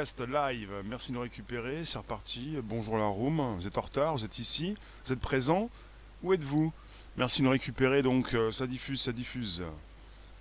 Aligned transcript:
live, 0.00 0.70
merci 0.86 1.10
de 1.10 1.16
nous 1.16 1.20
récupérer, 1.20 1.84
c'est 1.84 1.98
reparti. 1.98 2.56
Bonjour 2.62 2.96
la 2.96 3.04
room, 3.04 3.56
vous 3.58 3.66
êtes 3.66 3.76
en 3.76 3.82
retard, 3.82 4.16
vous 4.16 4.24
êtes 4.24 4.38
ici, 4.38 4.74
vous 5.04 5.12
êtes 5.12 5.20
présent, 5.20 5.68
où 6.22 6.32
êtes-vous? 6.32 6.72
Merci 7.18 7.40
de 7.40 7.44
nous 7.44 7.50
récupérer, 7.50 8.00
donc 8.00 8.32
euh, 8.32 8.50
ça 8.50 8.66
diffuse, 8.66 9.02
ça 9.02 9.12
diffuse. 9.12 9.62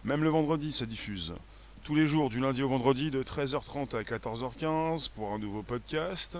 Même 0.05 0.23
le 0.23 0.29
vendredi, 0.29 0.71
ça 0.71 0.85
diffuse. 0.85 1.33
Tous 1.83 1.93
les 1.93 2.05
jours, 2.05 2.29
du 2.29 2.39
lundi 2.39 2.63
au 2.63 2.69
vendredi, 2.69 3.11
de 3.11 3.21
13h30 3.21 3.97
à 3.97 4.03
14h15 4.03 5.09
pour 5.09 5.33
un 5.33 5.39
nouveau 5.39 5.61
podcast. 5.61 6.37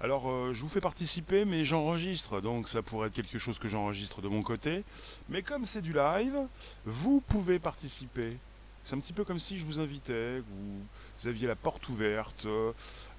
Alors, 0.00 0.30
euh, 0.30 0.54
je 0.54 0.62
vous 0.62 0.70
fais 0.70 0.80
participer, 0.80 1.44
mais 1.44 1.62
j'enregistre, 1.62 2.40
donc 2.40 2.70
ça 2.70 2.80
pourrait 2.80 3.08
être 3.08 3.14
quelque 3.14 3.38
chose 3.38 3.58
que 3.58 3.68
j'enregistre 3.68 4.22
de 4.22 4.28
mon 4.28 4.40
côté. 4.40 4.82
Mais 5.28 5.42
comme 5.42 5.66
c'est 5.66 5.82
du 5.82 5.92
live, 5.92 6.38
vous 6.86 7.20
pouvez 7.20 7.58
participer. 7.58 8.38
C'est 8.82 8.94
un 8.94 9.00
petit 9.00 9.12
peu 9.12 9.24
comme 9.24 9.40
si 9.40 9.58
je 9.58 9.64
vous 9.64 9.78
invitais, 9.78 10.38
vous, 10.38 10.80
vous 11.20 11.28
aviez 11.28 11.46
la 11.46 11.56
porte 11.56 11.88
ouverte. 11.88 12.46
Euh, 12.46 12.72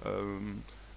euh, 0.06 0.38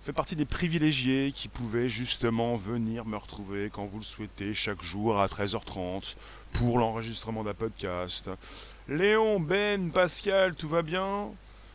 fait 0.03 0.13
partie 0.13 0.35
des 0.35 0.45
privilégiés 0.45 1.31
qui 1.31 1.47
pouvaient 1.47 1.89
justement 1.89 2.55
venir 2.55 3.05
me 3.05 3.17
retrouver 3.17 3.69
quand 3.71 3.85
vous 3.85 3.99
le 3.99 4.03
souhaitez 4.03 4.53
chaque 4.55 4.81
jour 4.81 5.19
à 5.19 5.27
13h30 5.27 6.15
pour 6.53 6.79
l'enregistrement 6.79 7.43
d'un 7.43 7.53
podcast. 7.53 8.29
Léon, 8.87 9.39
Ben, 9.39 9.91
Pascal, 9.91 10.55
tout 10.55 10.67
va 10.67 10.81
bien? 10.81 11.27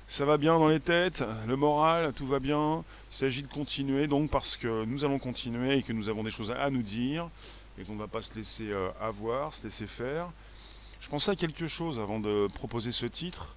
Ça 0.09 0.25
va 0.25 0.39
bien 0.39 0.59
dans 0.59 0.69
les 0.69 0.81
têtes? 0.81 1.25
Le 1.47 1.57
moral, 1.57 2.13
tout 2.13 2.27
va 2.27 2.41
bien? 2.41 2.85
Il 3.11 3.15
s'agit 3.15 3.43
de 3.43 3.49
continuer 3.49 4.09
donc 4.09 4.31
parce 4.31 4.57
que 4.57 4.85
nous 4.85 5.05
allons 5.05 5.21
continuer 5.21 5.79
et 5.79 5.83
que 5.83 5.93
nous 5.93 6.09
avons 6.09 6.25
des 6.25 6.31
choses 6.33 6.51
à 6.51 6.69
nous 6.71 6.83
dire 6.83 7.29
et 7.79 7.85
qu'on 7.85 7.95
ne 7.95 7.99
va 7.99 8.09
pas 8.09 8.23
se 8.23 8.35
laisser 8.35 8.71
euh, 8.71 8.89
avoir, 9.01 9.55
se 9.55 9.65
laisser 9.65 9.87
faire. 9.87 10.31
Je 11.01 11.09
pensais 11.09 11.31
à 11.31 11.37
quelque 11.37 11.67
chose 11.67 12.01
avant 12.01 12.19
de 12.19 12.49
proposer 12.55 12.91
ce 12.91 13.07
titre. 13.07 13.55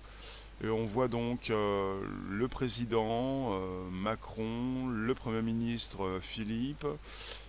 Et 0.61 0.69
on 0.69 0.85
voit 0.85 1.07
donc 1.07 1.49
euh, 1.49 2.01
le 2.29 2.47
président 2.49 3.53
euh, 3.53 3.89
Macron, 3.91 4.87
le 4.89 5.15
Premier 5.15 5.41
ministre 5.41 6.03
euh, 6.03 6.19
Philippe, 6.19 6.85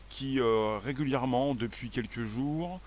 qui 0.08 0.40
régulièrement, 0.40 1.54
depuis 1.54 1.88
quelques 1.88 2.24
jours, 2.24 2.80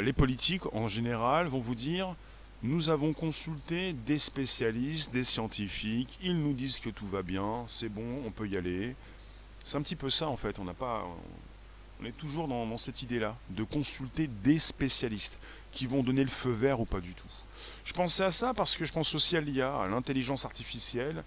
les 0.00 0.12
politiques 0.12 0.66
en 0.74 0.88
général 0.88 1.46
vont 1.46 1.60
vous 1.60 1.76
dire 1.76 2.16
nous 2.64 2.90
avons 2.90 3.12
consulté 3.12 3.92
des 3.92 4.18
spécialistes, 4.18 5.12
des 5.12 5.22
scientifiques, 5.22 6.18
ils 6.20 6.36
nous 6.36 6.54
disent 6.54 6.80
que 6.80 6.90
tout 6.90 7.06
va 7.06 7.22
bien, 7.22 7.62
c'est 7.68 7.88
bon, 7.88 8.24
on 8.26 8.32
peut 8.32 8.48
y 8.48 8.56
aller. 8.56 8.96
C'est 9.62 9.76
un 9.76 9.82
petit 9.82 9.94
peu 9.94 10.10
ça 10.10 10.26
en 10.26 10.36
fait, 10.36 10.58
on 10.58 10.64
n'a 10.64 10.74
pas. 10.74 11.04
On 12.02 12.04
est 12.04 12.16
toujours 12.16 12.48
dans, 12.48 12.66
dans 12.66 12.78
cette 12.78 13.02
idée-là, 13.02 13.36
de 13.50 13.62
consulter 13.62 14.26
des 14.26 14.58
spécialistes 14.58 15.38
qui 15.70 15.86
vont 15.86 16.02
donner 16.02 16.24
le 16.24 16.30
feu 16.30 16.50
vert 16.50 16.80
ou 16.80 16.84
pas 16.84 17.00
du 17.00 17.14
tout. 17.14 17.30
Je 17.84 17.92
pensais 17.92 18.24
à 18.24 18.30
ça 18.30 18.54
parce 18.54 18.76
que 18.76 18.84
je 18.84 18.92
pense 18.92 19.14
aussi 19.14 19.36
à 19.36 19.40
l'IA, 19.40 19.74
à 19.74 19.86
l'intelligence 19.86 20.44
artificielle, 20.44 21.22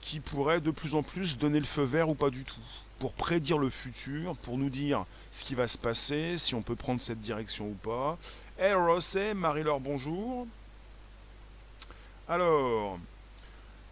qui 0.00 0.20
pourrait 0.20 0.60
de 0.60 0.70
plus 0.70 0.94
en 0.94 1.02
plus 1.02 1.38
donner 1.38 1.58
le 1.58 1.66
feu 1.66 1.82
vert 1.82 2.08
ou 2.08 2.14
pas 2.14 2.30
du 2.30 2.44
tout, 2.44 2.60
pour 2.98 3.12
prédire 3.12 3.58
le 3.58 3.70
futur, 3.70 4.36
pour 4.36 4.56
nous 4.56 4.70
dire 4.70 5.04
ce 5.30 5.44
qui 5.44 5.54
va 5.54 5.66
se 5.66 5.78
passer, 5.78 6.36
si 6.38 6.54
on 6.54 6.62
peut 6.62 6.76
prendre 6.76 7.00
cette 7.00 7.20
direction 7.20 7.68
ou 7.68 7.74
pas. 7.74 8.18
Hey 8.58 8.72
Rosset, 8.74 9.34
Marie-Laure, 9.34 9.80
bonjour. 9.80 10.46
Alors, 12.28 12.98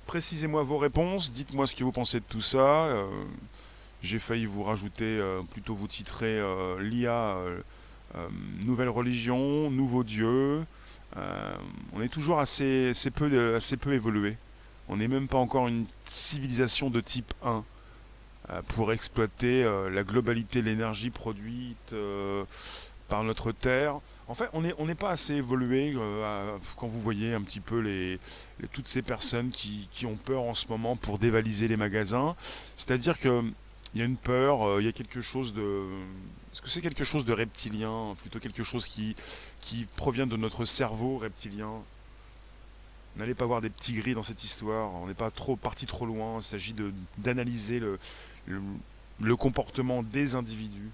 précisez-moi 0.07 0.63
vos 0.63 0.79
réponses, 0.79 1.33
dites-moi 1.33 1.67
ce 1.67 1.75
que 1.75 1.85
vous 1.85 1.93
pensez 1.93 2.21
de 2.21 2.25
tout 2.29 2.41
ça. 2.41 2.87
Euh, 2.87 3.07
J'ai 4.03 4.19
failli 4.19 4.47
vous 4.47 4.63
rajouter, 4.63 5.05
euh, 5.05 5.43
plutôt 5.43 5.75
vous 5.75 5.89
titrer 5.89 6.39
euh, 6.39 6.81
l'IA, 6.81 7.37
nouvelle 8.61 8.89
religion, 8.89 9.71
nouveau 9.71 10.05
Dieu. 10.05 10.65
Euh, 11.17 11.55
on 11.93 12.03
est 12.03 12.09
toujours 12.09 12.41
assez, 12.41 12.89
assez, 12.91 13.11
peu, 13.11 13.93
évolué. 13.93 14.37
On 14.89 14.97
n'est 14.97 15.09
même 15.09 15.29
pas 15.29 15.39
encore 15.39 15.69
une 15.69 15.87
civilisation 16.05 16.91
de 16.91 17.01
type 17.01 17.33
1 17.43 17.65
euh, 18.51 18.63
pour 18.69 18.93
exploiter 18.93 19.63
euh, 19.63 19.89
la 19.91 20.03
globalité 20.03 20.61
de 20.61 20.67
l'énergie 20.67 21.11
produite 21.11 21.95
par 23.09 23.23
notre 23.23 23.53
Terre. 23.53 24.01
En 24.27 24.35
fait, 24.35 24.49
on 24.53 24.87
n'est 24.87 24.95
pas 24.95 25.11
assez 25.11 25.35
évolué 25.35 25.95
quand 26.77 26.87
vous 26.87 27.01
voyez 27.01 27.35
un 27.35 27.43
petit 27.43 27.61
peu 27.61 28.19
toutes 28.73 28.89
ces 28.89 29.03
personnes 29.03 29.51
qui, 29.51 30.07
ont 30.07 30.17
peur 30.17 30.43
en 30.43 30.55
ce 30.55 30.67
moment 30.69 30.97
pour 30.97 31.19
dévaliser 31.19 31.69
les 31.69 31.77
magasins. 31.77 32.35
C'est-à-dire 32.77 33.19
que 33.19 33.43
il 33.95 34.01
y 34.01 34.03
a 34.03 34.07
une 34.07 34.17
peur, 34.17 34.81
il 34.81 34.87
y 34.87 34.89
a 34.89 34.93
quelque 34.93 35.21
chose 35.21 35.55
de... 35.55 35.85
Est-ce 36.55 36.63
que 36.63 36.71
c'est 36.71 36.83
quelque 36.83 37.03
chose 37.03 37.25
de 37.25 37.33
reptilien, 37.33 38.15
plutôt 38.21 38.39
quelque 38.39 38.63
chose 38.63 38.87
qui, 38.87 39.17
qui 39.61 39.89
provient 39.97 40.29
de 40.29 40.37
notre 40.37 40.65
cerveau 40.65 41.19
reptilien? 41.19 41.83
N'allez 43.17 43.35
pas 43.35 43.45
voir 43.45 43.61
des 43.61 43.71
petits 43.71 43.95
gris 43.95 44.15
dans 44.15 44.23
cette 44.23 44.45
histoire, 44.45 44.93
on 44.95 45.09
n'est 45.09 45.15
pas 45.15 45.33
trop 45.33 45.57
parti 45.57 45.85
trop 45.87 46.07
loin, 46.07 46.37
il 46.39 46.45
s'agit 46.45 46.73
d'analyser 47.19 47.81
le, 47.81 47.99
le, 48.47 48.63
le 49.21 49.35
comportement 49.35 50.05
des 50.05 50.37
individus. 50.37 50.91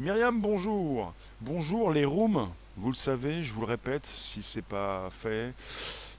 Myriam, 0.00 0.40
bonjour. 0.40 1.14
Bonjour 1.40 1.92
les 1.92 2.04
rooms, 2.04 2.50
vous 2.76 2.88
le 2.88 2.96
savez, 2.96 3.44
je 3.44 3.54
vous 3.54 3.60
le 3.60 3.68
répète, 3.68 4.10
si 4.16 4.42
c'est 4.42 4.62
pas 4.62 5.10
fait, 5.22 5.54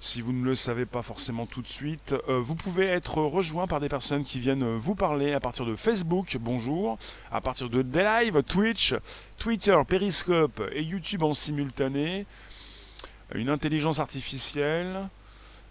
si 0.05 0.21
vous 0.21 0.33
ne 0.33 0.45
le 0.45 0.53
savez 0.53 0.85
pas 0.85 1.01
forcément 1.01 1.47
tout 1.47 1.63
de 1.63 1.67
suite, 1.67 2.13
euh, 2.29 2.39
vous 2.39 2.53
pouvez 2.53 2.85
être 2.85 3.17
rejoint 3.17 3.65
par 3.65 3.79
des 3.79 3.89
personnes 3.89 4.23
qui 4.23 4.39
viennent 4.39 4.75
vous 4.75 4.93
parler 4.93 5.33
à 5.33 5.39
partir 5.39 5.65
de 5.65 5.75
Facebook, 5.75 6.37
bonjour, 6.39 6.99
à 7.31 7.41
partir 7.41 7.71
de 7.71 7.79
live, 7.79 8.43
Twitch, 8.43 8.93
Twitter, 9.39 9.75
Periscope 9.87 10.61
et 10.73 10.83
YouTube 10.83 11.23
en 11.23 11.33
simultané, 11.33 12.27
une 13.33 13.49
intelligence 13.49 13.99
artificielle 13.99 15.09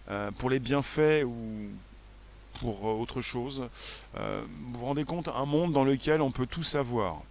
euh, 0.09 0.31
pour 0.31 0.49
les 0.49 0.59
bienfaits 0.59 1.23
ou 1.23 1.69
pour 2.59 2.89
euh, 2.89 2.93
autre 2.93 3.21
chose. 3.21 3.69
Euh, 4.17 4.43
vous 4.67 4.79
vous 4.79 4.85
rendez 4.85 5.05
compte, 5.05 5.29
un 5.29 5.45
monde 5.45 5.71
dans 5.71 5.85
lequel 5.85 6.21
on 6.21 6.31
peut 6.31 6.45
tout 6.45 6.63
savoir, 6.63 7.21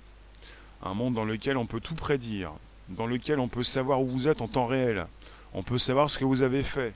un 0.82 0.94
monde 0.94 1.12
dans 1.12 1.26
lequel 1.26 1.58
on 1.58 1.66
peut 1.66 1.80
tout 1.80 1.96
prédire, 1.96 2.52
dans 2.88 3.06
lequel 3.06 3.40
on 3.40 3.48
peut 3.48 3.62
savoir 3.62 4.00
où 4.00 4.06
vous 4.06 4.26
êtes 4.26 4.40
en 4.40 4.48
temps 4.48 4.66
réel, 4.66 5.06
on 5.54 5.62
peut 5.62 5.78
savoir 5.78 6.10
ce 6.10 6.18
que 6.18 6.24
vous 6.24 6.42
avez 6.42 6.62
fait, 6.62 6.92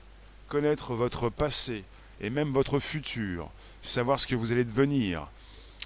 connaître 0.47 0.93
votre 0.93 1.29
passé 1.29 1.83
et 2.21 2.29
même 2.29 2.51
votre 2.51 2.79
futur, 2.79 3.49
savoir 3.81 4.19
ce 4.19 4.27
que 4.27 4.35
vous 4.35 4.51
allez 4.51 4.65
devenir, 4.65 5.27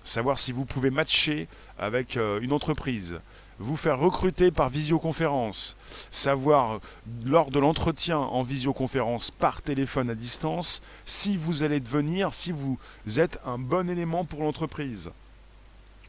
savoir 0.03 0.39
si 0.39 0.51
vous 0.51 0.66
pouvez 0.66 0.89
matcher 0.89 1.47
avec 1.78 2.17
euh, 2.17 2.41
une 2.41 2.51
entreprise, 2.51 3.19
vous 3.59 3.78
faire 3.78 4.00
recruter 4.00 4.50
par 4.50 4.69
visioconférence, 4.69 5.78
savoir 6.09 6.80
lors 7.25 7.51
de 7.51 7.59
l'entretien 7.59 8.18
en 8.18 8.42
visioconférence 8.42 9.30
par 9.30 9.62
téléphone 9.62 10.09
à 10.09 10.15
distance 10.15 10.81
si 11.06 11.38
vous 11.38 11.63
allez 11.63 11.80
devenir, 11.80 12.33
si 12.33 12.51
vous 12.51 12.80
êtes 13.18 13.39
un 13.45 13.59
bon 13.59 13.89
élément 13.89 14.25
pour 14.25 14.42
l'entreprise. 14.42 15.12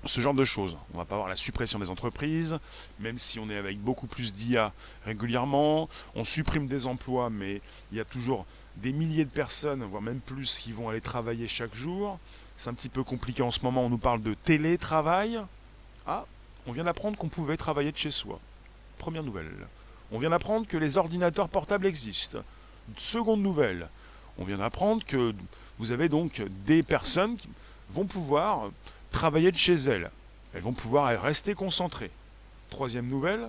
Ce 0.06 0.20
genre 0.20 0.34
de 0.34 0.44
choses. 0.44 0.76
On 0.92 0.98
va 0.98 1.04
pas 1.04 1.14
avoir 1.14 1.28
la 1.28 1.36
suppression 1.36 1.78
des 1.78 1.88
entreprises, 1.88 2.58
même 3.00 3.16
si 3.16 3.38
on 3.38 3.48
est 3.48 3.56
avec 3.56 3.78
beaucoup 3.78 4.06
plus 4.06 4.34
d'IA 4.34 4.72
régulièrement. 5.06 5.88
On 6.14 6.24
supprime 6.24 6.66
des 6.66 6.86
emplois, 6.86 7.30
mais 7.30 7.62
il 7.90 7.98
y 7.98 8.00
a 8.00 8.04
toujours 8.04 8.44
des 8.76 8.92
milliers 8.92 9.24
de 9.24 9.30
personnes, 9.30 9.82
voire 9.84 10.02
même 10.02 10.20
plus, 10.20 10.58
qui 10.58 10.72
vont 10.72 10.90
aller 10.90 11.00
travailler 11.00 11.48
chaque 11.48 11.74
jour. 11.74 12.18
C'est 12.56 12.68
un 12.68 12.74
petit 12.74 12.90
peu 12.90 13.02
compliqué 13.02 13.42
en 13.42 13.50
ce 13.50 13.60
moment. 13.62 13.84
On 13.84 13.88
nous 13.88 13.98
parle 13.98 14.22
de 14.22 14.34
télétravail. 14.34 15.40
Ah, 16.06 16.26
on 16.66 16.72
vient 16.72 16.84
d'apprendre 16.84 17.16
qu'on 17.16 17.28
pouvait 17.28 17.56
travailler 17.56 17.92
de 17.92 17.96
chez 17.96 18.10
soi. 18.10 18.38
Première 18.98 19.22
nouvelle. 19.22 19.50
On 20.12 20.18
vient 20.18 20.30
d'apprendre 20.30 20.66
que 20.66 20.76
les 20.76 20.98
ordinateurs 20.98 21.48
portables 21.48 21.86
existent. 21.86 22.38
Seconde 22.96 23.40
nouvelle. 23.40 23.88
On 24.38 24.44
vient 24.44 24.58
d'apprendre 24.58 25.04
que 25.04 25.34
vous 25.78 25.92
avez 25.92 26.08
donc 26.08 26.42
des 26.66 26.82
personnes 26.82 27.36
qui 27.36 27.48
vont 27.90 28.06
pouvoir 28.06 28.70
travailler 29.14 29.52
de 29.52 29.56
chez 29.56 29.74
elles. 29.74 30.10
Elles 30.52 30.62
vont 30.62 30.72
pouvoir 30.72 31.22
rester 31.22 31.54
concentrées. 31.54 32.10
Troisième 32.68 33.06
nouvelle. 33.06 33.48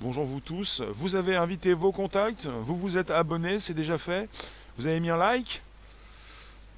Bonjour 0.00 0.24
vous 0.24 0.38
tous. 0.38 0.80
Vous 0.94 1.16
avez 1.16 1.34
invité 1.34 1.72
vos 1.72 1.90
contacts. 1.90 2.46
Vous 2.46 2.76
vous 2.76 2.96
êtes 2.96 3.10
abonné, 3.10 3.58
c'est 3.58 3.74
déjà 3.74 3.98
fait. 3.98 4.28
Vous 4.78 4.86
avez 4.86 5.00
mis 5.00 5.10
un 5.10 5.16
like. 5.16 5.62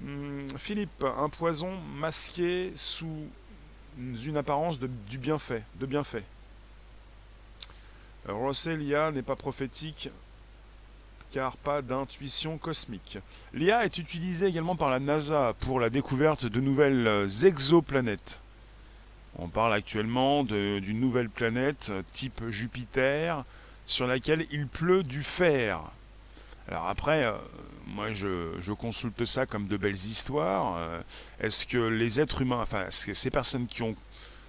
Hmm, 0.01 0.47
Philippe, 0.57 1.05
un 1.05 1.29
poison 1.29 1.79
masqué 1.97 2.73
sous 2.75 3.27
une 3.99 4.37
apparence 4.39 4.79
de, 4.79 4.89
du 5.09 5.19
bienfait, 5.19 5.63
de 5.79 5.85
bienfait. 5.85 6.25
Russell 8.27 8.79
l'IA 8.79 9.11
n'est 9.11 9.23
pas 9.23 9.37
prophétique 9.37 10.09
car 11.31 11.57
pas 11.57 11.83
d'intuition 11.83 12.59
cosmique. 12.59 13.19
L'IA 13.53 13.85
est 13.85 13.99
utilisée 13.99 14.47
également 14.47 14.77
par 14.77 14.91
la 14.91 14.99
NASA 14.99 15.55
pour 15.61 15.81
la 15.81 15.91
découverte 15.91 16.47
de 16.47 16.61
nouvelles 16.61 17.27
exoplanètes. 17.45 18.41
On 19.37 19.49
parle 19.49 19.73
actuellement 19.73 20.43
d'une 20.43 21.01
nouvelle 21.01 21.31
planète 21.31 21.89
euh, 21.91 22.03
type 22.13 22.49
Jupiter 22.49 23.45
sur 23.87 24.07
laquelle 24.07 24.47
il 24.51 24.67
pleut 24.67 25.05
du 25.05 25.23
fer. 25.23 25.81
Alors 26.69 26.89
après, 26.89 27.25
euh, 27.25 27.33
moi 27.87 28.13
je, 28.13 28.73
consulte 28.73 29.25
ça 29.25 29.47
comme 29.47 29.69
de 29.69 29.77
belles 29.77 29.95
histoires. 29.95 30.77
Euh, 30.79 31.01
Est-ce 31.41 31.67
que 31.67 31.79
les 31.79 32.21
êtres 32.21 32.43
humains, 32.43 32.61
enfin 32.61 32.87
ces 32.89 33.31
personnes 33.31 33.69
qui 33.69 33.83
ont 33.83 33.95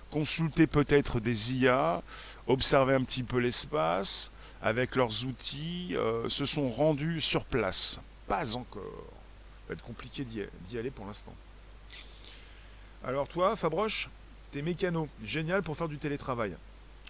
consulté 0.10 0.66
peut-être 0.66 1.20
des 1.20 1.54
IA, 1.54 2.02
observé 2.48 2.96
un 2.96 3.04
petit 3.04 3.24
peu 3.24 3.38
l'espace, 3.38 4.32
avec 4.62 4.96
leurs 4.96 5.26
outils, 5.26 5.96
euh, 5.96 6.28
se 6.28 6.46
sont 6.46 6.70
rendus 6.70 7.22
sur 7.22 7.46
place 7.46 8.00
Pas 8.28 8.56
encore. 8.56 8.84
va 9.68 9.74
être 9.74 9.84
compliqué 9.84 10.26
d'y 10.26 10.78
aller 10.78 10.92
pour 10.92 11.06
l'instant. 11.06 11.34
Alors 13.04 13.28
toi, 13.28 13.56
Fabroche, 13.56 14.10
t'es 14.52 14.62
mécano, 14.62 15.08
génial 15.24 15.64
pour 15.64 15.78
faire 15.78 15.88
du 15.88 15.98
télétravail. 15.98 16.56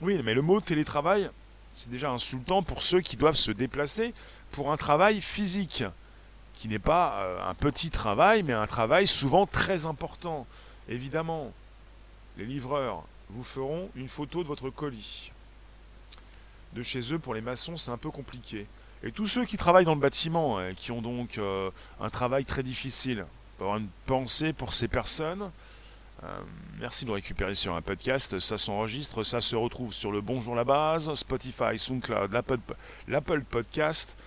Oui, 0.01 0.21
mais 0.23 0.33
le 0.33 0.41
mot 0.41 0.61
télétravail, 0.61 1.29
c'est 1.71 1.89
déjà 1.89 2.11
insultant 2.11 2.61
pour 2.61 2.83
ceux 2.83 3.01
qui 3.01 3.17
doivent 3.17 3.35
se 3.35 3.51
déplacer 3.51 4.13
pour 4.51 4.71
un 4.71 4.77
travail 4.77 5.19
physique, 5.21 5.83
qui 6.55 6.67
n'est 6.67 6.79
pas 6.79 7.21
euh, 7.21 7.49
un 7.49 7.55
petit 7.55 7.89
travail, 7.89 8.43
mais 8.43 8.53
un 8.53 8.67
travail 8.67 9.07
souvent 9.07 9.45
très 9.47 9.85
important. 9.87 10.45
Évidemment, 10.87 11.51
les 12.37 12.45
livreurs 12.45 13.03
vous 13.29 13.43
feront 13.43 13.89
une 13.95 14.09
photo 14.09 14.43
de 14.43 14.47
votre 14.47 14.69
colis. 14.69 15.31
De 16.73 16.83
chez 16.83 17.13
eux, 17.13 17.19
pour 17.19 17.33
les 17.33 17.41
maçons, 17.41 17.77
c'est 17.77 17.91
un 17.91 17.97
peu 17.97 18.11
compliqué. 18.11 18.67
Et 19.03 19.11
tous 19.11 19.27
ceux 19.27 19.45
qui 19.45 19.57
travaillent 19.57 19.85
dans 19.85 19.95
le 19.95 20.01
bâtiment, 20.01 20.61
et 20.61 20.75
qui 20.75 20.91
ont 20.91 21.01
donc 21.01 21.37
euh, 21.37 21.71
un 21.99 22.09
travail 22.09 22.45
très 22.45 22.63
difficile, 22.63 23.25
avoir 23.59 23.77
une 23.77 23.87
pensée 24.05 24.53
pour 24.53 24.73
ces 24.73 24.87
personnes. 24.87 25.51
Euh, 26.23 26.39
merci 26.79 27.05
de 27.05 27.11
récupérer 27.11 27.55
sur 27.55 27.75
un 27.75 27.81
podcast. 27.81 28.39
Ça 28.39 28.57
s'enregistre, 28.57 29.23
ça 29.23 29.41
se 29.41 29.55
retrouve 29.55 29.93
sur 29.93 30.11
le 30.11 30.21
Bonjour 30.21 30.53
la 30.53 30.65
base, 30.65 31.13
Spotify, 31.13 31.77
SoundCloud, 31.77 32.31
l'Apple 33.07 33.41
Podcast. 33.41 34.17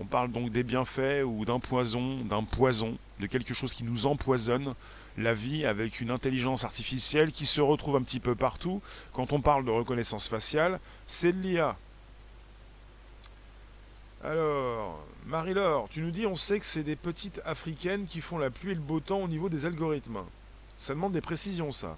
On 0.00 0.04
parle 0.04 0.30
donc 0.30 0.52
des 0.52 0.62
bienfaits 0.62 1.24
ou 1.24 1.44
d'un 1.44 1.58
poison, 1.58 2.20
d'un 2.20 2.44
poison, 2.44 2.96
de 3.18 3.26
quelque 3.26 3.54
chose 3.54 3.74
qui 3.74 3.82
nous 3.82 4.06
empoisonne 4.06 4.74
la 5.16 5.34
vie 5.34 5.66
avec 5.66 6.00
une 6.00 6.10
intelligence 6.10 6.64
artificielle 6.64 7.32
qui 7.32 7.46
se 7.46 7.60
retrouve 7.60 7.96
un 7.96 8.02
petit 8.02 8.20
peu 8.20 8.34
partout. 8.34 8.80
Quand 9.12 9.32
on 9.32 9.40
parle 9.40 9.64
de 9.64 9.70
reconnaissance 9.70 10.28
faciale, 10.28 10.78
c'est 11.06 11.32
de 11.32 11.38
l'IA. 11.38 11.76
Alors, 14.24 14.98
Marie-Laure, 15.26 15.88
tu 15.88 16.00
nous 16.00 16.10
dis, 16.10 16.26
on 16.26 16.34
sait 16.34 16.58
que 16.58 16.64
c'est 16.64 16.82
des 16.82 16.96
petites 16.96 17.40
africaines 17.44 18.06
qui 18.06 18.20
font 18.20 18.38
la 18.38 18.50
pluie 18.50 18.72
et 18.72 18.74
le 18.74 18.80
beau 18.80 18.98
temps 18.98 19.20
au 19.20 19.28
niveau 19.28 19.48
des 19.48 19.64
algorithmes. 19.64 20.24
Ça 20.76 20.94
demande 20.94 21.12
des 21.12 21.20
précisions, 21.20 21.70
ça. 21.70 21.96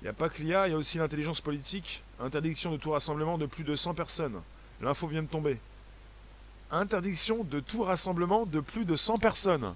Il 0.00 0.04
n'y 0.04 0.10
a 0.10 0.14
pas 0.14 0.28
que 0.28 0.42
l'IA, 0.42 0.68
il 0.68 0.70
y 0.70 0.74
a 0.74 0.76
aussi 0.76 0.98
l'intelligence 0.98 1.40
politique. 1.40 2.02
Interdiction 2.20 2.72
de 2.72 2.78
tout 2.78 2.90
rassemblement 2.90 3.36
de 3.36 3.46
plus 3.46 3.64
de 3.64 3.74
100 3.74 3.94
personnes. 3.94 4.40
L'info 4.80 5.06
vient 5.06 5.22
de 5.22 5.28
tomber. 5.28 5.58
Interdiction 6.70 7.44
de 7.44 7.60
tout 7.60 7.82
rassemblement 7.82 8.46
de 8.46 8.60
plus 8.60 8.86
de 8.86 8.96
100 8.96 9.18
personnes. 9.18 9.74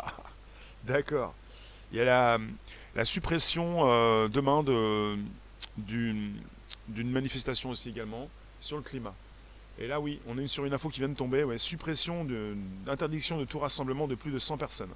D'accord. 0.84 1.34
Il 1.92 1.98
y 1.98 2.00
a 2.02 2.38
la, 2.94 3.04
suppression 3.04 3.90
euh, 3.90 4.28
demain 4.28 4.62
d'une 5.76 6.40
manifestation 7.10 7.70
aussi 7.70 7.88
également 7.88 8.28
sur 8.58 8.76
le 8.76 8.82
climat. 8.82 9.14
Et 9.80 9.86
là, 9.86 9.98
oui, 9.98 10.20
on 10.26 10.36
est 10.36 10.46
sur 10.46 10.66
une 10.66 10.74
info 10.74 10.90
qui 10.90 11.00
vient 11.00 11.08
de 11.08 11.14
tomber. 11.14 11.44
Suppression 11.56 12.26
d'interdiction 12.84 13.38
de, 13.38 13.46
tout 13.46 13.58
rassemblement 13.58 14.06
de 14.06 14.14
plus 14.14 14.30
de 14.30 14.38
100 14.38 14.58
personnes. 14.58 14.90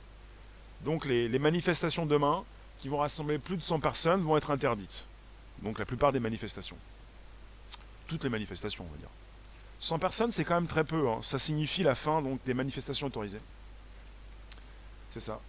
Donc 0.84 1.06
les, 1.06 1.38
manifestations 1.38 2.04
demain, 2.04 2.44
qui 2.78 2.88
vont 2.88 2.98
rassembler 2.98 3.38
plus 3.38 3.56
de 3.56 3.62
100 3.62 3.80
personnes, 3.80 4.20
vont 4.22 4.36
être 4.36 4.50
interdites. 4.50 5.06
Donc 5.62 5.78
la 5.78 5.86
plupart 5.86 6.12
des 6.12 6.20
manifestations. 6.20 6.76
Toutes 8.06 8.24
les 8.24 8.28
manifestations, 8.30 8.84
on 8.86 8.92
va 8.92 8.98
dire. 8.98 9.08
100 9.80 9.98
personnes, 9.98 10.30
c'est 10.30 10.44
quand 10.44 10.54
même 10.54 10.66
très 10.66 10.84
peu. 10.84 11.08
Hein. 11.08 11.18
Ça 11.22 11.38
signifie 11.38 11.82
la 11.82 11.94
fin 11.94 12.22
des 12.44 12.54
manifestations 12.54 13.06
autorisées. 13.06 13.40
C'est 15.08 15.20
ça. 15.20 15.40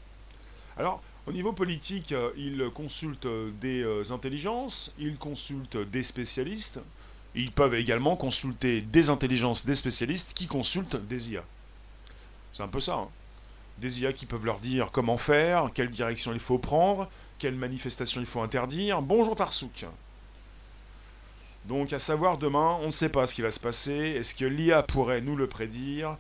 Alors, 0.78 1.02
au 1.28 1.34
niveau 1.34 1.52
politique, 1.52 2.12
euh, 2.12 2.32
ils 2.38 2.70
consultent 2.74 3.28
des 3.60 3.82
euh, 3.82 4.04
intelligences, 4.12 4.94
ils 4.98 5.18
consultent 5.18 5.78
des 5.78 6.04
spécialistes, 6.04 6.80
ils 7.36 7.52
peuvent 7.52 7.76
également 7.76 8.16
consulter 8.16 8.82
des 8.82 9.10
intelligences, 9.10 9.66
des 9.66 9.76
spécialistes 9.76 10.34
qui 10.34 10.48
consultent 10.48 10.96
des 10.96 11.32
IA. 11.32 11.44
C'est 12.54 12.64
un 12.64 12.68
peu 12.68 12.80
ça. 12.80 12.96
Hein. 12.96 13.10
Des 13.80 14.02
IA 14.02 14.14
qui 14.14 14.26
peuvent 14.26 14.46
leur 14.46 14.60
dire 14.60 14.90
comment 14.92 15.18
faire, 15.18 15.70
quelle 15.74 15.90
direction 15.90 16.32
il 16.32 16.40
faut 16.40 16.58
prendre, 16.58 17.10
quelle 17.40 17.56
manifestation 17.56 18.22
il 18.22 18.28
faut 18.28 18.42
interdire. 18.42 19.02
Bonjour 19.02 19.36
Tarsouk. 19.36 19.86
Donc 21.66 21.92
à 21.92 22.00
savoir 22.00 22.38
demain, 22.38 22.78
on 22.82 22.86
ne 22.86 22.92
sait 22.92 23.10
pas 23.10 23.26
ce 23.28 23.36
qui 23.36 23.42
va 23.42 23.52
se 23.52 23.60
passer. 23.60 23.94
Est-ce 23.94 24.36
que 24.36 24.46
l'IA 24.46 24.84
pourrait 24.84 25.22
nous 25.22 25.36
le 25.36 25.48
prédire? 25.48 26.16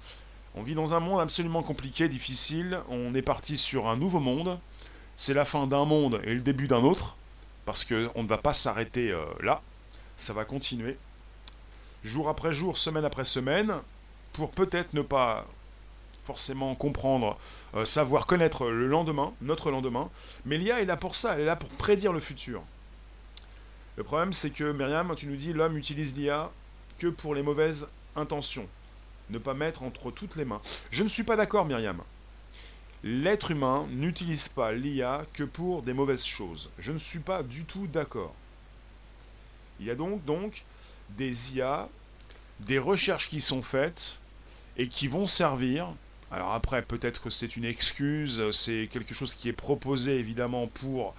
On 0.56 0.64
vit 0.64 0.76
dans 0.76 0.94
un 0.94 1.00
monde 1.00 1.22
absolument 1.22 1.64
compliqué, 1.64 2.10
difficile. 2.10 2.80
On 2.90 3.14
est 3.14 3.22
parti 3.22 3.58
sur 3.58 3.88
un 3.88 3.96
nouveau 3.96 4.20
monde. 4.20 4.60
C'est 5.16 5.34
la 5.34 5.46
fin 5.46 5.68
d'un 5.68 5.86
monde 5.86 6.20
et 6.26 6.34
le 6.34 6.42
début 6.42 6.68
d'un 6.68 6.84
autre. 6.84 7.16
Parce 7.66 7.86
qu'on 7.86 8.24
ne 8.24 8.28
va 8.28 8.38
pas 8.38 8.54
s'arrêter 8.54 9.12
euh, 9.12 9.24
là. 9.42 9.62
Ça 10.18 10.34
va 10.34 10.46
continuer 10.46 10.98
jour 12.06 12.30
après 12.30 12.54
jour, 12.54 12.78
semaine 12.78 13.06
après 13.06 13.26
semaine, 13.26 13.74
pour 14.34 14.52
peut-être 14.52 14.94
ne 14.94 15.02
pas 15.02 15.46
forcément 16.26 16.74
comprendre, 16.76 17.38
euh, 17.76 17.86
savoir 17.86 18.26
connaître 18.26 18.68
le 18.68 18.88
lendemain, 18.88 19.34
notre 19.42 19.72
lendemain, 19.72 20.10
mais 20.46 20.58
l'IA 20.58 20.82
est 20.82 20.86
là 20.86 20.98
pour 20.98 21.16
ça, 21.16 21.36
elle 21.36 21.42
est 21.42 21.46
là 21.46 21.56
pour 21.56 21.70
prédire 21.70 22.14
le 22.14 22.20
futur. 22.20 22.64
Le 23.98 24.04
problème, 24.04 24.34
c'est 24.34 24.50
que 24.50 24.72
Myriam, 24.72 25.14
tu 25.16 25.28
nous 25.28 25.36
dis 25.36 25.54
l'homme 25.54 25.78
utilise 25.78 26.16
l'IA 26.16 26.52
que 27.00 27.08
pour 27.08 27.36
les 27.36 27.44
mauvaises 27.44 27.88
intentions, 28.16 28.68
ne 29.30 29.38
pas 29.38 29.54
mettre 29.54 29.84
entre 29.84 30.12
toutes 30.12 30.36
les 30.36 30.46
mains. 30.46 30.62
Je 30.92 31.04
ne 31.04 31.08
suis 31.08 31.24
pas 31.24 31.36
d'accord, 31.36 31.66
Myriam. 31.66 32.02
L'être 33.04 33.52
humain 33.52 33.86
n'utilise 33.92 34.48
pas 34.48 34.72
l'IA 34.72 35.26
que 35.34 35.44
pour 35.44 35.84
des 35.84 35.94
mauvaises 35.94 36.26
choses. 36.26 36.72
Je 36.80 36.92
ne 36.92 36.98
suis 36.98 37.20
pas 37.20 37.44
du 37.44 37.64
tout 37.64 37.88
d'accord. 37.88 38.34
Il 39.80 39.86
y 39.86 39.92
a 39.92 39.96
donc, 39.96 40.24
donc 40.26 40.66
des 41.10 41.56
IA, 41.56 41.90
des 42.60 42.80
recherches 42.80 43.30
qui 43.30 43.40
sont 43.40 43.62
faites 43.62 44.20
et 44.78 44.88
qui 44.88 45.08
vont 45.08 45.26
servir. 45.26 45.88
Alors 46.32 46.54
après, 46.54 46.82
peut-être 46.82 47.22
que 47.22 47.30
c'est 47.30 47.56
une 47.56 47.66
excuse, 47.66 48.44
c'est 48.52 48.90
quelque 48.92 49.14
chose 49.14 49.36
qui 49.36 49.50
est 49.50 49.54
proposé 49.54 50.18
évidemment 50.18 50.68
pour 50.68 51.16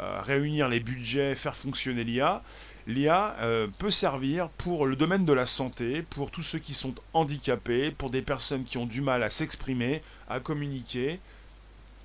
euh, 0.00 0.20
réunir 0.22 0.68
les 0.68 0.80
budgets, 0.80 1.34
faire 1.34 1.56
fonctionner 1.56 2.04
l'IA. 2.04 2.42
L'IA 2.86 3.36
euh, 3.40 3.66
peut 3.78 3.90
servir 3.90 4.48
pour 4.50 4.86
le 4.86 4.96
domaine 4.96 5.26
de 5.26 5.32
la 5.32 5.44
santé, 5.44 6.02
pour 6.02 6.30
tous 6.30 6.42
ceux 6.42 6.58
qui 6.58 6.72
sont 6.72 6.94
handicapés, 7.12 7.90
pour 7.90 8.08
des 8.08 8.22
personnes 8.22 8.64
qui 8.64 8.78
ont 8.78 8.86
du 8.86 9.02
mal 9.02 9.22
à 9.22 9.28
s'exprimer, 9.28 10.02
à 10.28 10.40
communiquer. 10.40 11.20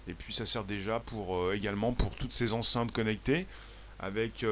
Et 0.07 0.13
puis 0.13 0.33
ça 0.33 0.45
sert 0.45 0.65
déjà 0.65 0.99
pour 0.99 1.37
euh, 1.37 1.53
également 1.55 1.93
pour 1.93 2.15
toutes 2.15 2.33
ces 2.33 2.53
enceintes 2.53 2.91
connectées 2.91 3.47
avec 3.99 4.45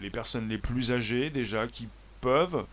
les 0.00 0.10
personnes 0.10 0.48
les 0.48 0.58
plus 0.58 0.92
âgées 0.92 1.30
déjà 1.30 1.66
qui 1.66 1.88
peuvent, 2.20 2.64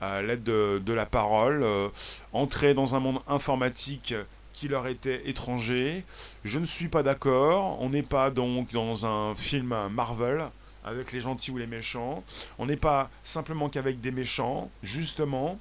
à 0.00 0.22
l'aide 0.22 0.42
de, 0.42 0.92
la 0.92 1.06
parole, 1.06 1.62
euh, 1.62 1.88
entrer 2.32 2.74
dans 2.74 2.94
un 2.94 3.00
monde 3.00 3.20
informatique 3.28 4.14
qui 4.52 4.68
leur 4.68 4.86
était 4.86 5.28
étranger. 5.28 6.04
Je 6.44 6.58
ne 6.58 6.64
suis 6.64 6.88
pas 6.88 7.02
d'accord. 7.02 7.80
On 7.80 7.90
n'est 7.90 8.02
pas 8.02 8.30
donc 8.30 8.72
dans 8.72 9.06
un 9.06 9.34
film 9.34 9.74
Marvel 9.90 10.44
avec 10.84 11.12
les 11.12 11.20
gentils 11.20 11.50
ou 11.50 11.58
les 11.58 11.66
méchants. 11.66 12.24
On 12.58 12.66
n'est 12.66 12.76
pas 12.76 13.10
simplement 13.22 13.68
qu'avec 13.68 14.00
des 14.00 14.10
méchants, 14.10 14.70
justement, 14.82 15.58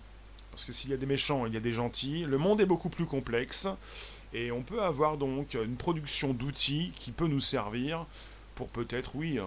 parce 0.52 0.66
que 0.66 0.72
s'il 0.72 0.90
y 0.90 0.94
a 0.94 0.98
des 0.98 1.06
méchants, 1.06 1.46
il 1.46 1.54
y 1.54 1.58
a 1.58 1.62
des 1.62 1.74
gentils. 1.74 2.26
Le 2.26 2.38
monde 2.38 2.62
est 2.62 2.66
beaucoup 2.66 2.90
plus 2.90 3.06
complexe. 3.06 3.68
Et 4.34 4.52
on 4.52 4.62
peut 4.62 4.82
avoir 4.82 5.18
donc 5.18 5.56
une 5.56 5.76
production 5.76 6.34
d'outils 6.34 6.92
qui 6.96 7.12
peut 7.12 7.28
nous 7.28 7.40
servir 7.40 8.06
pour 8.56 8.68
peut-être, 8.68 9.16
oui, 9.16 9.40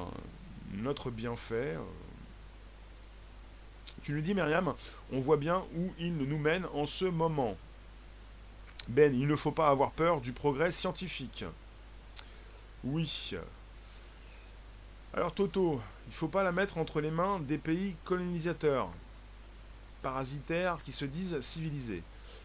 notre 0.72 1.10
bienfait. 1.10 1.76
Euh. 1.76 1.82
Tu 4.02 4.12
nous 4.12 4.20
dis, 4.20 4.34
Myriam, 4.34 4.74
on 5.12 5.20
voit 5.20 5.36
bien 5.36 5.64
où 5.76 5.92
il 5.98 6.16
nous 6.16 6.38
mène 6.38 6.66
en 6.74 6.86
ce 6.86 7.04
moment. 7.04 7.56
Ben, 8.88 9.14
il 9.14 9.26
ne 9.26 9.36
faut 9.36 9.52
pas 9.52 9.68
avoir 9.68 9.92
peur 9.92 10.20
du 10.20 10.32
progrès 10.32 10.70
scientifique. 10.70 11.44
Oui. 12.84 13.34
Alors 15.14 15.34
Toto, 15.34 15.80
il 16.06 16.10
ne 16.10 16.14
faut 16.14 16.28
pas 16.28 16.42
la 16.42 16.52
mettre 16.52 16.78
entre 16.78 17.00
les 17.00 17.10
mains 17.10 17.38
des 17.38 17.58
pays 17.58 17.94
colonisateurs, 18.04 18.88
parasitaires 20.02 20.82
qui 20.82 20.90
se 20.90 21.04
disent 21.04 21.38
civilisés. 21.40 22.02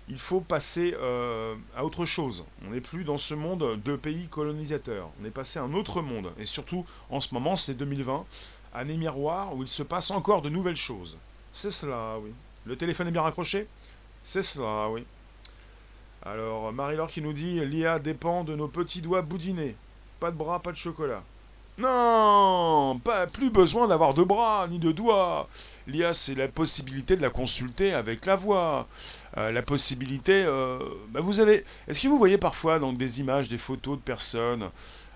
Il 0.10 0.20
faut 0.20 0.40
passer 0.40 0.96
euh, 0.98 1.56
à 1.76 1.84
autre 1.84 2.06
chose. 2.06 2.46
On 2.66 2.72
n'est 2.72 2.82
plus 2.82 3.04
dans 3.04 3.18
ce 3.18 3.34
monde 3.34 3.82
de 3.84 3.96
pays 3.98 4.28
colonisateurs. 4.28 5.10
On 5.22 5.26
est 5.26 5.32
passé 5.32 5.60
à 5.60 5.64
un 5.64 5.74
autre 5.74 6.02
monde. 6.02 6.32
Et 6.40 6.46
surtout, 6.46 6.86
en 7.10 7.20
ce 7.20 7.34
moment, 7.34 7.58
c'est 7.58 7.74
2020, 7.74 8.26
année 8.74 8.96
miroir 8.96 9.54
où 9.56 9.64
il 9.64 9.68
se 9.68 9.84
passe 9.84 10.12
encore 10.12 10.42
de 10.42 10.50
nouvelles 10.50 10.78
choses. 10.78 11.18
C'est 11.52 11.72
cela, 11.72 12.18
oui. 12.22 12.32
Le 12.66 12.78
téléphone 12.78 13.08
est 13.08 13.12
bien 13.12 13.22
raccroché? 13.22 13.68
C'est 14.24 14.42
cela, 14.42 14.90
oui. 14.90 15.06
Alors, 16.24 16.72
Marie-Laure 16.72 17.10
qui 17.10 17.22
nous 17.22 17.34
dit 17.34 17.66
l'IA 17.66 18.00
dépend 18.00 18.44
de 18.44 18.56
nos 18.56 18.68
petits 18.68 19.02
doigts 19.02 19.22
boudinés. 19.22 19.76
Pas 20.20 20.32
de 20.32 20.36
bras, 20.36 20.62
pas 20.62 20.72
de 20.72 20.78
chocolat. 20.78 21.24
Non, 21.78 23.00
pas 23.04 23.28
plus 23.28 23.52
besoin 23.52 23.88
d'avoir 23.88 24.14
de 24.14 24.24
bras 24.24 24.68
ni 24.68 24.80
de 24.80 24.92
doigts. 24.92 25.48
L'IA, 25.86 26.14
c'est 26.14 26.34
la 26.34 26.48
possibilité 26.48 27.16
de 27.16 27.22
la 27.22 27.30
consulter 27.30 27.94
avec 27.94 28.26
la 28.26 28.36
voix. 28.36 28.88
Euh, 29.38 29.52
la 29.52 29.62
possibilité. 29.62 30.44
Euh, 30.46 30.80
bah, 31.10 31.22
vous 31.22 31.40
avez. 31.40 31.64
Est-ce 31.88 32.02
que 32.02 32.08
vous 32.08 32.18
voyez 32.18 32.38
parfois 32.38 32.80
donc 32.80 32.98
des 32.98 33.20
images, 33.20 33.50
des 33.50 33.58
photos 33.58 33.98
de 33.98 34.04
personnes 34.04 34.70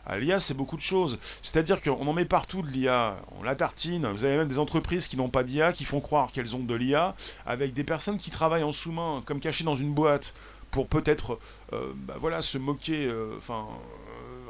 L'IA, 0.09 0.39
c'est 0.39 0.55
beaucoup 0.55 0.75
de 0.75 0.81
choses. 0.81 1.19
C'est-à-dire 1.41 1.79
qu'on 1.79 2.07
en 2.07 2.13
met 2.13 2.25
partout 2.25 2.63
de 2.63 2.67
l'IA. 2.67 3.17
On 3.39 3.43
la 3.43 3.55
tartine. 3.55 4.07
Vous 4.07 4.25
avez 4.25 4.35
même 4.35 4.47
des 4.47 4.57
entreprises 4.57 5.07
qui 5.07 5.15
n'ont 5.15 5.29
pas 5.29 5.43
d'IA, 5.43 5.73
qui 5.73 5.85
font 5.85 6.01
croire 6.01 6.31
qu'elles 6.31 6.55
ont 6.55 6.59
de 6.63 6.75
l'IA, 6.75 7.15
avec 7.45 7.73
des 7.73 7.83
personnes 7.83 8.17
qui 8.17 8.31
travaillent 8.31 8.63
en 8.63 8.71
sous-main, 8.71 9.21
comme 9.25 9.39
cachées 9.39 9.63
dans 9.63 9.75
une 9.75 9.93
boîte, 9.93 10.33
pour 10.71 10.87
peut-être 10.87 11.39
bah, 11.71 12.15
voilà, 12.19 12.41
se 12.41 12.57
moquer, 12.57 13.09
enfin 13.37 13.67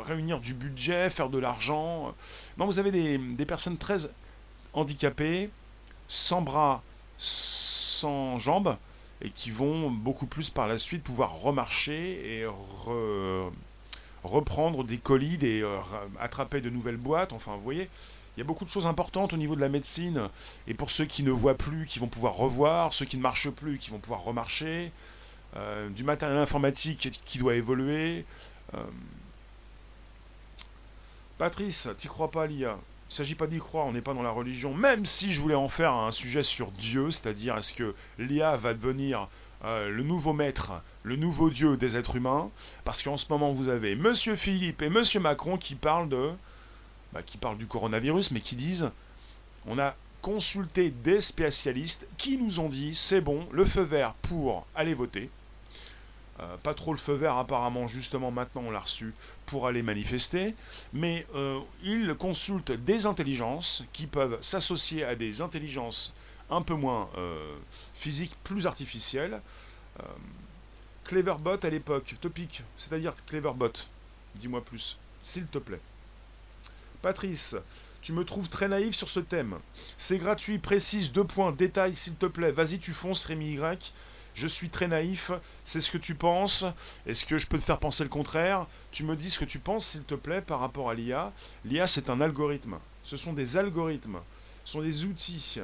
réunir 0.04 0.40
du 0.40 0.54
budget, 0.54 1.10
faire 1.10 1.30
de 1.30 1.38
l'argent. 1.38 2.16
Non, 2.58 2.66
vous 2.66 2.80
avez 2.80 2.92
des, 2.92 3.18
des, 3.18 3.46
personnes 3.46 3.78
très 3.78 3.98
handicapées, 4.74 5.50
sans 6.08 6.42
bras, 6.42 6.82
sans 7.18 8.40
jambes, 8.40 8.78
et 9.22 9.30
qui 9.30 9.52
vont 9.52 9.92
beaucoup 9.92 10.26
plus 10.26 10.50
par 10.50 10.68
la 10.68 10.78
suite 10.80 11.04
pouvoir 11.04 11.34
remarcher 11.36 12.40
et 12.40 12.46
reprendre 14.24 14.84
des 14.84 14.98
colis, 14.98 15.38
des, 15.38 15.62
euh, 15.62 15.80
attraper 16.20 16.62
de 16.62 16.70
nouvelles 16.70 16.98
boîtes. 16.98 17.34
Enfin, 17.34 17.56
vous 17.56 17.64
voyez, 17.64 17.90
il 18.36 18.40
y 18.40 18.42
a 18.42 18.46
beaucoup 18.46 18.66
de 18.66 18.70
choses 18.70 18.88
importantes 18.88 19.34
au 19.34 19.38
niveau 19.38 19.56
de 19.56 19.62
la 19.62 19.70
médecine. 19.70 20.30
Et 20.68 20.74
pour 20.74 20.92
ceux 20.92 21.06
qui 21.06 21.24
ne 21.24 21.32
voient 21.32 21.58
plus, 21.58 21.86
qui 21.86 22.00
vont 22.00 22.08
pouvoir 22.08 22.36
revoir, 22.36 22.94
ceux 22.94 23.06
qui 23.06 23.18
ne 23.18 23.22
marchent 23.22 23.50
plus, 23.50 23.78
qui 23.78 23.90
vont 23.90 24.00
pouvoir 24.00 24.24
remarcher, 24.24 24.92
euh, 25.56 25.90
du 25.90 26.04
matériel 26.04 26.38
informatique 26.38 27.22
qui 27.26 27.38
doit 27.38 27.56
évoluer. 27.56 28.26
Euh, 28.74 28.84
Patrice, 31.38 31.90
t'y 31.98 32.08
crois 32.08 32.32
pas 32.32 32.46
l'IA 32.46 32.78
il 33.12 33.16
ne 33.16 33.18
s'agit 33.18 33.36
pas 33.36 33.48
d'y 33.48 33.60
croire, 33.60 33.88
on 33.88 33.92
n'est 33.92 34.02
pas 34.02 34.14
dans 34.14 34.22
la 34.22 34.32
religion, 34.32 34.74
même 34.74 35.04
si 35.04 35.34
je 35.34 35.42
voulais 35.42 35.54
en 35.54 35.68
faire 35.68 35.92
un 35.92 36.12
sujet 36.12 36.44
sur 36.44 36.72
Dieu, 36.72 37.12
c'est-à-dire 37.12 37.58
est-ce 37.58 37.74
que 37.74 37.94
l'IA 38.18 38.56
va 38.56 38.74
devenir 38.74 39.28
euh, 39.66 39.90
le 39.90 40.02
nouveau 40.04 40.32
maître, 40.32 40.82
le 41.04 41.18
nouveau 41.18 41.50
Dieu 41.50 41.76
des 41.76 41.98
êtres 41.98 42.16
humains, 42.16 42.50
parce 42.86 43.04
qu'en 43.04 43.18
ce 43.18 43.26
moment 43.30 43.52
vous 43.52 43.68
avez 43.68 43.96
Monsieur 43.96 44.38
Philippe 44.38 44.82
et 44.82 44.88
Monsieur 44.88 45.20
Macron 45.20 45.58
qui 45.58 45.76
parlent 45.76 46.08
de, 46.08 46.30
bah, 47.12 47.22
qui 47.22 47.36
parlent 47.38 47.58
du 47.58 47.68
coronavirus, 47.68 48.32
mais 48.32 48.40
qui 48.40 48.56
disent, 48.56 48.90
on 49.68 49.78
a 49.78 49.94
consulté 50.22 50.90
des 50.90 51.20
spécialistes 51.20 52.08
qui 52.18 52.38
nous 52.38 52.62
ont 52.62 52.70
dit 52.70 52.96
c'est 52.96 53.20
bon, 53.20 53.46
le 53.52 53.66
feu 53.66 53.82
vert 53.82 54.14
pour 54.22 54.66
aller 54.74 54.94
voter. 54.94 55.30
Euh, 56.42 56.58
pas 56.58 56.74
trop 56.74 56.92
le 56.92 56.98
feu 56.98 57.14
vert 57.14 57.38
apparemment, 57.38 57.86
justement 57.86 58.32
maintenant 58.32 58.64
on 58.66 58.72
l'a 58.72 58.80
reçu 58.80 59.14
pour 59.46 59.68
aller 59.68 59.84
manifester, 59.84 60.56
mais 60.92 61.28
euh, 61.36 61.60
il 61.84 62.16
consulte 62.16 62.72
des 62.72 63.06
intelligences 63.06 63.86
qui 63.94 64.08
peuvent 64.08 64.40
s'associer 64.42 65.04
à 65.04 65.16
des 65.16 65.42
intelligences 65.42 66.16
un 66.50 66.64
peu 66.64 66.74
moins 66.74 67.10
euh, 67.18 67.56
physiques, 67.94 68.36
plus 68.44 68.66
artificielles. 68.66 69.42
Cleverbot 71.04 71.64
à 71.64 71.70
l'époque, 71.70 72.16
topic, 72.22 72.64
c'est-à-dire 72.76 73.14
Cleverbot, 73.28 73.74
dis-moi 74.36 74.64
plus, 74.64 74.98
s'il 75.22 75.46
te 75.46 75.60
plaît. 75.60 75.82
Patrice, 77.04 77.56
tu 78.02 78.14
me 78.14 78.26
trouves 78.26 78.50
très 78.50 78.68
naïf 78.68 78.96
sur 78.96 79.10
ce 79.10 79.20
thème. 79.20 79.60
C'est 79.98 80.18
gratuit, 80.18 80.58
précise, 80.58 81.12
deux 81.12 81.24
points, 81.24 81.52
détail, 81.52 81.94
s'il 81.94 82.16
te 82.16 82.26
plaît. 82.26 82.52
Vas-y, 82.52 82.80
tu 82.80 82.94
fonces, 82.94 83.26
Rémi 83.26 83.54
Y 83.54 83.94
je 84.34 84.48
suis 84.48 84.70
très 84.70 84.88
naïf, 84.88 85.32
c'est 85.66 85.82
ce 85.82 85.92
que 85.92 85.98
tu 85.98 86.16
penses, 86.16 86.66
est-ce 87.06 87.26
que 87.26 87.38
je 87.38 87.48
peux 87.48 87.58
te 87.58 87.64
faire 87.64 87.80
penser 87.80 88.04
le 88.04 88.10
contraire? 88.10 88.68
Tu 88.92 89.04
me 89.04 89.16
dis 89.16 89.30
ce 89.30 89.40
que 89.40 89.46
tu 89.46 89.60
penses, 89.60 89.88
s'il 89.88 90.04
te 90.04 90.16
plaît, 90.16 90.42
par 90.42 90.60
rapport 90.60 90.90
à 90.90 90.94
l'IA. 90.94 91.34
L'IA, 91.66 91.88
c'est 91.88 92.10
un 92.10 92.22
algorithme. 92.22 92.78
Ce 93.04 93.18
sont 93.18 93.34
des 93.34 93.58
algorithmes. 93.58 94.20
Ce 94.66 94.74
sont 94.74 94.82
des 94.82 95.06
outils. 95.06 95.60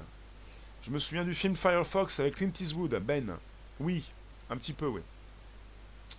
Je 0.83 0.91
me 0.91 0.99
souviens 0.99 1.23
du 1.23 1.33
film 1.33 1.55
Firefox 1.55 2.19
avec 2.19 2.35
Clint 2.35 2.51
Eastwood, 2.59 2.95
Ben. 2.99 3.37
Oui, 3.79 4.03
un 4.49 4.57
petit 4.57 4.73
peu, 4.73 4.87
oui. 4.87 5.01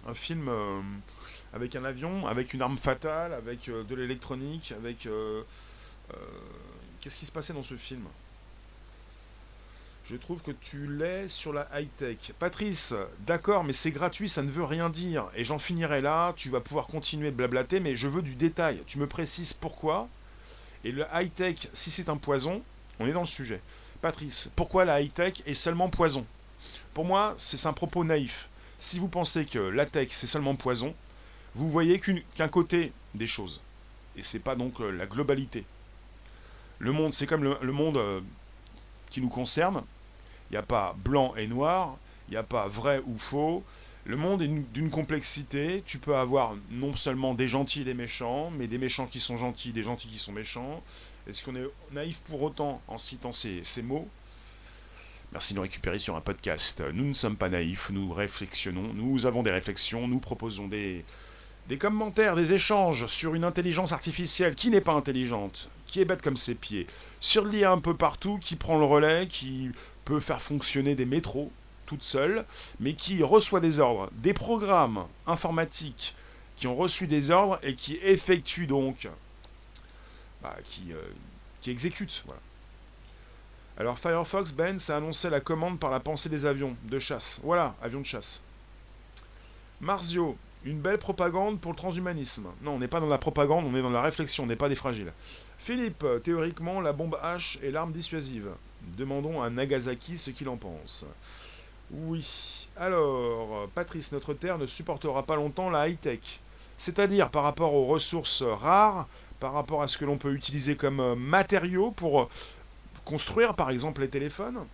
Un 0.06 0.14
film 0.14 0.48
euh, 0.48 0.80
avec 1.52 1.74
un 1.76 1.84
avion, 1.84 2.26
avec 2.26 2.54
une 2.54 2.62
arme 2.62 2.76
fatale, 2.76 3.32
avec 3.32 3.68
euh, 3.68 3.84
de 3.84 3.94
l'électronique, 3.94 4.72
avec... 4.76 5.06
Euh, 5.06 5.42
qu'est-ce 7.00 7.16
qui 7.16 7.26
se 7.26 7.32
passait 7.32 7.52
dans 7.52 7.62
ce 7.62 7.76
film? 7.76 8.04
Je 10.08 10.16
trouve 10.16 10.40
que 10.40 10.52
tu 10.52 10.86
l'es 10.86 11.28
sur 11.28 11.52
la 11.52 11.68
high-tech. 11.74 12.32
Patrice, 12.38 12.94
d'accord, 13.26 13.62
mais 13.62 13.74
c'est 13.74 13.90
gratuit, 13.90 14.30
ça 14.30 14.42
ne 14.42 14.50
veut 14.50 14.64
rien 14.64 14.88
dire. 14.88 15.28
Et 15.36 15.44
j'en 15.44 15.58
finirai 15.58 16.00
là, 16.00 16.32
tu 16.34 16.48
vas 16.48 16.60
pouvoir 16.60 16.86
continuer 16.86 17.30
de 17.30 17.36
blablater, 17.36 17.78
mais 17.78 17.94
je 17.94 18.08
veux 18.08 18.22
du 18.22 18.34
détail. 18.34 18.82
Tu 18.86 18.98
me 18.98 19.06
précises 19.06 19.52
pourquoi. 19.52 20.08
Et 20.82 20.92
le 20.92 21.04
high-tech, 21.12 21.68
si 21.74 21.90
c'est 21.90 22.08
un 22.08 22.16
poison, 22.16 22.62
on 22.98 23.06
est 23.06 23.12
dans 23.12 23.20
le 23.20 23.26
sujet. 23.26 23.60
Patrice, 24.00 24.50
pourquoi 24.56 24.86
la 24.86 25.02
high-tech 25.02 25.42
est 25.44 25.52
seulement 25.52 25.90
poison? 25.90 26.24
Pour 26.94 27.04
moi, 27.04 27.34
c'est 27.36 27.66
un 27.66 27.74
propos 27.74 28.02
naïf. 28.02 28.48
Si 28.78 28.98
vous 28.98 29.08
pensez 29.08 29.44
que 29.44 29.58
la 29.58 29.84
tech, 29.84 30.08
c'est 30.12 30.26
seulement 30.26 30.56
poison, 30.56 30.94
vous 31.54 31.68
voyez 31.68 32.00
qu'un 32.34 32.48
côté 32.48 32.92
des 33.14 33.26
choses. 33.26 33.60
Et 34.16 34.22
c'est 34.22 34.38
pas 34.38 34.54
donc 34.54 34.80
euh, 34.80 34.90
la 34.90 35.04
globalité. 35.04 35.66
Le 36.78 36.92
monde, 36.92 37.12
c'est 37.12 37.26
comme 37.26 37.44
le, 37.44 37.72
monde 37.72 37.98
euh, 37.98 38.20
qui 39.10 39.20
nous 39.20 39.28
concerne, 39.28 39.84
il 40.50 40.54
n'y 40.54 40.58
a 40.58 40.62
pas 40.62 40.94
blanc 41.04 41.34
et 41.36 41.46
noir, 41.46 41.96
il 42.28 42.32
n'y 42.32 42.36
a 42.36 42.42
pas 42.42 42.68
vrai 42.68 43.02
ou 43.06 43.18
faux. 43.18 43.62
Le 44.04 44.16
monde 44.16 44.40
est 44.40 44.48
d'une 44.48 44.90
complexité. 44.90 45.82
Tu 45.84 45.98
peux 45.98 46.16
avoir 46.16 46.54
non 46.70 46.96
seulement 46.96 47.34
des 47.34 47.46
gentils 47.46 47.82
et 47.82 47.84
des 47.84 47.94
méchants, 47.94 48.50
mais 48.50 48.66
des 48.66 48.78
méchants 48.78 49.06
qui 49.06 49.20
sont 49.20 49.36
gentils, 49.36 49.72
des 49.72 49.82
gentils 49.82 50.08
qui 50.08 50.18
sont 50.18 50.32
méchants. 50.32 50.82
Est-ce 51.28 51.44
qu'on 51.44 51.54
est 51.56 51.68
naïf 51.92 52.18
pour 52.24 52.42
autant 52.42 52.80
en 52.88 52.96
citant 52.96 53.32
ces, 53.32 53.60
ces 53.64 53.82
mots? 53.82 54.08
Merci 55.32 55.52
de 55.52 55.58
nous 55.58 55.62
récupérer 55.62 55.98
sur 55.98 56.16
un 56.16 56.22
podcast. 56.22 56.82
Nous 56.94 57.04
ne 57.04 57.12
sommes 57.12 57.36
pas 57.36 57.50
naïfs, 57.50 57.90
nous 57.90 58.10
réflexionnons, 58.10 58.94
nous 58.94 59.26
avons 59.26 59.42
des 59.42 59.50
réflexions, 59.50 60.08
nous 60.08 60.20
proposons 60.20 60.68
des, 60.68 61.04
des 61.68 61.76
commentaires, 61.76 62.34
des 62.34 62.54
échanges 62.54 63.04
sur 63.06 63.34
une 63.34 63.44
intelligence 63.44 63.92
artificielle 63.92 64.54
qui 64.54 64.70
n'est 64.70 64.80
pas 64.80 64.94
intelligente, 64.94 65.68
qui 65.86 66.00
est 66.00 66.06
bête 66.06 66.22
comme 66.22 66.36
ses 66.36 66.54
pieds, 66.54 66.86
sur 67.20 67.44
l'IA 67.44 67.72
un 67.72 67.78
peu 67.80 67.94
partout, 67.94 68.38
qui 68.38 68.56
prend 68.56 68.78
le 68.78 68.86
relais, 68.86 69.26
qui 69.28 69.70
peut 70.08 70.20
faire 70.20 70.40
fonctionner 70.40 70.94
des 70.94 71.04
métros 71.04 71.52
toute 71.84 72.02
seule, 72.02 72.46
mais 72.80 72.94
qui 72.94 73.22
reçoit 73.22 73.60
des 73.60 73.78
ordres, 73.78 74.08
des 74.14 74.32
programmes 74.32 75.04
informatiques 75.26 76.16
qui 76.56 76.66
ont 76.66 76.74
reçu 76.74 77.06
des 77.06 77.30
ordres 77.30 77.58
et 77.62 77.74
qui 77.74 77.96
effectuent 77.96 78.66
donc, 78.66 79.06
bah, 80.42 80.56
qui, 80.64 80.94
euh, 80.94 81.02
qui 81.60 81.70
exécutent. 81.70 82.24
Alors 83.76 83.98
Firefox, 83.98 84.52
Ben, 84.52 84.78
ça 84.78 84.96
annoncé 84.96 85.28
la 85.28 85.40
commande 85.40 85.78
par 85.78 85.90
la 85.90 86.00
pensée 86.00 86.30
des 86.30 86.46
avions 86.46 86.74
de 86.84 86.98
chasse. 86.98 87.38
Voilà, 87.44 87.74
avions 87.82 88.00
de 88.00 88.06
chasse. 88.06 88.42
Marzio, 89.82 90.38
une 90.64 90.80
belle 90.80 90.98
propagande 90.98 91.60
pour 91.60 91.72
le 91.72 91.76
transhumanisme. 91.76 92.46
Non, 92.62 92.72
on 92.72 92.78
n'est 92.78 92.88
pas 92.88 93.00
dans 93.00 93.08
la 93.08 93.18
propagande, 93.18 93.66
on 93.66 93.76
est 93.76 93.82
dans 93.82 93.90
la 93.90 94.02
réflexion, 94.02 94.44
on 94.44 94.46
n'est 94.46 94.56
pas 94.56 94.70
des 94.70 94.74
fragiles. 94.74 95.12
Philippe, 95.58 96.02
théoriquement, 96.24 96.80
la 96.80 96.94
bombe 96.94 97.18
H 97.22 97.62
est 97.62 97.70
l'arme 97.70 97.92
dissuasive. 97.92 98.48
Demandons 98.96 99.42
à 99.42 99.50
Nagasaki 99.50 100.16
ce 100.16 100.30
qu'il 100.30 100.48
en 100.48 100.56
pense. 100.56 101.06
Oui. 101.90 102.68
Alors, 102.76 103.68
Patrice, 103.74 104.12
notre 104.12 104.34
Terre 104.34 104.58
ne 104.58 104.66
supportera 104.66 105.22
pas 105.22 105.36
longtemps 105.36 105.70
la 105.70 105.88
high-tech. 105.88 106.20
C'est-à-dire 106.78 107.30
par 107.30 107.42
rapport 107.42 107.74
aux 107.74 107.86
ressources 107.86 108.42
rares, 108.42 109.08
par 109.40 109.52
rapport 109.52 109.82
à 109.82 109.88
ce 109.88 109.98
que 109.98 110.04
l'on 110.04 110.16
peut 110.16 110.32
utiliser 110.32 110.76
comme 110.76 111.00
euh, 111.00 111.14
matériaux 111.14 111.90
pour 111.90 112.22
euh, 112.22 112.28
construire 113.04 113.54
par 113.54 113.70
exemple 113.70 114.00
les 114.00 114.08
téléphones. 114.08 114.64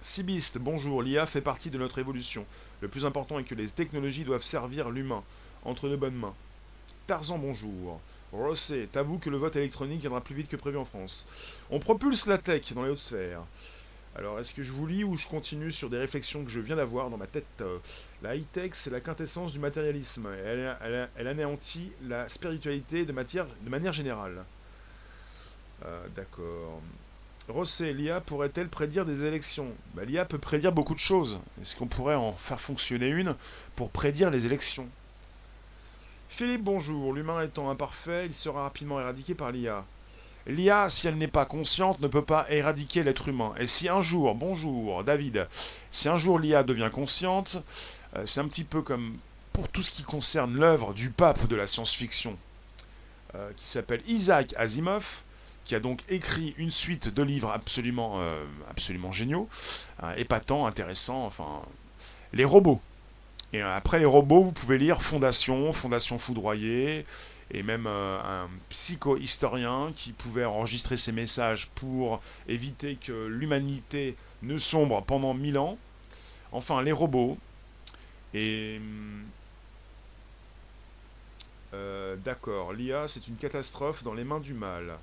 Sibiste, 0.00 0.58
bonjour, 0.58 1.02
l'IA 1.02 1.26
fait 1.26 1.40
partie 1.40 1.70
de 1.70 1.78
notre 1.78 1.98
évolution. 1.98 2.46
Le 2.80 2.88
plus 2.88 3.04
important 3.04 3.38
est 3.38 3.44
que 3.44 3.54
les 3.54 3.68
technologies 3.68 4.24
doivent 4.24 4.42
servir 4.42 4.90
l'humain, 4.90 5.22
entre 5.64 5.88
de 5.88 5.96
bonnes 5.96 6.16
mains. 6.16 6.34
Tarzan, 7.06 7.38
bonjour. 7.38 8.00
Rosset, 8.32 8.88
t'avoues 8.90 9.18
que 9.18 9.30
le 9.30 9.36
vote 9.36 9.56
électronique 9.56 10.00
viendra 10.00 10.20
plus 10.20 10.34
vite 10.34 10.48
que 10.48 10.56
prévu 10.56 10.78
en 10.78 10.84
France. 10.84 11.26
On 11.70 11.78
propulse 11.78 12.26
la 12.26 12.38
tech 12.38 12.72
dans 12.72 12.82
les 12.82 12.90
hautes 12.90 12.98
sphères. 12.98 13.42
Alors, 14.14 14.38
est-ce 14.38 14.52
que 14.52 14.62
je 14.62 14.72
vous 14.72 14.86
lis 14.86 15.04
ou 15.04 15.16
je 15.16 15.26
continue 15.26 15.72
sur 15.72 15.88
des 15.88 15.96
réflexions 15.96 16.44
que 16.44 16.50
je 16.50 16.60
viens 16.60 16.76
d'avoir 16.76 17.08
dans 17.08 17.16
ma 17.16 17.26
tête 17.26 17.46
euh, 17.62 17.78
La 18.22 18.36
high-tech, 18.36 18.72
c'est 18.74 18.90
la 18.90 19.00
quintessence 19.00 19.52
du 19.52 19.58
matérialisme. 19.58 20.28
Elle, 20.44 21.26
anéantit 21.26 21.92
la 22.06 22.28
spiritualité 22.28 23.06
de, 23.06 23.12
de 23.12 23.70
manière 23.70 23.92
générale. 23.92 24.44
Euh, 25.84 26.06
d'accord. 26.14 26.82
Rosset, 27.48 27.92
l'IA 27.92 28.20
pourrait-elle 28.20 28.68
prédire 28.68 29.04
des 29.04 29.24
élections? 29.24 29.72
Bah, 29.94 30.04
L'IA 30.04 30.24
peut 30.24 30.38
prédire 30.38 30.72
beaucoup 30.72 30.94
de 30.94 31.00
choses. 31.00 31.40
Est-ce 31.60 31.74
qu'on 31.74 31.88
pourrait 31.88 32.14
en 32.14 32.32
faire 32.32 32.60
fonctionner 32.60 33.08
une 33.08 33.34
pour 33.76 33.90
prédire 33.90 34.30
les 34.30 34.46
élections? 34.46 34.88
Philippe, 36.34 36.62
bonjour. 36.62 37.12
L'humain 37.12 37.42
étant 37.42 37.68
imparfait, 37.68 38.24
il 38.24 38.32
sera 38.32 38.62
rapidement 38.62 38.98
éradiqué 38.98 39.34
par 39.34 39.52
l'IA. 39.52 39.84
L'IA, 40.46 40.88
si 40.88 41.06
elle 41.06 41.18
n'est 41.18 41.28
pas 41.28 41.44
consciente, 41.44 42.00
ne 42.00 42.08
peut 42.08 42.24
pas 42.24 42.46
éradiquer 42.48 43.02
l'être 43.02 43.28
humain. 43.28 43.52
Et 43.58 43.66
si 43.66 43.90
un 43.90 44.00
jour, 44.00 44.34
bonjour 44.34 45.04
David, 45.04 45.46
si 45.90 46.08
un 46.08 46.16
jour 46.16 46.38
l'IA 46.38 46.62
devient 46.62 46.88
consciente, 46.90 47.58
euh, 48.16 48.24
c'est 48.24 48.40
un 48.40 48.48
petit 48.48 48.64
peu 48.64 48.80
comme 48.80 49.18
pour 49.52 49.68
tout 49.68 49.82
ce 49.82 49.90
qui 49.90 50.04
concerne 50.04 50.56
l'œuvre 50.56 50.94
du 50.94 51.10
pape 51.10 51.48
de 51.48 51.54
la 51.54 51.66
science-fiction, 51.66 52.38
euh, 53.34 53.50
qui 53.58 53.68
s'appelle 53.68 54.00
Isaac 54.06 54.54
Asimov, 54.56 55.06
qui 55.66 55.74
a 55.74 55.80
donc 55.80 56.00
écrit 56.08 56.54
une 56.56 56.70
suite 56.70 57.12
de 57.12 57.22
livres 57.22 57.50
absolument, 57.50 58.20
euh, 58.20 58.42
absolument 58.70 59.12
géniaux, 59.12 59.50
épatants, 60.16 60.64
intéressants, 60.64 61.26
enfin, 61.26 61.60
les 62.32 62.46
robots. 62.46 62.80
Et 63.52 63.60
après 63.60 63.98
les 63.98 64.04
robots, 64.04 64.42
vous 64.42 64.52
pouvez 64.52 64.78
lire 64.78 65.02
Fondation, 65.02 65.72
Fondation 65.72 66.18
foudroyée, 66.18 67.04
et 67.50 67.62
même 67.62 67.86
euh, 67.86 68.18
un 68.22 68.48
psycho-historien 68.70 69.92
qui 69.94 70.12
pouvait 70.12 70.46
enregistrer 70.46 70.96
ses 70.96 71.12
messages 71.12 71.68
pour 71.74 72.22
éviter 72.48 72.96
que 72.96 73.26
l'humanité 73.26 74.16
ne 74.42 74.56
sombre 74.56 75.02
pendant 75.02 75.34
mille 75.34 75.58
ans. 75.58 75.76
Enfin, 76.50 76.82
les 76.82 76.92
robots. 76.92 77.36
Et 78.32 78.80
euh, 81.74 82.16
d'accord, 82.16 82.72
l'IA 82.72 83.08
c'est 83.08 83.28
une 83.28 83.36
catastrophe 83.36 84.02
dans 84.02 84.14
les 84.14 84.24
mains 84.24 84.40
du 84.40 84.54
mal. 84.54 84.98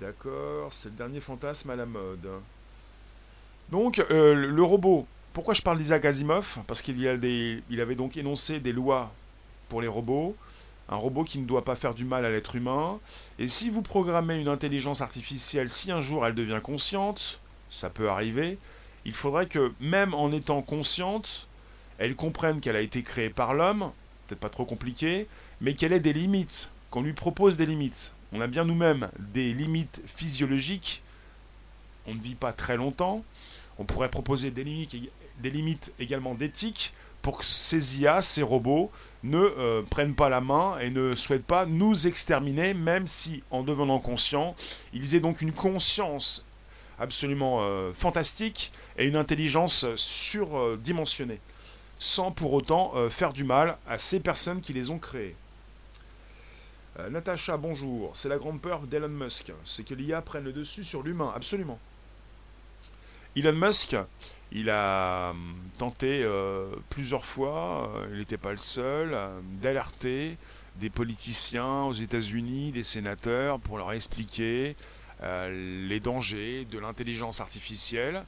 D'accord, 0.00 0.72
c'est 0.72 0.88
le 0.88 0.94
dernier 0.96 1.20
fantasme 1.20 1.70
à 1.70 1.76
la 1.76 1.86
mode. 1.86 2.28
Donc 3.70 4.00
euh, 4.10 4.34
le 4.34 4.62
robot, 4.62 5.06
pourquoi 5.40 5.54
je 5.54 5.62
parle 5.62 5.78
d'Isaac 5.78 6.04
Asimov? 6.04 6.58
Parce 6.66 6.82
qu'il 6.82 7.00
il 7.00 7.80
avait 7.80 7.94
donc 7.94 8.18
énoncé 8.18 8.60
des 8.60 8.72
lois 8.72 9.10
pour 9.70 9.80
les 9.80 9.88
robots. 9.88 10.36
Un 10.90 10.96
robot 10.96 11.24
qui 11.24 11.38
ne 11.38 11.46
doit 11.46 11.64
pas 11.64 11.76
faire 11.76 11.94
du 11.94 12.04
mal 12.04 12.26
à 12.26 12.30
l'être 12.30 12.56
humain. 12.56 13.00
Et 13.38 13.46
si 13.48 13.70
vous 13.70 13.80
programmez 13.80 14.38
une 14.38 14.48
intelligence 14.48 15.00
artificielle, 15.00 15.70
si 15.70 15.90
un 15.92 16.02
jour 16.02 16.26
elle 16.26 16.34
devient 16.34 16.60
consciente, 16.62 17.40
ça 17.70 17.88
peut 17.88 18.10
arriver, 18.10 18.58
il 19.06 19.14
faudrait 19.14 19.46
que 19.46 19.72
même 19.80 20.12
en 20.12 20.30
étant 20.30 20.60
consciente, 20.60 21.46
elle 21.96 22.16
comprenne 22.16 22.60
qu'elle 22.60 22.76
a 22.76 22.82
été 22.82 23.02
créée 23.02 23.30
par 23.30 23.54
l'homme, 23.54 23.92
peut-être 24.28 24.40
pas 24.40 24.50
trop 24.50 24.66
compliqué, 24.66 25.26
mais 25.62 25.72
qu'elle 25.72 25.94
ait 25.94 26.00
des 26.00 26.12
limites, 26.12 26.70
qu'on 26.90 27.00
lui 27.00 27.14
propose 27.14 27.56
des 27.56 27.64
limites. 27.64 28.12
On 28.34 28.42
a 28.42 28.46
bien 28.46 28.66
nous-mêmes 28.66 29.08
des 29.18 29.54
limites 29.54 30.02
physiologiques. 30.04 31.00
On 32.06 32.14
ne 32.14 32.20
vit 32.20 32.34
pas 32.34 32.52
très 32.52 32.76
longtemps. 32.76 33.24
On 33.78 33.84
pourrait 33.84 34.10
proposer 34.10 34.50
des 34.50 34.64
limites, 34.64 34.94
des 35.40 35.50
limites 35.50 35.92
également 35.98 36.34
d'éthique 36.34 36.92
pour 37.22 37.38
que 37.38 37.44
ces 37.44 38.00
IA, 38.00 38.20
ces 38.20 38.42
robots, 38.42 38.90
ne 39.22 39.38
euh, 39.38 39.82
prennent 39.82 40.14
pas 40.14 40.28
la 40.28 40.40
main 40.40 40.78
et 40.78 40.90
ne 40.90 41.14
souhaitent 41.14 41.44
pas 41.44 41.66
nous 41.66 42.06
exterminer, 42.06 42.72
même 42.72 43.06
si, 43.06 43.42
en 43.50 43.62
devenant 43.62 43.98
conscients, 43.98 44.54
ils 44.92 45.14
aient 45.14 45.20
donc 45.20 45.42
une 45.42 45.52
conscience 45.52 46.46
absolument 46.98 47.58
euh, 47.60 47.92
fantastique 47.92 48.72
et 48.96 49.06
une 49.06 49.16
intelligence 49.16 49.86
surdimensionnée, 49.96 51.40
sans 51.98 52.30
pour 52.30 52.52
autant 52.52 52.92
euh, 52.94 53.10
faire 53.10 53.32
du 53.32 53.44
mal 53.44 53.76
à 53.86 53.98
ces 53.98 54.20
personnes 54.20 54.60
qui 54.60 54.72
les 54.72 54.90
ont 54.90 54.98
créées. 54.98 55.36
Natacha, 57.08 57.56
bonjour. 57.56 58.14
C'est 58.14 58.28
la 58.28 58.36
grande 58.36 58.60
peur 58.60 58.80
d'Elon 58.80 59.08
Musk, 59.08 59.52
c'est 59.64 59.84
que 59.84 59.94
l'IA 59.94 60.20
prenne 60.20 60.44
le 60.44 60.52
dessus 60.52 60.84
sur 60.84 61.02
l'humain, 61.02 61.32
absolument. 61.34 61.78
Elon 63.36 63.52
Musk, 63.52 63.96
il 64.52 64.70
a 64.70 65.30
hum, 65.30 65.54
tenté 65.78 66.22
euh, 66.22 66.66
plusieurs 66.88 67.24
fois, 67.24 67.90
euh, 67.96 68.08
il 68.12 68.18
n'était 68.18 68.36
pas 68.36 68.50
le 68.50 68.56
seul, 68.56 69.10
euh, 69.14 69.40
d'alerter 69.62 70.36
des 70.76 70.90
politiciens 70.90 71.84
aux 71.84 71.92
États-Unis, 71.92 72.72
des 72.72 72.82
sénateurs, 72.82 73.60
pour 73.60 73.78
leur 73.78 73.92
expliquer 73.92 74.76
les 75.22 76.00
dangers 76.00 76.64
de 76.70 76.78
l'intelligence 76.78 77.42
artificielle. 77.42 78.24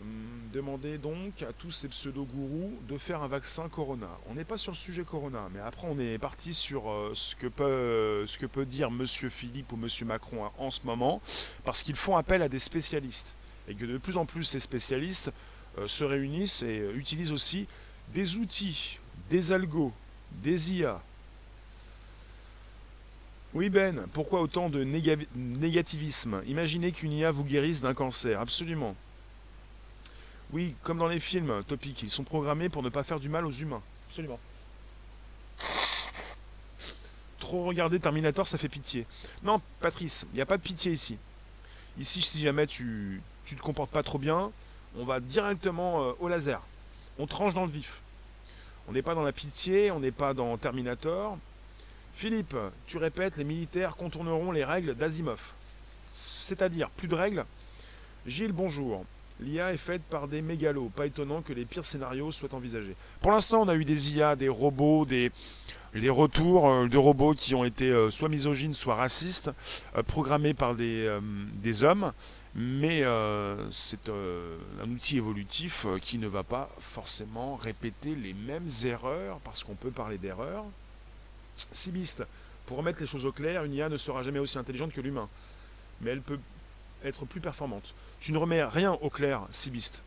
Hum, 0.00 0.08
demandez 0.54 0.96
donc 0.96 1.42
à 1.42 1.52
tous 1.52 1.70
ces 1.70 1.88
pseudo-gourous 1.88 2.78
de 2.88 2.96
faire 2.96 3.22
un 3.22 3.28
vaccin 3.28 3.68
Corona. 3.68 4.08
On 4.30 4.34
n'est 4.34 4.44
pas 4.44 4.56
sur 4.56 4.72
le 4.72 4.78
sujet 4.78 5.04
Corona, 5.04 5.48
mais 5.52 5.60
après 5.60 5.86
on 5.86 5.98
est 5.98 6.16
parti 6.16 6.54
sur 6.54 6.84
ce, 7.12 7.34
que 7.34 7.48
peut, 7.48 8.24
ce 8.26 8.38
que 8.38 8.46
peut 8.46 8.64
dire 8.64 8.88
M. 8.88 9.04
Philippe 9.06 9.72
ou 9.72 9.76
M. 9.76 9.88
Macron 10.06 10.50
en 10.56 10.70
ce 10.70 10.80
moment, 10.84 11.20
parce 11.64 11.82
qu'ils 11.82 11.96
font 11.96 12.16
appel 12.16 12.40
à 12.40 12.48
des 12.48 12.58
spécialistes 12.58 13.34
et 13.68 13.74
que 13.74 13.84
de 13.84 13.98
plus 13.98 14.16
en 14.16 14.26
plus 14.26 14.44
ces 14.44 14.60
spécialistes 14.60 15.32
euh, 15.78 15.86
se 15.86 16.04
réunissent 16.04 16.62
et 16.62 16.80
euh, 16.80 16.96
utilisent 16.96 17.32
aussi 17.32 17.66
des 18.12 18.36
outils, 18.36 18.98
des 19.30 19.52
algos, 19.52 19.92
des 20.32 20.74
IA. 20.74 21.00
Oui 23.54 23.68
Ben, 23.70 24.06
pourquoi 24.12 24.40
autant 24.40 24.68
de 24.68 24.82
négativisme? 24.82 26.42
Imaginez 26.46 26.90
qu'une 26.90 27.12
IA 27.12 27.30
vous 27.30 27.44
guérisse 27.44 27.80
d'un 27.80 27.94
cancer, 27.94 28.40
absolument. 28.40 28.96
Oui, 30.52 30.74
comme 30.82 30.98
dans 30.98 31.08
les 31.08 31.20
films 31.20 31.62
topiques, 31.64 32.02
ils 32.02 32.10
sont 32.10 32.24
programmés 32.24 32.68
pour 32.68 32.82
ne 32.82 32.88
pas 32.88 33.04
faire 33.04 33.20
du 33.20 33.28
mal 33.28 33.46
aux 33.46 33.52
humains. 33.52 33.82
Absolument. 34.08 34.40
Trop 37.38 37.64
regarder 37.64 38.00
Terminator, 38.00 38.46
ça 38.46 38.58
fait 38.58 38.68
pitié. 38.68 39.06
Non, 39.42 39.60
Patrice, 39.80 40.26
il 40.32 40.36
n'y 40.36 40.42
a 40.42 40.46
pas 40.46 40.56
de 40.56 40.62
pitié 40.62 40.92
ici. 40.92 41.18
Ici, 41.98 42.22
si 42.22 42.40
jamais 42.40 42.66
tu, 42.66 43.20
tu 43.54 43.60
te 43.60 43.64
comportes 43.64 43.90
pas 43.90 44.02
trop 44.02 44.18
bien, 44.18 44.50
on 44.98 45.04
va 45.04 45.20
directement 45.20 46.02
euh, 46.02 46.12
au 46.18 46.28
laser. 46.28 46.60
On 47.18 47.26
tranche 47.26 47.54
dans 47.54 47.64
le 47.64 47.70
vif. 47.70 48.00
On 48.88 48.92
n'est 48.92 49.02
pas 49.02 49.14
dans 49.14 49.22
la 49.22 49.32
pitié, 49.32 49.92
on 49.92 50.00
n'est 50.00 50.10
pas 50.10 50.34
dans 50.34 50.56
Terminator. 50.56 51.38
Philippe, 52.14 52.56
tu 52.86 52.98
répètes, 52.98 53.36
les 53.36 53.44
militaires 53.44 53.94
contourneront 53.94 54.50
les 54.50 54.64
règles 54.64 54.94
d'Asimov. 54.94 55.40
C'est-à-dire, 56.42 56.90
plus 56.90 57.08
de 57.08 57.14
règles 57.14 57.44
Gilles, 58.26 58.52
bonjour. 58.52 59.04
L'IA 59.40 59.72
est 59.72 59.78
faite 59.78 60.02
par 60.02 60.26
des 60.26 60.42
mégalos. 60.42 60.90
Pas 60.94 61.06
étonnant 61.06 61.42
que 61.42 61.52
les 61.52 61.64
pires 61.64 61.84
scénarios 61.84 62.30
soient 62.30 62.54
envisagés. 62.54 62.96
Pour 63.20 63.30
l'instant, 63.30 63.62
on 63.62 63.68
a 63.68 63.74
eu 63.74 63.84
des 63.84 64.14
IA, 64.14 64.36
des 64.36 64.48
robots, 64.48 65.04
des, 65.04 65.30
retours 66.08 66.68
euh, 66.68 66.88
de 66.88 66.98
robots 66.98 67.34
qui 67.34 67.54
ont 67.54 67.64
été 67.64 67.88
euh, 67.88 68.10
soit 68.10 68.28
misogynes, 68.28 68.74
soit 68.74 68.96
racistes, 68.96 69.50
programmés 70.06 70.54
par 70.54 70.74
des, 70.74 71.18
des 71.62 71.84
hommes 71.84 72.12
mais 72.54 73.02
euh, 73.02 73.68
c'est 73.70 74.08
euh, 74.08 74.58
un 74.80 74.88
outil 74.90 75.16
évolutif 75.16 75.86
euh, 75.86 75.98
qui 75.98 76.18
ne 76.18 76.28
va 76.28 76.44
pas 76.44 76.70
forcément 76.78 77.56
répéter 77.56 78.14
les 78.14 78.32
mêmes 78.32 78.68
erreurs, 78.84 79.40
parce 79.40 79.64
qu'on 79.64 79.74
peut 79.74 79.90
parler 79.90 80.18
d'erreurs. 80.18 80.64
Sibiste, 81.72 82.22
pour 82.66 82.76
remettre 82.78 83.00
les 83.00 83.06
choses 83.06 83.26
au 83.26 83.32
clair, 83.32 83.64
une 83.64 83.74
IA 83.74 83.88
ne 83.88 83.96
sera 83.96 84.22
jamais 84.22 84.38
aussi 84.38 84.56
intelligente 84.56 84.92
que 84.92 85.00
l'humain, 85.00 85.28
mais 86.00 86.10
elle 86.10 86.20
peut 86.20 86.38
être 87.04 87.24
plus 87.26 87.40
performante. 87.40 87.92
Tu 88.20 88.32
ne 88.32 88.38
remets 88.38 88.64
rien 88.64 88.92
au 88.92 89.10
clair, 89.10 89.42
Sibiste, 89.50 90.02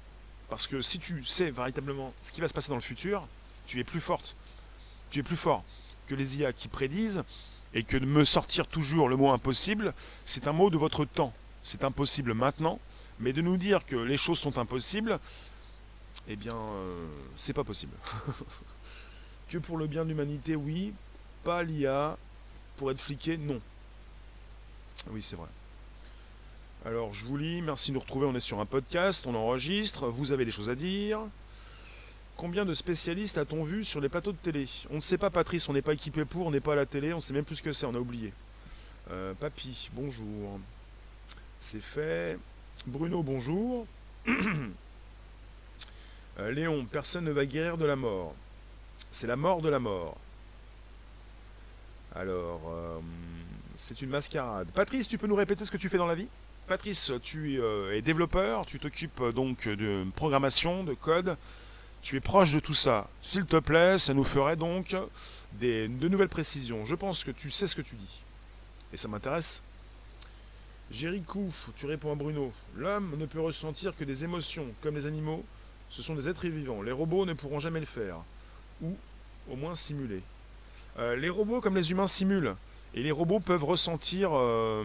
parce 0.50 0.68
que 0.68 0.82
si 0.82 1.00
tu 1.00 1.24
sais 1.26 1.52
véritablement 1.52 2.14
ce 2.22 2.32
qui 2.32 2.40
va 2.40 2.48
se 2.48 2.54
passer 2.54 2.70
dans 2.70 2.76
le 2.76 2.82
futur, 2.82 3.28
tu 3.66 3.80
es 3.80 3.84
plus 3.84 4.02
forte, 4.02 4.36
tu 5.12 5.20
es 5.20 5.24
plus 5.24 5.36
fort 5.36 5.66
que 6.08 6.16
les 6.16 6.38
IA 6.38 6.54
qui 6.54 6.70
prédisent, 6.70 7.24
et 7.74 7.84
que 7.84 7.98
de 7.98 8.06
me 8.06 8.24
sortir 8.24 8.66
toujours 8.68 9.10
le 9.10 9.18
mot 9.18 9.32
impossible, 9.32 9.94
c'est 10.24 10.48
un 10.48 10.54
mot 10.54 10.70
de 10.70 10.78
votre 10.78 11.04
temps 11.04 11.34
c'est 11.68 11.84
impossible 11.84 12.34
maintenant, 12.34 12.80
mais 13.20 13.34
de 13.34 13.42
nous 13.42 13.58
dire 13.58 13.86
que 13.86 13.96
les 13.96 14.18
choses 14.18 14.40
sont 14.40 14.58
impossibles, 14.58 15.20
eh 16.28 16.36
bien, 16.36 16.56
euh, 16.56 17.08
c'est 17.36 17.54
pas 17.54 17.64
possible. 17.64 17.94
que 19.50 19.58
pour 19.58 19.78
le 19.78 19.88
bien 19.88 20.04
de 20.04 20.10
l'humanité, 20.10 20.56
oui, 20.56 20.94
pas 21.44 21.64
l'IA, 21.64 22.18
pour 22.78 22.90
être 22.92 23.02
fliqué, 23.02 23.38
non. 23.38 23.60
Oui, 25.12 25.22
c'est 25.22 25.36
vrai. 25.36 25.50
Alors, 26.86 27.14
je 27.14 27.26
vous 27.26 27.38
lis, 27.38 27.62
merci 27.62 27.92
de 27.92 27.96
nous 27.96 28.00
retrouver, 28.00 28.28
on 28.28 28.36
est 28.36 28.40
sur 28.40 28.60
un 28.60 28.66
podcast, 28.66 29.26
on 29.28 29.36
enregistre, 29.36 30.08
vous 30.08 30.32
avez 30.32 30.46
des 30.46 30.52
choses 30.52 30.70
à 30.70 30.76
dire. 30.76 31.20
Combien 32.38 32.66
de 32.66 32.74
spécialistes 32.74 33.38
a-t-on 33.38 33.64
vu 33.64 33.84
sur 33.84 34.00
les 34.00 34.10
plateaux 34.10 34.32
de 34.32 34.38
télé? 34.38 34.70
On 34.90 34.96
ne 34.96 35.00
sait 35.00 35.18
pas, 35.18 35.32
Patrice, 35.32 35.68
on 35.68 35.74
n'est 35.74 35.82
pas 35.82 35.94
équipé 35.94 36.24
pour, 36.24 36.46
on 36.48 36.52
n'est 36.52 36.62
pas 36.62 36.74
à 36.74 36.76
la 36.78 36.86
télé, 36.86 37.14
on 37.14 37.20
sait 37.20 37.34
même 37.34 37.46
plus 37.46 37.58
ce 37.58 37.64
que 37.64 37.74
c'est, 37.74 37.86
on 37.86 37.96
a 37.96 38.00
oublié. 38.00 38.32
Euh, 39.12 39.34
papy, 39.34 39.90
bonjour. 39.94 40.60
C'est 41.60 41.82
fait. 41.82 42.38
Bruno, 42.86 43.24
bonjour. 43.24 43.86
Euh, 46.40 46.52
Léon, 46.52 46.86
personne 46.86 47.26
ne 47.26 47.32
va 47.32 47.48
guérir 47.48 47.80
de 47.80 47.86
la 47.86 47.96
mort. 47.96 48.36
C'est 49.10 49.26
la 49.26 49.36
mort 49.36 49.60
de 49.64 49.70
la 49.70 49.80
mort. 49.80 50.16
Alors, 52.16 52.62
euh, 52.70 53.00
c'est 53.76 54.04
une 54.04 54.10
mascarade. 54.10 54.68
Patrice, 54.72 55.08
tu 55.08 55.18
peux 55.18 55.26
nous 55.26 55.34
répéter 55.34 55.66
ce 55.66 55.72
que 55.72 55.78
tu 55.78 55.90
fais 55.90 55.98
dans 55.98 56.06
la 56.06 56.14
vie? 56.14 56.28
Patrice, 56.68 57.12
tu 57.24 57.60
euh, 57.60 57.96
es 57.96 58.04
développeur, 58.04 58.68
tu 58.68 58.78
t'occupes 58.78 59.24
donc 59.34 59.68
de 59.68 60.06
programmation, 60.16 60.84
de 60.84 60.94
code. 60.94 61.38
Tu 62.04 62.18
es 62.18 62.22
proche 62.22 62.54
de 62.54 62.60
tout 62.60 62.76
ça. 62.76 63.10
S'il 63.20 63.48
te 63.48 63.58
plaît, 63.58 63.98
ça 63.98 64.14
nous 64.14 64.24
ferait 64.24 64.58
donc 64.58 64.96
des, 65.54 65.88
de 65.88 66.08
nouvelles 66.08 66.30
précisions. 66.30 66.86
Je 66.86 66.94
pense 66.94 67.24
que 67.24 67.32
tu 67.32 67.50
sais 67.50 67.66
ce 67.66 67.76
que 67.76 67.82
tu 67.82 67.96
dis. 67.96 68.22
Et 68.94 68.98
ça 68.98 69.08
m'intéresse 69.08 69.64
Jéricho, 70.92 71.50
tu 71.76 71.86
réponds 71.86 72.14
à 72.14 72.16
Bruno. 72.16 72.52
L'homme 72.76 73.16
ne 73.18 73.26
peut 73.26 73.42
ressentir 73.42 73.96
que 73.96 74.06
des 74.06 74.24
émotions, 74.24 74.68
comme 74.82 74.96
les 74.96 75.06
animaux. 75.06 75.44
Ce 75.90 76.02
sont 76.02 76.16
des 76.16 76.30
êtres 76.30 76.48
vivants. 76.48 76.82
Les 76.82 76.92
robots 76.92 77.26
ne 77.26 77.34
pourront 77.34 77.60
jamais 77.60 77.80
le 77.80 77.86
faire. 77.86 78.18
Ou 78.82 78.96
au 79.50 79.56
moins 79.56 79.76
simuler. 79.76 80.22
Euh, 81.00 81.16
les 81.16 81.30
robots, 81.30 81.62
comme 81.62 81.76
les 81.76 81.92
humains, 81.92 82.08
simulent. 82.08 82.56
Et 82.94 83.04
les 83.04 83.12
robots 83.12 83.40
peuvent 83.40 83.64
ressentir 83.64 84.32
euh, 84.34 84.84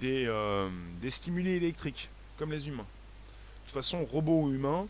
des, 0.00 0.26
euh, 0.26 0.68
des 1.00 1.10
stimuli 1.10 1.50
électriques, 1.50 2.10
comme 2.38 2.50
les 2.50 2.68
humains. 2.68 2.82
De 2.84 3.64
toute 3.66 3.74
façon, 3.74 4.04
robots 4.04 4.42
ou 4.42 4.52
humains, 4.52 4.86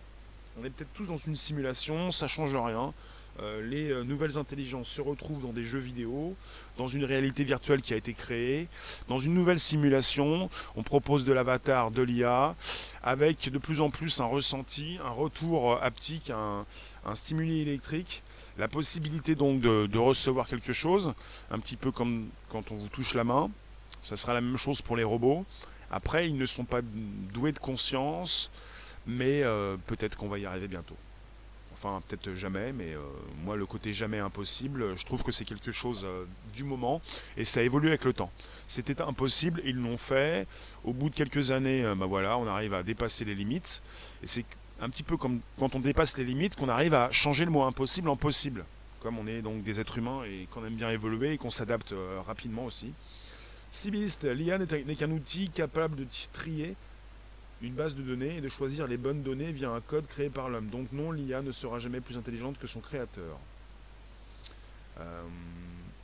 on 0.58 0.64
est 0.64 0.70
peut-être 0.70 0.92
tous 0.94 1.06
dans 1.06 1.16
une 1.16 1.36
simulation, 1.36 2.10
ça 2.10 2.26
change 2.26 2.56
rien. 2.56 2.92
Euh, 3.40 3.62
les 3.62 3.90
euh, 3.90 4.02
nouvelles 4.02 4.36
intelligences 4.36 4.88
se 4.88 5.00
retrouvent 5.00 5.42
dans 5.42 5.52
des 5.52 5.64
jeux 5.64 5.78
vidéo, 5.78 6.34
dans 6.76 6.88
une 6.88 7.04
réalité 7.04 7.44
virtuelle 7.44 7.82
qui 7.82 7.94
a 7.94 7.96
été 7.96 8.12
créée, 8.12 8.68
dans 9.06 9.18
une 9.18 9.34
nouvelle 9.34 9.60
simulation. 9.60 10.50
On 10.74 10.82
propose 10.82 11.24
de 11.24 11.32
l'avatar, 11.32 11.90
de 11.90 12.02
l'IA, 12.02 12.56
avec 13.02 13.48
de 13.48 13.58
plus 13.58 13.80
en 13.80 13.90
plus 13.90 14.20
un 14.20 14.24
ressenti, 14.24 14.98
un 15.04 15.10
retour 15.10 15.72
euh, 15.72 15.78
haptique, 15.80 16.30
un, 16.30 16.64
stimuli 17.14 17.60
électrique, 17.62 18.22
la 18.58 18.68
possibilité 18.68 19.34
donc 19.34 19.60
de, 19.60 19.86
de, 19.86 19.98
recevoir 19.98 20.46
quelque 20.46 20.74
chose, 20.74 21.14
un 21.50 21.58
petit 21.58 21.76
peu 21.76 21.90
comme 21.90 22.28
quand 22.50 22.70
on 22.70 22.74
vous 22.74 22.88
touche 22.88 23.14
la 23.14 23.24
main. 23.24 23.50
Ça 24.00 24.16
sera 24.16 24.34
la 24.34 24.42
même 24.42 24.58
chose 24.58 24.82
pour 24.82 24.96
les 24.96 25.04
robots. 25.04 25.46
Après, 25.90 26.28
ils 26.28 26.36
ne 26.36 26.44
sont 26.44 26.64
pas 26.64 26.82
doués 26.82 27.52
de 27.52 27.58
conscience, 27.58 28.50
mais 29.06 29.42
peut-être 29.86 30.16
qu'on 30.18 30.28
va 30.28 30.38
y 30.38 30.44
arriver 30.44 30.68
bientôt. 30.68 30.96
Enfin, 31.80 32.02
peut-être 32.08 32.34
jamais, 32.34 32.72
mais 32.72 32.94
euh, 32.94 33.00
moi, 33.44 33.54
le 33.54 33.64
côté 33.64 33.92
jamais 33.92 34.18
impossible, 34.18 34.96
je 34.96 35.06
trouve 35.06 35.22
que 35.22 35.30
c'est 35.30 35.44
quelque 35.44 35.70
chose 35.70 36.04
euh, 36.04 36.24
du 36.52 36.64
moment 36.64 37.00
et 37.36 37.44
ça 37.44 37.62
évolue 37.62 37.86
avec 37.86 38.04
le 38.04 38.12
temps. 38.12 38.32
C'était 38.66 39.00
impossible, 39.00 39.62
ils 39.64 39.76
l'ont 39.76 39.96
fait. 39.96 40.48
Au 40.82 40.92
bout 40.92 41.08
de 41.08 41.14
quelques 41.14 41.52
années, 41.52 41.84
bah 41.96 42.06
voilà, 42.06 42.36
on 42.36 42.48
arrive 42.48 42.74
à 42.74 42.82
dépasser 42.82 43.24
les 43.24 43.36
limites. 43.36 43.80
Et 44.24 44.26
c'est 44.26 44.44
un 44.80 44.90
petit 44.90 45.04
peu 45.04 45.16
comme 45.16 45.40
quand 45.58 45.76
on 45.76 45.80
dépasse 45.80 46.18
les 46.18 46.24
limites 46.24 46.56
qu'on 46.56 46.68
arrive 46.68 46.94
à 46.94 47.12
changer 47.12 47.44
le 47.44 47.52
mot 47.52 47.62
impossible 47.62 48.08
en 48.08 48.16
possible. 48.16 48.64
Comme 49.00 49.16
on 49.16 49.28
est 49.28 49.42
donc 49.42 49.62
des 49.62 49.78
êtres 49.78 49.98
humains 49.98 50.24
et 50.24 50.48
qu'on 50.50 50.64
aime 50.64 50.74
bien 50.74 50.90
évoluer 50.90 51.34
et 51.34 51.38
qu'on 51.38 51.50
s'adapte 51.50 51.94
rapidement 52.26 52.64
aussi. 52.64 52.92
Civiliste, 53.70 54.24
l'IA 54.24 54.58
n'est 54.58 54.96
qu'un 54.96 55.10
outil 55.12 55.48
capable 55.50 55.94
de 55.94 56.06
trier 56.32 56.74
une 57.62 57.74
base 57.74 57.94
de 57.94 58.02
données 58.02 58.36
et 58.36 58.40
de 58.40 58.48
choisir 58.48 58.86
les 58.86 58.96
bonnes 58.96 59.22
données 59.22 59.52
via 59.52 59.70
un 59.70 59.80
code 59.80 60.06
créé 60.06 60.28
par 60.28 60.48
l'homme. 60.48 60.68
Donc 60.68 60.92
non, 60.92 61.10
l'IA 61.12 61.42
ne 61.42 61.52
sera 61.52 61.78
jamais 61.78 62.00
plus 62.00 62.16
intelligente 62.16 62.58
que 62.58 62.66
son 62.66 62.80
créateur. 62.80 63.38
Euh, 65.00 65.22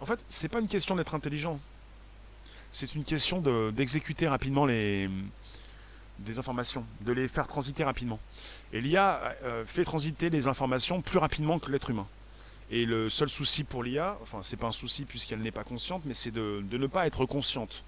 en 0.01 0.07
fait, 0.07 0.25
c'est 0.29 0.49
pas 0.49 0.61
une 0.61 0.69
question 0.69 0.97
d'être 0.97 1.15
intelligent. 1.15 1.61
C'est 2.71 2.95
une 2.95 3.05
question 3.05 3.41
d'exécuter 3.71 4.27
rapidement 4.27 4.67
les, 4.67 5.09
des 6.19 6.39
informations, 6.39 6.85
de 7.03 7.13
les 7.13 7.29
faire 7.29 7.47
transiter 7.47 7.85
rapidement. 7.85 8.19
Et 8.73 8.81
l'IA 8.81 9.37
euh, 9.45 9.65
fait 9.65 9.85
transiter 9.85 10.31
les 10.31 10.49
informations 10.49 11.01
plus 11.01 11.19
rapidement 11.19 11.61
que 11.61 11.71
l'être 11.71 11.91
humain. 11.91 12.09
Et 12.71 12.87
le 12.87 13.09
seul 13.09 13.29
souci 13.29 13.63
pour 13.63 13.85
l'IA, 13.85 14.19
enfin 14.23 14.39
c'est 14.43 14.57
pas 14.57 14.67
un 14.67 14.73
souci 14.73 15.05
puisqu'elle 15.05 15.41
n'est 15.41 15.53
pas 15.53 15.65
consciente, 15.65 16.03
mais 16.05 16.15
c'est 16.15 16.31
de, 16.31 16.65
de, 16.69 16.79
ne 16.79 16.87
pas 16.87 17.07
être 17.07 17.27
consciente. 17.27 17.85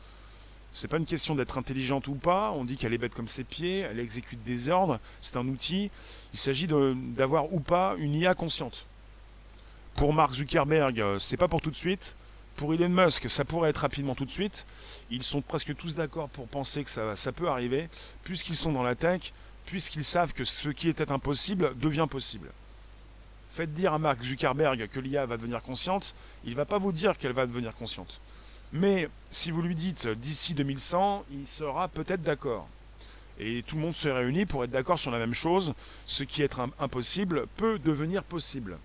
C'est 0.76 0.88
pas 0.88 0.98
une 0.98 1.06
question 1.06 1.34
d'être 1.34 1.56
intelligente 1.56 2.06
ou 2.06 2.16
pas. 2.16 2.52
On 2.52 2.66
dit 2.66 2.76
qu'elle 2.76 2.92
est 2.92 2.98
bête 2.98 3.14
comme 3.14 3.28
ses 3.28 3.44
pieds, 3.44 3.78
elle 3.78 3.98
exécute 3.98 4.44
des 4.44 4.68
ordres. 4.68 5.00
C'est 5.20 5.38
un 5.38 5.48
outil. 5.48 5.90
Il 6.34 6.38
s'agit 6.38 6.66
d'avoir 6.66 7.50
ou 7.54 7.60
pas 7.60 7.94
une 7.96 8.14
IA 8.14 8.34
consciente. 8.34 8.84
Pour 9.94 10.12
Mark 10.12 10.34
Zuckerberg, 10.34 11.00
euh, 11.00 11.18
c'est 11.18 11.38
pas 11.38 11.48
pour 11.48 11.62
tout 11.62 11.70
de 11.70 11.76
suite. 11.76 12.14
Pour 12.56 12.74
Elon 12.74 12.90
Musk, 12.90 13.30
ça 13.30 13.46
pourrait 13.46 13.70
être 13.70 13.78
rapidement 13.78 14.14
tout 14.14 14.26
de 14.26 14.30
suite. 14.30 14.66
Ils 15.10 15.22
sont 15.22 15.40
presque 15.40 15.74
tous 15.74 15.94
d'accord 15.94 16.28
pour 16.28 16.46
penser 16.46 16.84
que 16.84 16.90
ça, 16.90 17.16
ça 17.16 17.32
peut 17.32 17.48
arriver, 17.48 17.88
puisqu'ils 18.22 18.54
sont 18.54 18.72
dans 18.72 18.82
la 18.82 18.94
tech, 18.94 19.32
puisqu'ils 19.64 20.04
savent 20.04 20.34
que 20.34 20.44
ce 20.44 20.68
qui 20.68 20.90
était 20.90 21.10
impossible 21.10 21.72
devient 21.78 22.06
possible. 22.10 22.50
Faites 23.54 23.72
dire 23.72 23.94
à 23.94 23.98
Mark 23.98 24.22
Zuckerberg 24.22 24.88
que 24.88 25.00
l'IA 25.00 25.24
va 25.24 25.38
devenir 25.38 25.62
consciente, 25.62 26.14
il 26.44 26.50
ne 26.50 26.56
va 26.56 26.66
pas 26.66 26.76
vous 26.76 26.92
dire 26.92 27.16
qu'elle 27.16 27.32
va 27.32 27.46
devenir 27.46 27.74
consciente. 27.74 28.20
Mais 28.78 29.08
si 29.30 29.50
vous 29.50 29.62
lui 29.62 29.74
dites 29.74 30.06
d'ici 30.06 30.54
2100, 30.54 31.24
il 31.32 31.48
sera 31.48 31.88
peut-être 31.88 32.20
d'accord. 32.20 32.68
Et 33.38 33.62
tout 33.62 33.76
le 33.76 33.82
monde 33.82 33.94
se 33.94 34.08
réunit 34.08 34.44
pour 34.44 34.64
être 34.64 34.70
d'accord 34.70 34.98
sur 34.98 35.10
la 35.10 35.18
même 35.18 35.32
chose. 35.32 35.72
Ce 36.04 36.24
qui 36.24 36.42
est 36.42 36.56
impossible 36.78 37.46
peut 37.56 37.78
devenir 37.78 38.22
possible. 38.22 38.76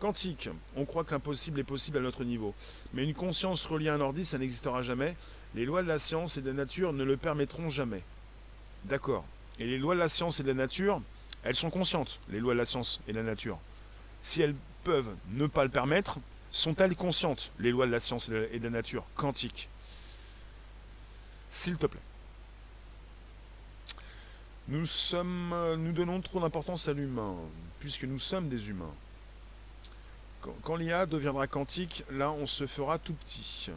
Quantique, 0.00 0.48
on 0.76 0.86
croit 0.86 1.04
que 1.04 1.12
l'impossible 1.12 1.60
est 1.60 1.64
possible 1.64 1.98
à 1.98 2.00
notre 2.00 2.24
niveau. 2.24 2.54
Mais 2.94 3.04
une 3.04 3.12
conscience 3.12 3.66
reliée 3.66 3.90
à 3.90 3.94
un 3.94 4.00
ordi, 4.00 4.24
ça 4.24 4.38
n'existera 4.38 4.80
jamais. 4.80 5.14
Les 5.54 5.66
lois 5.66 5.82
de 5.82 5.88
la 5.88 5.98
science 5.98 6.38
et 6.38 6.42
de 6.42 6.48
la 6.48 6.56
nature 6.56 6.94
ne 6.94 7.04
le 7.04 7.18
permettront 7.18 7.68
jamais. 7.68 8.02
D'accord. 8.84 9.26
Et 9.58 9.66
les 9.66 9.78
lois 9.78 9.94
de 9.94 10.00
la 10.00 10.08
science 10.08 10.40
et 10.40 10.42
de 10.42 10.48
la 10.48 10.54
nature, 10.54 11.02
elles 11.42 11.54
sont 11.54 11.70
conscientes, 11.70 12.18
les 12.30 12.40
lois 12.40 12.54
de 12.54 12.58
la 12.58 12.64
science 12.64 13.00
et 13.08 13.12
de 13.12 13.18
la 13.18 13.24
nature. 13.24 13.58
Si 14.22 14.40
elles 14.40 14.54
peuvent 14.84 15.14
ne 15.32 15.46
pas 15.46 15.64
le 15.64 15.70
permettre, 15.70 16.18
sont-elles 16.54 16.94
conscientes, 16.94 17.50
les 17.58 17.72
lois 17.72 17.84
de 17.84 17.90
la 17.90 17.98
science 17.98 18.28
et 18.28 18.58
de 18.60 18.64
la 18.64 18.70
nature 18.70 19.04
quantique 19.16 19.68
S'il 21.50 21.76
te 21.76 21.86
plaît. 21.86 22.00
Nous 24.68 24.86
sommes, 24.86 25.74
nous 25.76 25.92
donnons 25.92 26.20
trop 26.20 26.40
d'importance 26.40 26.88
à 26.88 26.92
l'humain, 26.92 27.34
puisque 27.80 28.04
nous 28.04 28.20
sommes 28.20 28.48
des 28.48 28.68
humains. 28.68 28.94
Quand, 30.42 30.54
quand 30.62 30.76
l'IA 30.76 31.06
deviendra 31.06 31.48
quantique, 31.48 32.04
là 32.10 32.30
on 32.30 32.46
se 32.46 32.66
fera 32.66 32.98
tout 32.98 33.14
petit. 33.14 33.70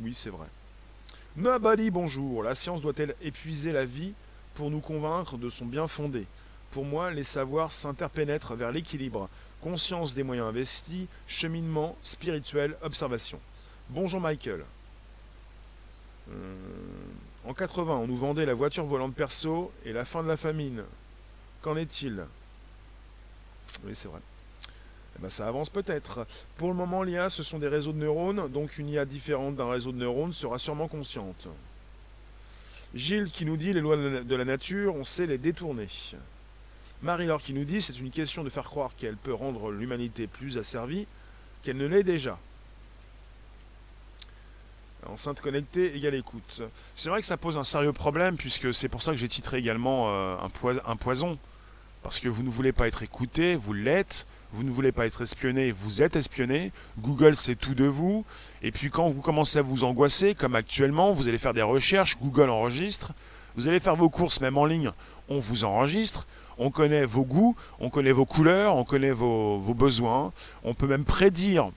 Oui, 0.00 0.12
c'est 0.12 0.30
vrai. 0.30 0.46
Nobody, 1.36 1.90
bonjour. 1.90 2.42
La 2.42 2.54
science 2.54 2.82
doit-elle 2.82 3.16
épuiser 3.22 3.72
la 3.72 3.86
vie 3.86 4.12
pour 4.54 4.70
nous 4.70 4.80
convaincre 4.80 5.38
de 5.38 5.48
son 5.48 5.64
bien 5.64 5.86
fondé? 5.86 6.26
Pour 6.70 6.84
moi, 6.84 7.10
les 7.10 7.24
savoirs 7.24 7.72
s'interpénètrent 7.72 8.54
vers 8.54 8.72
l'équilibre, 8.72 9.30
conscience 9.60 10.14
des 10.14 10.22
moyens 10.22 10.48
investis, 10.48 11.06
cheminement, 11.26 11.96
spirituel, 12.02 12.76
observation. 12.82 13.40
Bonjour 13.90 14.20
Michael. 14.20 14.64
Euh, 16.30 16.54
en 17.46 17.54
80, 17.54 17.92
on 17.94 18.06
nous 18.06 18.16
vendait 18.16 18.46
la 18.46 18.54
voiture 18.54 18.84
volante 18.84 19.14
perso 19.14 19.72
et 19.84 19.92
la 19.92 20.04
fin 20.04 20.22
de 20.22 20.28
la 20.28 20.36
famine. 20.36 20.84
Qu'en 21.62 21.76
est-il? 21.76 22.24
Oui, 23.84 23.94
c'est 23.94 24.08
vrai. 24.08 24.20
Eh 25.16 25.22
ben, 25.22 25.28
ça 25.28 25.48
avance 25.48 25.70
peut-être. 25.70 26.26
Pour 26.56 26.68
le 26.68 26.74
moment, 26.74 27.02
l'IA, 27.02 27.28
ce 27.28 27.42
sont 27.42 27.58
des 27.58 27.68
réseaux 27.68 27.92
de 27.92 27.98
neurones, 27.98 28.48
donc 28.50 28.78
une 28.78 28.88
IA 28.88 29.04
différente 29.04 29.56
d'un 29.56 29.70
réseau 29.70 29.92
de 29.92 29.98
neurones 29.98 30.32
sera 30.32 30.58
sûrement 30.58 30.88
consciente. 30.88 31.48
Gilles 32.94 33.30
qui 33.30 33.44
nous 33.44 33.56
dit 33.56 33.72
les 33.72 33.80
lois 33.80 33.96
de 33.96 34.34
la 34.34 34.44
nature, 34.44 34.94
on 34.96 35.04
sait 35.04 35.26
les 35.26 35.38
détourner. 35.38 35.88
Marie-Laure 37.02 37.40
qui 37.40 37.54
nous 37.54 37.64
dit 37.64 37.80
c'est 37.80 37.98
une 37.98 38.10
question 38.10 38.44
de 38.44 38.50
faire 38.50 38.64
croire 38.64 38.90
qu'elle 38.96 39.16
peut 39.16 39.32
rendre 39.32 39.70
l'humanité 39.70 40.26
plus 40.26 40.58
asservie 40.58 41.06
qu'elle 41.62 41.76
ne 41.76 41.86
l'est 41.86 42.02
déjà. 42.02 42.38
Enceinte 45.06 45.40
connectée 45.40 45.96
égale 45.96 46.14
écoute. 46.14 46.62
C'est 46.94 47.08
vrai 47.08 47.20
que 47.20 47.26
ça 47.26 47.38
pose 47.38 47.56
un 47.56 47.64
sérieux 47.64 47.92
problème 47.92 48.36
puisque 48.36 48.74
c'est 48.74 48.88
pour 48.88 49.02
ça 49.02 49.12
que 49.12 49.16
j'ai 49.16 49.28
titré 49.28 49.58
également 49.58 50.10
euh, 50.10 50.36
un, 50.86 50.96
poison. 50.96 51.38
Parce 52.02 52.18
que 52.18 52.28
vous 52.28 52.42
ne 52.42 52.50
voulez 52.50 52.72
pas 52.72 52.86
être 52.86 53.02
écouté, 53.02 53.56
vous 53.56 53.72
l'êtes. 53.72 54.26
Vous 54.52 54.64
ne 54.64 54.70
voulez 54.70 54.90
pas 54.90 55.06
être 55.06 55.22
espionné, 55.22 55.70
vous 55.70 56.02
êtes 56.02 56.16
espionné. 56.16 56.72
Google 56.98 57.36
sait 57.36 57.54
tout 57.54 57.74
de 57.74 57.84
vous. 57.84 58.24
Et 58.62 58.72
puis 58.72 58.90
quand 58.90 59.08
vous 59.08 59.22
commencez 59.22 59.58
à 59.60 59.62
vous 59.62 59.84
angoisser, 59.84 60.34
comme 60.34 60.56
actuellement, 60.56 61.12
vous 61.12 61.28
allez 61.28 61.38
faire 61.38 61.54
des 61.54 61.62
recherches, 61.62 62.18
Google 62.18 62.50
enregistre. 62.50 63.12
Vous 63.54 63.68
allez 63.68 63.80
faire 63.80 63.96
vos 63.96 64.10
courses 64.10 64.40
même 64.40 64.58
en 64.58 64.64
ligne, 64.64 64.90
on 65.28 65.38
vous 65.38 65.64
enregistre 65.64 66.26
on 66.60 66.70
connaît 66.70 67.06
vos 67.06 67.24
goûts, 67.24 67.56
on 67.80 67.88
connaît 67.88 68.12
vos 68.12 68.26
couleurs, 68.26 68.76
on 68.76 68.84
connaît 68.84 69.12
vos, 69.12 69.58
besoins, 69.74 70.32
on 70.62 70.74
peut 70.74 70.86
même 70.86 71.04
prédire 71.04 71.70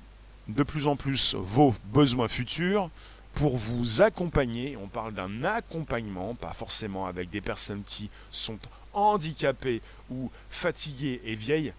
de 0.50 0.62
plus 0.62 0.88
en 0.88 0.98
plus 0.98 1.36
vos 1.36 1.74
besoins 1.86 2.28
futurs 2.28 2.90
pour 3.34 3.56
vous 3.56 4.02
accompagner. 4.02 4.78
On 4.78 4.88
parle 4.88 5.14
d'un 5.14 5.46
accompagnement, 5.46 6.36
pas 6.36 6.54
forcément 6.54 7.06
avec 7.06 7.30
des 7.30 7.40
personnes 7.40 7.84
qui 7.86 8.10
sont 8.30 8.60
handicapées 8.92 9.82
ou 10.12 10.30
fatiguées 10.50 11.22
et 11.24 11.36
vieilles. 11.36 11.74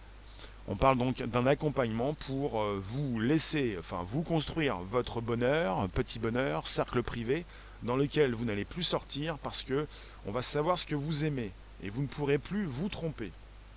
On 0.66 0.76
parle 0.76 0.96
donc 0.96 1.22
d'un 1.22 1.46
accompagnement 1.46 2.14
pour 2.14 2.62
euh, 2.62 2.80
vous 2.82 3.20
laisser, 3.20 3.76
enfin 3.78 4.06
vous 4.10 4.22
construire 4.22 4.78
votre 4.78 5.20
bonheur, 5.20 5.90
petit 5.90 6.18
bonheur, 6.18 6.66
cercle 6.66 7.02
privé, 7.02 7.44
dans 7.82 7.96
lequel 7.96 8.32
vous 8.32 8.46
n'allez 8.46 8.64
plus 8.64 8.82
sortir 8.82 9.36
parce 9.36 9.62
que 9.62 9.86
on 10.24 10.32
va 10.32 10.40
savoir 10.40 10.78
ce 10.78 10.86
que 10.86 10.94
vous 10.94 11.26
aimez, 11.26 11.52
et 11.82 11.90
vous 11.90 12.02
ne 12.02 12.06
pourrez 12.06 12.38
plus 12.38 12.64
vous 12.66 12.88
tromper. 12.88 13.32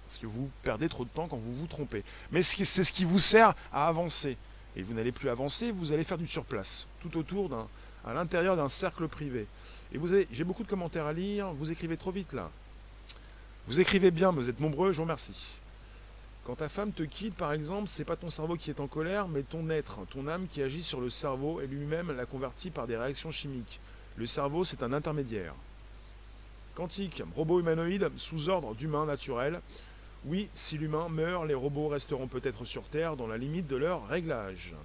Parce 0.05 0.19
que 0.19 0.25
vous 0.25 0.49
perdez 0.63 0.87
trop 0.87 1.03
de 1.03 1.09
temps 1.09 1.27
quand 1.27 1.37
vous 1.37 1.53
vous 1.53 1.67
trompez. 1.67 2.03
Mais 2.31 2.41
c'est 2.41 2.83
ce 2.83 2.93
qui 2.93 3.03
vous 3.03 3.19
sert 3.19 3.53
à 3.73 3.87
avancer. 3.87 4.37
Et 4.75 4.81
vous 4.81 4.93
n'allez 4.93 5.11
plus 5.11 5.29
avancer, 5.29 5.71
vous 5.71 5.91
allez 5.91 6.03
faire 6.03 6.17
du 6.17 6.27
surplace, 6.27 6.87
tout 7.01 7.17
autour 7.17 7.49
d'un, 7.49 7.67
à 8.05 8.13
l'intérieur 8.13 8.55
d'un 8.55 8.69
cercle 8.69 9.07
privé. 9.07 9.47
Et 9.91 9.97
vous 9.97 10.13
avez, 10.13 10.27
j'ai 10.31 10.43
beaucoup 10.43 10.63
de 10.63 10.69
commentaires 10.69 11.07
à 11.07 11.13
lire, 11.13 11.51
vous 11.53 11.71
écrivez 11.71 11.97
trop 11.97 12.11
vite 12.11 12.33
là. 12.33 12.51
Vous 13.67 13.81
écrivez 13.81 14.11
bien, 14.11 14.31
mais 14.31 14.41
vous 14.41 14.49
êtes 14.49 14.59
nombreux, 14.59 14.91
je 14.91 14.97
vous 14.97 15.03
remercie. 15.03 15.59
Quand 16.45 16.55
ta 16.55 16.69
femme 16.69 16.93
te 16.93 17.03
quitte, 17.03 17.35
par 17.35 17.51
exemple, 17.51 17.89
c'est 17.89 18.05
pas 18.05 18.15
ton 18.15 18.29
cerveau 18.29 18.55
qui 18.55 18.69
est 18.69 18.79
en 18.79 18.87
colère, 18.87 19.27
mais 19.27 19.43
ton 19.43 19.69
être, 19.69 20.05
ton 20.09 20.27
âme 20.29 20.47
qui 20.47 20.61
agit 20.61 20.83
sur 20.83 21.01
le 21.01 21.09
cerveau 21.09 21.59
et 21.59 21.67
lui-même 21.67 22.15
la 22.15 22.25
convertit 22.25 22.69
par 22.69 22.87
des 22.87 22.95
réactions 22.95 23.31
chimiques. 23.31 23.81
Le 24.15 24.25
cerveau, 24.25 24.63
c'est 24.63 24.83
un 24.83 24.93
intermédiaire. 24.93 25.53
Quantique, 26.77 27.23
robot 27.35 27.59
humanoïde 27.59 28.11
sous 28.17 28.49
ordre 28.49 28.75
d'humain 28.75 29.07
naturel. 29.07 29.61
Oui, 30.25 30.47
si 30.53 30.77
l'humain 30.77 31.09
meurt, 31.09 31.47
les 31.47 31.55
robots 31.55 31.87
resteront 31.87 32.27
peut-être 32.27 32.65
sur 32.65 32.83
Terre 32.83 33.15
dans 33.15 33.25
la 33.25 33.39
limite 33.39 33.65
de 33.65 33.77
leur 33.77 34.07
réglage. 34.07 34.75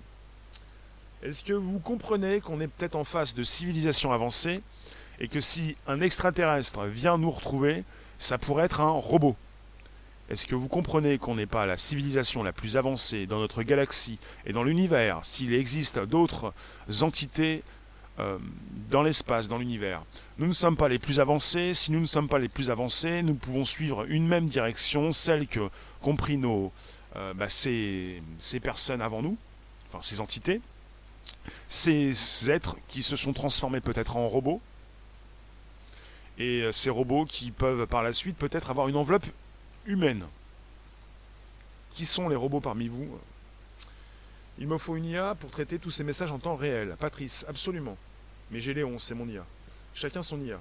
Est-ce 1.22 1.44
que 1.44 1.52
vous 1.52 1.80
comprenez 1.80 2.40
qu'on 2.40 2.62
est 2.62 2.68
peut-être 2.68 2.96
en 2.96 3.04
face 3.04 3.34
de 3.34 3.42
civilisations 3.42 4.10
avancées 4.10 4.62
et 5.20 5.28
que 5.28 5.38
si 5.38 5.76
un 5.86 6.00
extraterrestre 6.00 6.86
vient 6.86 7.18
nous 7.18 7.30
retrouver, 7.30 7.84
ça 8.16 8.38
pourrait 8.38 8.64
être 8.64 8.80
un 8.80 8.88
robot? 8.88 9.36
Est-ce 10.30 10.46
que 10.46 10.54
vous 10.54 10.68
comprenez 10.68 11.18
qu'on 11.18 11.34
n'est 11.34 11.44
pas 11.44 11.66
la 11.66 11.76
civilisation 11.76 12.42
la 12.42 12.54
plus 12.54 12.78
avancée 12.78 13.26
dans 13.26 13.38
notre 13.38 13.62
galaxie 13.62 14.18
et 14.46 14.54
dans 14.54 14.64
l'univers 14.64 15.26
s'il 15.26 15.52
existe 15.52 15.98
d'autres 15.98 16.54
entités 17.02 17.62
euh, 18.18 18.38
dans 18.90 19.02
l'espace, 19.02 19.48
dans 19.48 19.58
l'univers. 19.58 20.02
Nous 20.38 20.46
ne 20.46 20.52
sommes 20.52 20.76
pas 20.76 20.88
les 20.88 20.98
plus 20.98 21.18
avancés. 21.18 21.72
Si 21.72 21.90
nous 21.92 22.00
ne 22.00 22.06
sommes 22.06 22.28
pas 22.28 22.38
les 22.38 22.48
plus 22.48 22.70
avancés, 22.70 23.22
nous 23.22 23.34
pouvons 23.34 23.64
suivre 23.64 24.04
une 24.08 24.26
même 24.28 24.46
direction, 24.46 25.10
celle 25.12 25.46
que, 25.46 25.70
compris 26.02 26.36
nos, 26.36 26.72
euh, 27.16 27.32
bah, 27.32 27.48
ces, 27.48 28.22
ces 28.38 28.60
personnes 28.60 29.00
avant 29.00 29.22
nous, 29.22 29.36
enfin 29.88 30.00
ces 30.00 30.20
entités, 30.20 30.60
ces 31.66 32.50
êtres 32.50 32.76
qui 32.88 33.02
se 33.02 33.16
sont 33.16 33.32
transformés 33.32 33.80
peut-être 33.80 34.16
en 34.16 34.28
robots, 34.28 34.60
et 36.38 36.62
euh, 36.62 36.70
ces 36.70 36.90
robots 36.90 37.24
qui 37.24 37.50
peuvent 37.50 37.86
par 37.86 38.02
la 38.02 38.12
suite 38.12 38.36
peut-être 38.36 38.70
avoir 38.70 38.88
une 38.88 38.96
enveloppe 38.96 39.26
humaine. 39.86 40.24
Qui 41.92 42.06
sont 42.06 42.28
les 42.28 42.36
robots 42.36 42.60
parmi 42.60 42.88
vous 42.88 43.18
Il 44.62 44.68
me 44.68 44.78
faut 44.78 44.94
une 44.94 45.06
IA 45.06 45.34
pour 45.34 45.50
traiter 45.50 45.80
tous 45.80 45.90
ces 45.90 46.04
messages 46.04 46.30
en 46.30 46.38
temps 46.38 46.54
réel. 46.54 46.94
Patrice, 47.00 47.44
absolument. 47.48 47.96
Mais 48.52 48.60
j'ai 48.60 48.72
Léon, 48.72 48.96
c'est 49.00 49.16
mon 49.16 49.26
IA. 49.26 49.44
Chacun 49.92 50.22
son 50.22 50.40
IA. 50.40 50.60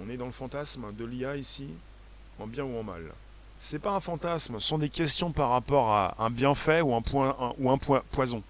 On 0.00 0.10
est 0.10 0.16
dans 0.16 0.26
le 0.26 0.32
fantasme 0.32 0.92
de 0.92 1.04
l'IA 1.04 1.36
ici, 1.36 1.68
en 2.40 2.48
bien 2.48 2.64
ou 2.64 2.76
en 2.76 2.82
mal. 2.82 3.04
C'est 3.60 3.78
pas 3.78 3.92
un 3.92 4.00
fantasme, 4.00 4.58
ce 4.58 4.66
sont 4.66 4.78
des 4.78 4.88
questions 4.88 5.30
par 5.30 5.50
rapport 5.50 5.92
à 5.92 6.16
un 6.18 6.28
bienfait 6.28 6.80
ou 6.80 6.92
un, 6.92 7.02
point, 7.02 7.36
ou 7.56 7.70
un 7.70 7.78
poison. 7.78 8.42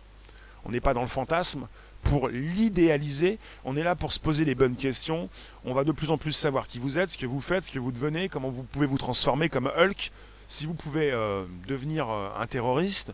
On 0.65 0.71
n'est 0.71 0.81
pas 0.81 0.95
dans 0.95 1.03
le 1.03 1.07
fantasme 1.07 1.69
pour 2.01 2.29
l'idéaliser, 2.29 3.39
on 3.67 3.77
est 3.77 3.83
là 3.83 3.97
pour 3.97 4.15
se 4.15 4.21
poser 4.21 4.47
les 4.47 4.55
bonnes 4.55 4.77
questions. 4.77 5.29
On 5.67 5.75
va 5.75 5.85
de 5.85 5.93
plus 5.93 6.11
en 6.11 6.17
plus 6.17 6.33
savoir 6.33 6.69
qui 6.69 6.79
vous 6.79 6.99
êtes, 6.99 7.11
ce 7.11 7.19
que 7.19 7.27
vous 7.27 7.43
faites, 7.43 7.65
ce 7.65 7.71
que 7.71 7.79
vous 7.79 7.93
devenez, 7.93 8.31
comment 8.31 8.49
vous 8.49 8.63
pouvez 8.63 8.87
vous 8.87 8.97
transformer 8.97 9.51
comme 9.51 9.71
Hulk, 9.77 10.11
si 10.49 10.65
vous 10.65 10.73
pouvez 10.73 11.13
euh, 11.13 11.45
devenir 11.69 12.09
euh, 12.09 12.31
un 12.39 12.47
terroriste, 12.47 13.13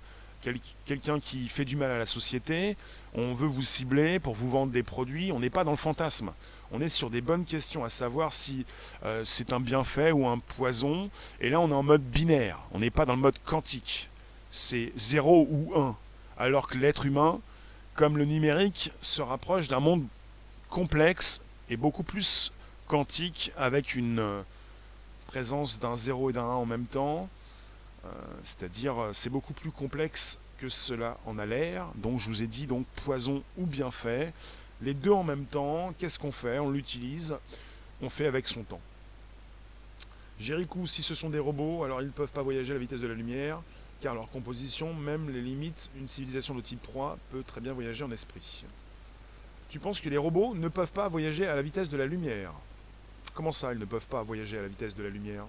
quelqu'un 0.84 1.20
qui 1.20 1.48
fait 1.48 1.64
du 1.64 1.76
mal 1.76 1.90
à 1.90 1.98
la 1.98 2.06
société, 2.06 2.76
on 3.14 3.34
veut 3.34 3.46
vous 3.46 3.62
cibler 3.62 4.18
pour 4.18 4.34
vous 4.34 4.50
vendre 4.50 4.72
des 4.72 4.82
produits, 4.82 5.32
on 5.32 5.40
n'est 5.40 5.50
pas 5.50 5.64
dans 5.64 5.70
le 5.70 5.76
fantasme. 5.76 6.32
On 6.72 6.80
est 6.80 6.88
sur 6.88 7.10
des 7.10 7.20
bonnes 7.20 7.44
questions, 7.44 7.84
à 7.84 7.88
savoir 7.88 8.32
si 8.32 8.66
euh, 9.04 9.22
c'est 9.24 9.52
un 9.52 9.60
bienfait 9.60 10.10
ou 10.10 10.26
un 10.26 10.38
poison. 10.38 11.10
Et 11.40 11.48
là, 11.48 11.60
on 11.60 11.70
est 11.70 11.74
en 11.74 11.82
mode 11.82 12.02
binaire, 12.02 12.58
on 12.72 12.80
n'est 12.80 12.90
pas 12.90 13.06
dans 13.06 13.14
le 13.14 13.20
mode 13.20 13.38
quantique. 13.44 14.08
C'est 14.50 14.92
0 14.96 15.46
ou 15.50 15.72
1. 15.76 15.96
Alors 16.38 16.68
que 16.68 16.76
l'être 16.76 17.06
humain, 17.06 17.40
comme 17.94 18.18
le 18.18 18.24
numérique, 18.24 18.92
se 19.00 19.22
rapproche 19.22 19.68
d'un 19.68 19.80
monde 19.80 20.04
complexe 20.68 21.40
et 21.70 21.76
beaucoup 21.76 22.02
plus 22.02 22.52
quantique 22.86 23.52
avec 23.56 23.94
une 23.94 24.18
euh, 24.18 24.42
présence 25.26 25.78
d'un 25.78 25.94
0 25.94 26.30
et 26.30 26.32
d'un 26.32 26.42
1 26.42 26.44
en 26.44 26.66
même 26.66 26.86
temps. 26.86 27.28
Euh, 28.06 28.12
c'est-à-dire, 28.42 28.98
euh, 28.98 29.12
c'est 29.12 29.30
beaucoup 29.30 29.52
plus 29.52 29.70
complexe 29.70 30.38
que 30.58 30.68
cela 30.68 31.18
en 31.26 31.38
a 31.38 31.46
l'air. 31.46 31.88
Donc, 31.96 32.18
je 32.18 32.28
vous 32.28 32.42
ai 32.42 32.46
dit, 32.46 32.66
donc, 32.66 32.86
poison 33.04 33.42
ou 33.58 33.66
bienfait. 33.66 34.32
Les 34.82 34.94
deux 34.94 35.10
en 35.10 35.24
même 35.24 35.46
temps, 35.46 35.94
qu'est-ce 35.98 36.18
qu'on 36.18 36.32
fait? 36.32 36.58
On 36.58 36.70
l'utilise, 36.70 37.34
on 38.02 38.08
fait 38.08 38.26
avec 38.26 38.46
son 38.46 38.62
temps. 38.62 38.80
Jéricho, 40.38 40.86
si 40.86 41.02
ce 41.02 41.14
sont 41.14 41.30
des 41.30 41.38
robots, 41.38 41.84
alors 41.84 42.02
ils 42.02 42.08
ne 42.08 42.12
peuvent 42.12 42.30
pas 42.30 42.42
voyager 42.42 42.72
à 42.72 42.74
la 42.74 42.80
vitesse 42.80 43.00
de 43.00 43.06
la 43.06 43.14
lumière, 43.14 43.62
car 44.00 44.14
leur 44.14 44.28
composition, 44.28 44.92
même 44.92 45.30
les 45.30 45.40
limites, 45.40 45.88
une 45.96 46.06
civilisation 46.06 46.54
de 46.54 46.60
type 46.60 46.82
3 46.82 47.16
peut 47.30 47.42
très 47.42 47.62
bien 47.62 47.72
voyager 47.72 48.04
en 48.04 48.10
esprit. 48.10 48.66
Tu 49.70 49.78
penses 49.78 50.00
que 50.00 50.10
les 50.10 50.18
robots 50.18 50.54
ne 50.54 50.68
peuvent 50.68 50.92
pas 50.92 51.08
voyager 51.08 51.46
à 51.46 51.54
la 51.54 51.62
vitesse 51.62 51.88
de 51.88 51.96
la 51.96 52.06
lumière? 52.06 52.52
Comment 53.34 53.52
ça, 53.52 53.72
ils 53.72 53.78
ne 53.78 53.84
peuvent 53.86 54.06
pas 54.06 54.22
voyager 54.22 54.58
à 54.58 54.62
la 54.62 54.68
vitesse 54.68 54.94
de 54.94 55.02
la 55.02 55.08
lumière? 55.08 55.46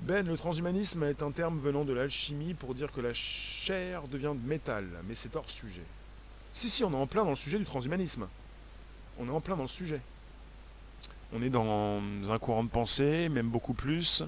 Ben, 0.00 0.26
le 0.26 0.36
transhumanisme 0.36 1.02
est 1.04 1.22
un 1.22 1.30
terme 1.30 1.58
venant 1.58 1.84
de 1.84 1.92
l'alchimie 1.92 2.54
pour 2.54 2.74
dire 2.74 2.92
que 2.92 3.00
la 3.00 3.14
chair 3.14 4.06
devient 4.08 4.34
métal, 4.44 4.86
mais 5.08 5.14
c'est 5.14 5.34
hors 5.36 5.48
sujet. 5.50 5.84
Si, 6.52 6.68
si, 6.68 6.84
on 6.84 6.92
est 6.92 6.96
en 6.96 7.06
plein 7.06 7.24
dans 7.24 7.30
le 7.30 7.36
sujet 7.36 7.58
du 7.58 7.64
transhumanisme. 7.64 8.26
On 9.18 9.26
est 9.26 9.30
en 9.30 9.40
plein 9.40 9.56
dans 9.56 9.62
le 9.62 9.68
sujet. 9.68 10.00
On 11.32 11.42
est 11.42 11.50
dans 11.50 12.00
un 12.28 12.38
courant 12.38 12.64
de 12.64 12.68
pensée, 12.68 13.28
même 13.28 13.48
beaucoup 13.48 13.74
plus, 13.74 14.22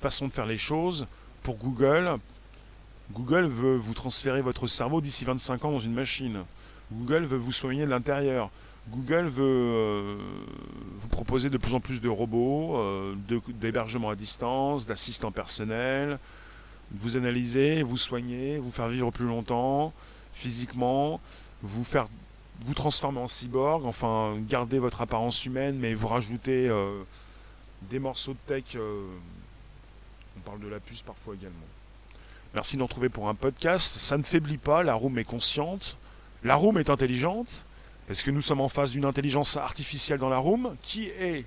façon 0.00 0.26
de 0.26 0.32
faire 0.32 0.46
les 0.46 0.58
choses. 0.58 1.06
Pour 1.42 1.56
Google, 1.56 2.18
Google 3.12 3.46
veut 3.46 3.76
vous 3.76 3.94
transférer 3.94 4.42
votre 4.42 4.66
cerveau 4.66 5.00
d'ici 5.00 5.24
25 5.24 5.64
ans 5.64 5.72
dans 5.72 5.78
une 5.78 5.94
machine. 5.94 6.44
Google 6.92 7.24
veut 7.24 7.38
vous 7.38 7.52
soigner 7.52 7.84
de 7.84 7.90
l'intérieur. 7.90 8.50
Google 8.88 9.28
veut 9.28 9.44
euh, 9.44 10.18
proposer 11.28 11.50
de 11.50 11.58
plus 11.58 11.74
en 11.74 11.80
plus 11.80 12.00
de 12.00 12.08
robots, 12.08 12.78
euh, 12.78 13.14
d'hébergement 13.60 14.08
à 14.08 14.14
distance, 14.14 14.86
d'assistants 14.86 15.30
personnels, 15.30 16.18
vous 16.90 17.18
analyser, 17.18 17.82
vous 17.82 17.98
soigner, 17.98 18.56
vous 18.56 18.70
faire 18.70 18.88
vivre 18.88 19.10
plus 19.10 19.26
longtemps, 19.26 19.92
physiquement, 20.32 21.20
vous 21.60 21.84
faire 21.84 22.06
vous 22.64 22.72
transformer 22.72 23.20
en 23.20 23.26
cyborg, 23.26 23.84
enfin 23.84 24.38
garder 24.48 24.78
votre 24.78 25.02
apparence 25.02 25.44
humaine, 25.44 25.76
mais 25.78 25.92
vous 25.92 26.08
rajouter 26.08 26.66
euh, 26.66 27.02
des 27.90 27.98
morceaux 27.98 28.32
de 28.32 28.38
tech. 28.46 28.74
on 28.74 30.40
parle 30.46 30.60
de 30.60 30.68
la 30.68 30.80
puce 30.80 31.02
parfois 31.02 31.34
également. 31.34 31.68
Merci 32.54 32.78
d'en 32.78 32.88
trouver 32.88 33.10
pour 33.10 33.28
un 33.28 33.34
podcast. 33.34 33.96
Ça 33.96 34.16
ne 34.16 34.22
faiblit 34.22 34.56
pas, 34.56 34.82
la 34.82 34.94
room 34.94 35.18
est 35.18 35.24
consciente, 35.24 35.98
la 36.42 36.54
room 36.54 36.78
est 36.78 36.88
intelligente. 36.88 37.66
Est-ce 38.08 38.24
que 38.24 38.30
nous 38.30 38.40
sommes 38.40 38.62
en 38.62 38.70
face 38.70 38.92
d'une 38.92 39.04
intelligence 39.04 39.58
artificielle 39.58 40.18
dans 40.18 40.30
la 40.30 40.38
room 40.38 40.76
Qui 40.80 41.08
est 41.08 41.44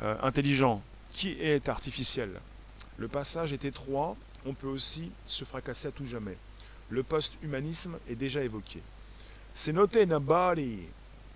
euh, 0.00 0.14
intelligent? 0.22 0.80
Qui 1.12 1.32
est 1.40 1.68
artificiel? 1.68 2.40
Le 2.98 3.08
passage 3.08 3.52
est 3.52 3.64
étroit, 3.64 4.16
on 4.46 4.54
peut 4.54 4.68
aussi 4.68 5.10
se 5.26 5.44
fracasser 5.44 5.88
à 5.88 5.90
tout 5.90 6.06
jamais. 6.06 6.36
Le 6.88 7.02
post-humanisme 7.02 7.96
est 8.08 8.14
déjà 8.14 8.42
évoqué. 8.44 8.80
C'est 9.54 9.72
noté 9.72 10.06
body. 10.06 10.78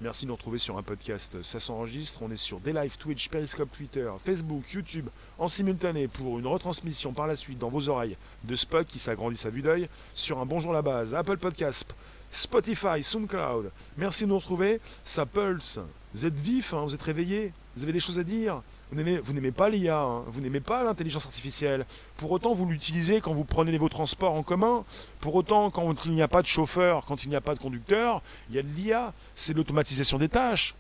Merci 0.01 0.25
de 0.25 0.29
nous 0.29 0.37
retrouver 0.37 0.59
sur 0.59 0.79
un 0.79 0.83
podcast. 0.83 1.43
Ça 1.43 1.59
s'enregistre. 1.59 2.23
On 2.23 2.31
est 2.31 2.37
sur 2.37 2.61
des 2.61 2.73
Twitch, 2.99 3.29
Periscope, 3.29 3.71
Twitter, 3.77 4.11
Facebook, 4.25 4.65
YouTube 4.73 5.09
en 5.39 5.49
simultané 5.49 6.07
pour 6.09 6.39
une 6.39 6.47
retransmission 6.47 7.13
par 7.13 7.27
la 7.27 7.37
suite 7.37 7.59
dans 7.59 7.69
vos 7.69 7.89
oreilles 7.89 8.17
de 8.45 8.55
Spock 8.55 8.87
qui 8.87 8.99
s'agrandit 8.99 9.45
à 9.45 9.51
vue 9.51 9.63
d'œil 9.63 9.89
sur 10.15 10.39
un 10.39 10.47
Bonjour 10.47 10.73
la 10.73 10.83
base, 10.83 11.15
Apple 11.15 11.39
Podcast, 11.39 11.95
Spotify, 12.33 13.03
SoundCloud. 13.03 13.71
Merci 13.99 14.25
de 14.25 14.31
nous 14.31 14.39
retrouver. 14.39 14.81
Ça 15.05 15.27
pulse. 15.27 15.79
Vous 16.15 16.27
êtes 16.27 16.35
vif, 16.35 16.73
hein, 16.75 16.83
vous 16.83 16.95
êtes 16.95 17.03
réveillé. 17.03 17.53
Vous 17.77 17.83
avez 17.85 17.93
des 17.93 18.01
choses 18.01 18.19
à 18.19 18.25
dire. 18.25 18.63
Vous 18.91 19.33
n'aimez 19.33 19.53
pas 19.53 19.71
l'IA, 19.71 19.99
hein. 19.99 20.25
vous 20.27 20.41
n'aimez 20.41 20.61
pas 20.61 20.83
l'intelligence 20.83 21.25
artificielle. 21.25 21.87
Pour 22.17 22.31
autant, 22.31 22.53
vous 22.53 22.67
l'utilisez 22.67 23.23
quand 23.23 23.33
vous 23.33 23.45
prenez 23.45 23.77
vos 23.79 23.89
transports 23.89 24.35
en 24.35 24.43
commun. 24.43 24.85
Pour 25.21 25.35
autant, 25.35 25.71
quand 25.71 26.05
il 26.05 26.13
n'y 26.13 26.21
a 26.21 26.29
pas 26.29 26.43
de 26.43 26.47
chauffeur, 26.47 27.07
quand 27.07 27.25
il 27.25 27.31
n'y 27.31 27.37
a 27.37 27.41
pas 27.41 27.55
de 27.55 27.59
conducteur, 27.59 28.21
il 28.51 28.57
y 28.57 28.59
a 28.59 28.63
de 28.63 28.69
l'IA. 28.69 29.15
C'est 29.35 29.55
l'automatisation 29.55 30.19
des 30.19 30.29
tâches. 30.29 30.75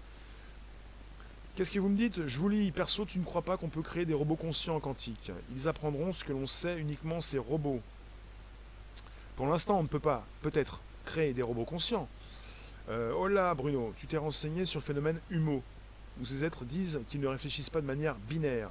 Qu'est-ce 1.55 1.71
que 1.71 1.79
vous 1.79 1.88
me 1.88 1.97
dites? 1.97 2.27
Je 2.27 2.38
vous 2.38 2.49
lis, 2.49 2.71
perso, 2.71 3.05
tu 3.05 3.19
ne 3.19 3.25
crois 3.25 3.43
pas 3.43 3.59
qu'on 3.59 3.69
peut 3.69 3.83
créer 3.83 4.07
des 4.07 4.15
robots 4.15 4.37
conscients 4.37 4.77
en 4.77 4.81
quantique. 4.81 5.33
Ils 5.55 5.69
apprendront 5.69 6.12
ce 6.12 6.25
que 6.25 6.33
l'on 6.33 6.47
sait 6.47 6.79
uniquement 6.79 7.21
ces 7.21 7.38
robots. 7.38 7.81
Pour 9.37 9.47
l'instant, 9.47 9.79
on 9.79 9.83
ne 9.83 9.88
peut 9.88 9.99
pas, 9.99 10.25
peut-être, 10.43 10.81
créer 11.05 11.33
des 11.33 11.43
robots 11.43 11.65
conscients. 11.65 12.09
Euh, 12.88 13.12
hola 13.12 13.55
Bruno, 13.55 13.95
tu 13.97 14.07
t'es 14.07 14.17
renseigné 14.17 14.65
sur 14.65 14.81
le 14.81 14.85
phénomène 14.85 15.21
HUMO 15.31 15.62
où 16.21 16.25
ces 16.25 16.45
êtres 16.45 16.65
disent 16.65 17.01
qu'ils 17.09 17.21
ne 17.21 17.27
réfléchissent 17.27 17.71
pas 17.71 17.81
de 17.81 17.87
manière 17.87 18.15
binaire. 18.15 18.71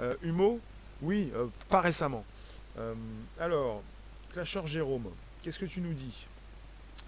Euh, 0.00 0.14
Humo 0.22 0.60
Oui, 1.02 1.30
euh, 1.34 1.46
pas 1.68 1.80
récemment. 1.80 2.24
Euh, 2.78 2.94
alors, 3.38 3.82
Clasheur 4.32 4.66
Jérôme, 4.66 5.10
qu'est-ce 5.42 5.58
que 5.58 5.66
tu 5.66 5.80
nous 5.80 5.94
dis? 5.94 6.26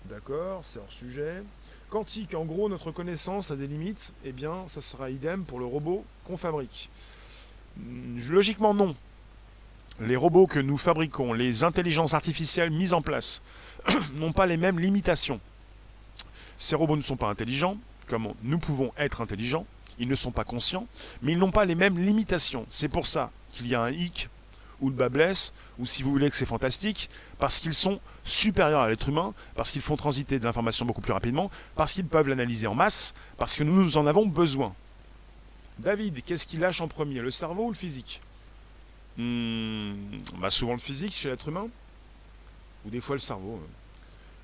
D'accord, 0.07 0.65
c'est 0.65 0.79
hors 0.79 0.93
sujet. 0.93 1.43
Quantique, 1.91 2.35
en 2.35 2.45
gros, 2.45 2.69
notre 2.69 2.91
connaissance 2.91 3.51
a 3.51 3.57
des 3.57 3.67
limites. 3.67 4.13
Eh 4.25 4.33
bien, 4.33 4.67
ça 4.69 4.81
sera 4.81 5.11
idem 5.11 5.45
pour 5.45 5.59
le 5.59 5.65
robot 5.65 6.05
qu'on 6.25 6.37
fabrique. 6.37 6.91
Hmm, 7.77 8.19
logiquement, 8.29 8.75
non. 8.75 8.95
Les 10.01 10.17
robots 10.17 10.47
que 10.47 10.59
nous 10.59 10.77
fabriquons, 10.77 11.33
les 11.33 11.65
intelligences 11.65 12.13
artificielles 12.13 12.71
mises 12.71 12.93
en 12.93 13.01
place, 13.01 13.43
n'ont 14.15 14.33
pas 14.33 14.47
les 14.47 14.59
mêmes 14.59 14.79
limitations. 14.79 15.41
Ces 16.59 16.75
robots 16.75 16.97
ne 16.97 17.03
sont 17.03 17.17
pas 17.17 17.29
intelligents, 17.29 17.79
comme 18.07 18.35
nous 18.43 18.59
pouvons 18.59 18.93
être 18.99 19.23
intelligents, 19.23 19.67
ils 19.99 20.09
ne 20.09 20.15
sont 20.15 20.33
pas 20.33 20.45
conscients, 20.45 20.87
mais 21.23 21.33
ils 21.33 21.39
n'ont 21.39 21.51
pas 21.51 21.65
les 21.65 21.75
mêmes 21.75 21.99
limitations. 21.99 22.67
C'est 22.69 22.89
pour 22.89 23.07
ça 23.07 23.31
qu'il 23.53 23.67
y 23.67 23.75
a 23.75 23.81
un 23.81 23.91
hic 23.91 24.29
ou 24.83 24.91
le 24.91 24.95
bas 24.95 25.09
blesse, 25.09 25.55
ou 25.79 25.87
si 25.87 26.03
vous 26.03 26.11
voulez 26.11 26.29
que 26.29 26.37
c'est 26.37 26.45
fantastique, 26.45 27.09
parce 27.39 27.59
qu'ils 27.59 27.73
sont 27.73 27.99
supérieurs 28.25 28.83
à 28.83 28.89
l'être 28.91 29.09
humain, 29.09 29.33
parce 29.55 29.71
qu'ils 29.71 29.81
font 29.81 29.97
transiter 29.97 30.39
de 30.39 30.45
l'information 30.45 30.85
beaucoup 30.85 31.01
plus 31.01 31.15
rapidement, 31.15 31.51
parce 31.75 31.95
qu'ils 31.95 32.05
peuvent 32.05 32.29
l'analyser 32.29 32.67
en 32.67 32.75
masse, 32.75 33.15
parce 33.39 33.57
que 33.57 33.65
nous 33.65 33.97
en 33.97 34.07
avons 34.07 34.27
besoin. 34.27 34.75
David, 35.79 36.23
qu'est-ce 36.23 36.47
qui 36.47 36.59
lâche 36.59 36.83
en 36.83 36.89
premier, 36.89 37.21
le 37.21 37.31
cerveau 37.31 37.65
ou 37.65 37.71
le 37.71 37.77
physique? 37.77 38.21
Hmm, 39.17 40.19
bah 40.41 40.51
Souvent 40.51 40.75
le 40.75 40.81
physique 40.81 41.13
chez 41.13 41.29
l'être 41.29 41.49
humain, 41.49 41.69
ou 42.85 42.91
des 42.91 43.01
fois 43.01 43.17
le 43.17 43.21
cerveau. 43.21 43.61
Hein 43.63 43.69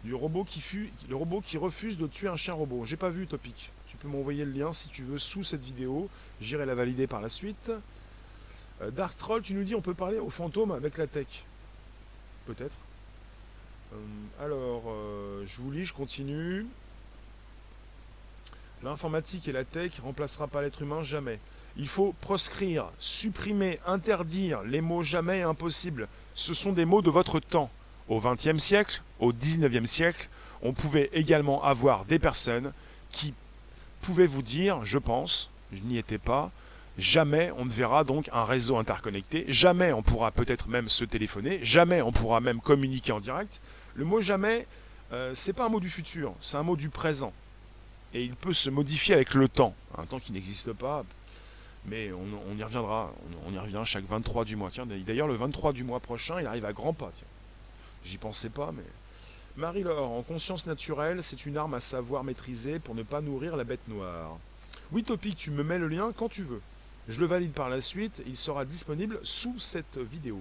du 0.04 0.14
robot 0.14 0.44
qui 0.44 0.62
le 1.08 1.16
robot 1.16 1.40
qui 1.40 1.56
refuse 1.56 1.96
de 1.96 2.06
tuer 2.06 2.28
un 2.28 2.36
chien 2.36 2.54
robot. 2.54 2.84
J'ai 2.84 2.96
pas 2.96 3.08
vu 3.08 3.26
Topic. 3.26 3.70
Tu 3.86 3.96
peux 3.96 4.08
m'envoyer 4.08 4.44
le 4.44 4.50
lien 4.50 4.72
si 4.72 4.88
tu 4.88 5.02
veux 5.02 5.18
sous 5.18 5.44
cette 5.44 5.62
vidéo. 5.62 6.08
J'irai 6.40 6.66
la 6.66 6.74
valider 6.74 7.06
par 7.06 7.20
la 7.20 7.28
suite. 7.28 7.70
Euh, 8.80 8.90
Dark 8.90 9.16
Troll, 9.16 9.42
tu 9.42 9.54
nous 9.54 9.64
dis 9.64 9.74
on 9.74 9.80
peut 9.80 9.94
parler 9.94 10.18
aux 10.18 10.30
fantômes 10.30 10.72
avec 10.72 10.98
la 10.98 11.06
tech. 11.06 11.44
Peut-être. 12.46 12.76
Euh, 13.92 13.96
alors, 14.40 14.84
euh, 14.88 15.44
je 15.46 15.60
vous 15.60 15.70
lis, 15.70 15.84
je 15.84 15.94
continue. 15.94 16.66
L'informatique 18.82 19.46
et 19.46 19.52
la 19.52 19.64
tech 19.64 20.00
remplacera 20.00 20.48
pas 20.48 20.62
l'être 20.62 20.82
humain 20.82 21.02
jamais. 21.02 21.38
Il 21.76 21.88
faut 21.88 22.14
proscrire, 22.20 22.86
supprimer, 22.98 23.78
interdire 23.86 24.62
les 24.62 24.80
mots 24.80 25.02
jamais 25.02 25.38
et 25.38 25.42
impossible. 25.42 26.08
Ce 26.34 26.54
sont 26.54 26.72
des 26.72 26.84
mots 26.84 27.02
de 27.02 27.10
votre 27.10 27.40
temps. 27.40 27.70
Au 28.08 28.20
XXe 28.20 28.56
siècle, 28.56 29.02
au 29.20 29.32
XIXe 29.32 29.88
siècle, 29.88 30.28
on 30.62 30.72
pouvait 30.72 31.08
également 31.12 31.62
avoir 31.62 32.04
des 32.04 32.18
personnes 32.18 32.72
qui 33.10 33.32
pouvaient 34.00 34.26
vous 34.26 34.42
dire, 34.42 34.84
je 34.84 34.98
pense, 34.98 35.50
je 35.72 35.82
n'y 35.82 35.98
étais 35.98 36.18
pas, 36.18 36.50
Jamais 36.98 37.50
on 37.56 37.64
ne 37.64 37.70
verra 37.70 38.04
donc 38.04 38.28
un 38.32 38.44
réseau 38.44 38.76
interconnecté, 38.76 39.46
jamais 39.48 39.92
on 39.92 40.02
pourra 40.02 40.30
peut-être 40.30 40.68
même 40.68 40.88
se 40.88 41.04
téléphoner, 41.04 41.60
jamais 41.62 42.02
on 42.02 42.12
pourra 42.12 42.40
même 42.40 42.60
communiquer 42.60 43.12
en 43.12 43.20
direct. 43.20 43.60
Le 43.94 44.04
mot 44.04 44.20
jamais, 44.20 44.66
euh, 45.12 45.32
c'est 45.34 45.54
pas 45.54 45.64
un 45.64 45.68
mot 45.70 45.80
du 45.80 45.88
futur, 45.88 46.34
c'est 46.40 46.58
un 46.58 46.62
mot 46.62 46.76
du 46.76 46.90
présent. 46.90 47.32
Et 48.12 48.22
il 48.22 48.34
peut 48.34 48.52
se 48.52 48.68
modifier 48.68 49.14
avec 49.14 49.32
le 49.32 49.48
temps, 49.48 49.74
un 49.96 50.04
temps 50.04 50.18
qui 50.18 50.32
n'existe 50.32 50.74
pas, 50.74 51.04
mais 51.84 52.12
on, 52.12 52.56
y 52.56 52.62
reviendra, 52.62 53.12
on, 53.46 53.52
y 53.52 53.58
revient 53.58 53.82
chaque 53.84 54.04
23 54.04 54.44
du 54.44 54.56
mois. 54.56 54.70
Tiens, 54.70 54.86
d'ailleurs 54.86 55.28
le 55.28 55.34
23 55.34 55.72
du 55.72 55.84
mois 55.84 56.00
prochain, 56.00 56.40
il 56.40 56.46
arrive 56.46 56.64
à 56.64 56.72
grands 56.72 56.94
pas. 56.94 57.12
J'y 58.04 58.18
pensais 58.18 58.50
pas, 58.50 58.72
mais... 58.72 58.84
Marie-Laure, 59.56 60.10
en 60.10 60.22
conscience 60.22 60.66
naturelle, 60.66 61.22
c'est 61.22 61.44
une 61.44 61.58
arme 61.58 61.74
à 61.74 61.80
savoir 61.80 62.24
maîtriser 62.24 62.78
pour 62.78 62.94
ne 62.94 63.02
pas 63.02 63.20
nourrir 63.20 63.54
la 63.56 63.64
bête 63.64 63.86
noire. 63.86 64.38
Oui, 64.92 65.04
Topic, 65.04 65.36
tu 65.36 65.50
me 65.50 65.62
mets 65.62 65.78
le 65.78 65.88
lien 65.88 66.12
quand 66.16 66.30
tu 66.30 66.42
veux. 66.42 66.62
Je 67.08 67.20
le 67.20 67.26
valide 67.26 67.52
par 67.52 67.68
la 67.68 67.80
suite, 67.80 68.22
il 68.26 68.36
sera 68.36 68.64
disponible 68.64 69.18
sous 69.24 69.58
cette 69.58 69.98
vidéo. 69.98 70.40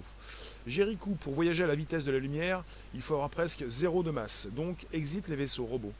Jéricho, 0.68 1.12
pour 1.22 1.34
voyager 1.34 1.64
à 1.64 1.68
la 1.68 1.76
vitesse 1.76 2.06
de 2.06 2.12
la 2.12 2.20
lumière, 2.20 2.64
il 2.94 3.02
faut 3.02 3.16
avoir 3.16 3.30
presque 3.30 3.68
zéro 3.68 4.04
de 4.04 4.12
masse, 4.12 4.48
donc 4.52 4.86
exit 4.94 5.28
les 5.28 5.36
vaisseaux 5.36 5.66
robots. 5.66 5.94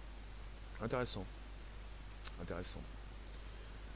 Intéressant. 0.82 1.26
Intéressant. 2.42 2.82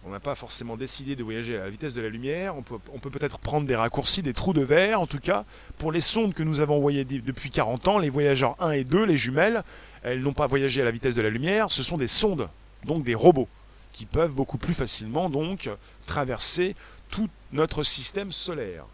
On 0.07 0.11
n'a 0.11 0.19
pas 0.19 0.35
forcément 0.35 0.77
décidé 0.77 1.15
de 1.15 1.23
voyager 1.23 1.57
à 1.57 1.63
la 1.63 1.69
vitesse 1.71 1.95
de 1.95 2.01
la 2.01 2.09
lumière, 2.09 2.55
on 2.55 2.61
peut 2.61 3.09
peut-être 3.09 3.39
prendre 3.39 3.65
des 3.65 3.75
raccourcis, 3.75 4.21
des 4.21 4.33
trous 4.33 4.53
de 4.53 4.61
verre, 4.61 5.01
en 5.01 5.07
tout 5.07 5.19
cas, 5.19 5.45
pour 5.79 5.91
les 5.91 5.99
sondes 5.99 6.35
que 6.35 6.43
nous 6.43 6.61
avons 6.61 6.75
envoyées 6.75 7.03
depuis 7.03 7.49
40 7.49 7.87
ans, 7.87 7.97
les 7.97 8.11
voyageurs 8.11 8.55
1 8.59 8.71
et 8.71 8.83
2, 8.83 9.03
les 9.03 9.17
jumelles, 9.17 9.63
elles 10.03 10.21
n'ont 10.21 10.33
pas 10.33 10.45
voyagé 10.45 10.83
à 10.83 10.85
la 10.85 10.91
vitesse 10.91 11.15
de 11.15 11.23
la 11.23 11.31
lumière, 11.31 11.71
ce 11.71 11.81
sont 11.81 11.97
des 11.97 12.05
sondes, 12.05 12.49
donc 12.83 13.03
des 13.03 13.15
robots 13.15 13.49
qui 13.93 14.05
peuvent 14.05 14.33
beaucoup 14.33 14.59
plus 14.59 14.75
facilement 14.75 15.27
donc 15.27 15.71
traverser 16.05 16.75
tout 17.09 17.29
notre 17.51 17.81
système 17.81 18.31
solaire. 18.31 18.85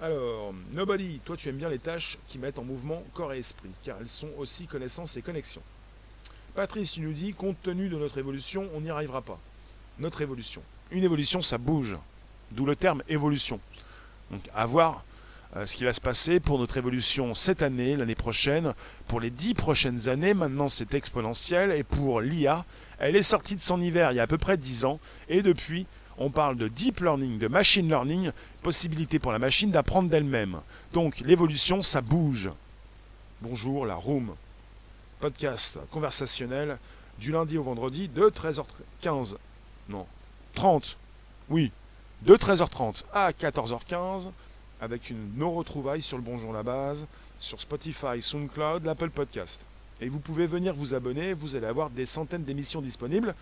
Alors, 0.00 0.52
Nobody, 0.72 1.20
toi 1.24 1.36
tu 1.36 1.48
aimes 1.48 1.58
bien 1.58 1.68
les 1.68 1.78
tâches 1.78 2.18
qui 2.26 2.38
mettent 2.38 2.58
en 2.58 2.64
mouvement 2.64 3.04
corps 3.12 3.32
et 3.32 3.38
esprit, 3.38 3.70
car 3.84 3.98
elles 4.00 4.08
sont 4.08 4.30
aussi 4.38 4.66
connaissances 4.66 5.16
et 5.16 5.22
connexions. 5.22 5.62
Patrice, 6.54 6.98
nous 6.98 7.12
dis, 7.12 7.32
compte 7.32 7.60
tenu 7.64 7.88
de 7.88 7.96
notre 7.96 8.18
évolution, 8.18 8.68
on 8.76 8.80
n'y 8.80 8.90
arrivera 8.90 9.22
pas. 9.22 9.40
Notre 9.98 10.22
évolution. 10.22 10.62
Une 10.92 11.02
évolution, 11.02 11.42
ça 11.42 11.58
bouge. 11.58 11.96
D'où 12.52 12.64
le 12.64 12.76
terme 12.76 13.02
évolution. 13.08 13.58
Donc, 14.30 14.40
à 14.54 14.64
voir 14.64 15.04
euh, 15.56 15.66
ce 15.66 15.74
qui 15.74 15.82
va 15.82 15.92
se 15.92 16.00
passer 16.00 16.38
pour 16.38 16.60
notre 16.60 16.76
évolution 16.76 17.34
cette 17.34 17.62
année, 17.62 17.96
l'année 17.96 18.14
prochaine, 18.14 18.72
pour 19.08 19.18
les 19.18 19.30
dix 19.30 19.54
prochaines 19.54 20.08
années. 20.08 20.32
Maintenant, 20.32 20.68
c'est 20.68 20.94
exponentiel. 20.94 21.72
Et 21.72 21.82
pour 21.82 22.20
l'IA, 22.20 22.64
elle 23.00 23.16
est 23.16 23.22
sortie 23.22 23.56
de 23.56 23.60
son 23.60 23.80
hiver 23.80 24.12
il 24.12 24.16
y 24.16 24.20
a 24.20 24.24
à 24.24 24.28
peu 24.28 24.38
près 24.38 24.56
dix 24.56 24.84
ans. 24.84 25.00
Et 25.28 25.42
depuis, 25.42 25.86
on 26.18 26.30
parle 26.30 26.56
de 26.56 26.68
deep 26.68 27.00
learning, 27.00 27.38
de 27.38 27.48
machine 27.48 27.88
learning, 27.88 28.30
possibilité 28.62 29.18
pour 29.18 29.32
la 29.32 29.40
machine 29.40 29.72
d'apprendre 29.72 30.08
d'elle-même. 30.08 30.60
Donc, 30.92 31.18
l'évolution, 31.18 31.82
ça 31.82 32.00
bouge. 32.00 32.48
Bonjour, 33.42 33.86
la 33.86 33.96
room. 33.96 34.36
Podcast 35.24 35.78
conversationnel 35.90 36.76
du 37.18 37.32
lundi 37.32 37.56
au 37.56 37.62
vendredi 37.62 38.08
de 38.08 38.24
13h15. 38.28 39.36
Non, 39.88 40.06
30. 40.52 40.98
Oui, 41.48 41.72
de 42.20 42.36
13h30 42.36 43.04
à 43.10 43.30
14h15 43.30 44.28
avec 44.82 45.08
une, 45.08 45.34
nos 45.38 45.50
retrouvailles 45.50 46.02
sur 46.02 46.18
le 46.18 46.22
Bonjour 46.22 46.52
la 46.52 46.62
base, 46.62 47.06
sur 47.40 47.58
Spotify, 47.58 48.20
SoundCloud, 48.20 48.84
l'Apple 48.84 49.08
Podcast. 49.08 49.64
Et 50.02 50.10
vous 50.10 50.18
pouvez 50.18 50.44
venir 50.44 50.74
vous 50.74 50.92
abonner, 50.92 51.32
vous 51.32 51.56
allez 51.56 51.68
avoir 51.68 51.88
des 51.88 52.04
centaines 52.04 52.44
d'émissions 52.44 52.82
disponibles, 52.82 53.34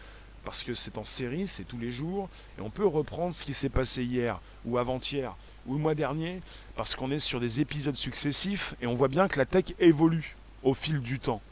parce 0.45 0.63
que 0.63 0.75
c'est 0.75 0.99
en 0.99 1.05
série, 1.05 1.49
c'est 1.49 1.65
tous 1.65 1.79
les 1.79 1.91
jours, 1.91 2.29
et 2.59 2.61
on 2.61 2.71
peut 2.71 2.87
reprendre 2.87 3.35
ce 3.35 3.43
qui 3.43 3.55
s'est 3.55 3.69
passé 3.69 4.05
hier, 4.05 4.41
ou 4.65 4.79
avant-hier, 4.79 5.37
ou 5.67 5.73
le 5.75 5.81
mois 5.81 5.97
dernier, 5.97 6.43
parce 6.77 6.95
qu'on 6.95 7.11
est 7.11 7.19
sur 7.19 7.41
des 7.41 7.61
épisodes 7.61 7.97
successifs, 7.97 8.77
et 8.81 8.87
on 8.87 8.95
voit 8.95 9.09
bien 9.09 9.27
que 9.27 9.41
la 9.41 9.47
tech 9.47 9.75
évolue 9.81 10.37
au 10.63 10.75
fil 10.75 11.01
du 11.01 11.19
temps 11.19 11.43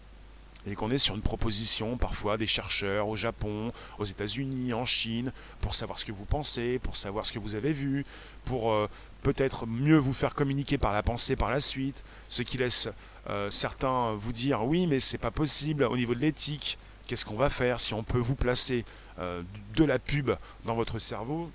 et 0.66 0.74
qu'on 0.74 0.90
est 0.90 0.98
sur 0.98 1.14
une 1.14 1.22
proposition 1.22 1.96
parfois 1.96 2.36
des 2.36 2.46
chercheurs 2.46 3.08
au 3.08 3.16
Japon, 3.16 3.72
aux 3.98 4.04
États-Unis, 4.04 4.72
en 4.72 4.84
Chine, 4.84 5.32
pour 5.60 5.74
savoir 5.74 5.98
ce 5.98 6.04
que 6.04 6.12
vous 6.12 6.24
pensez, 6.24 6.78
pour 6.78 6.96
savoir 6.96 7.24
ce 7.24 7.32
que 7.32 7.38
vous 7.38 7.54
avez 7.54 7.72
vu, 7.72 8.04
pour 8.44 8.72
euh, 8.72 8.88
peut-être 9.22 9.66
mieux 9.66 9.96
vous 9.96 10.14
faire 10.14 10.34
communiquer 10.34 10.78
par 10.78 10.92
la 10.92 11.02
pensée 11.02 11.36
par 11.36 11.50
la 11.50 11.60
suite, 11.60 12.02
ce 12.28 12.42
qui 12.42 12.58
laisse 12.58 12.88
euh, 13.28 13.50
certains 13.50 14.12
vous 14.14 14.32
dire 14.32 14.64
oui 14.64 14.86
mais 14.86 15.00
c'est 15.00 15.18
pas 15.18 15.30
possible 15.30 15.84
au 15.84 15.96
niveau 15.96 16.14
de 16.14 16.20
l'éthique, 16.20 16.78
qu'est-ce 17.06 17.24
qu'on 17.24 17.36
va 17.36 17.50
faire 17.50 17.80
si 17.80 17.94
on 17.94 18.02
peut 18.02 18.18
vous 18.18 18.36
placer 18.36 18.84
euh, 19.18 19.42
de 19.76 19.84
la 19.84 19.98
pub 19.98 20.30
dans 20.64 20.74
votre 20.74 20.98
cerveau? 20.98 21.50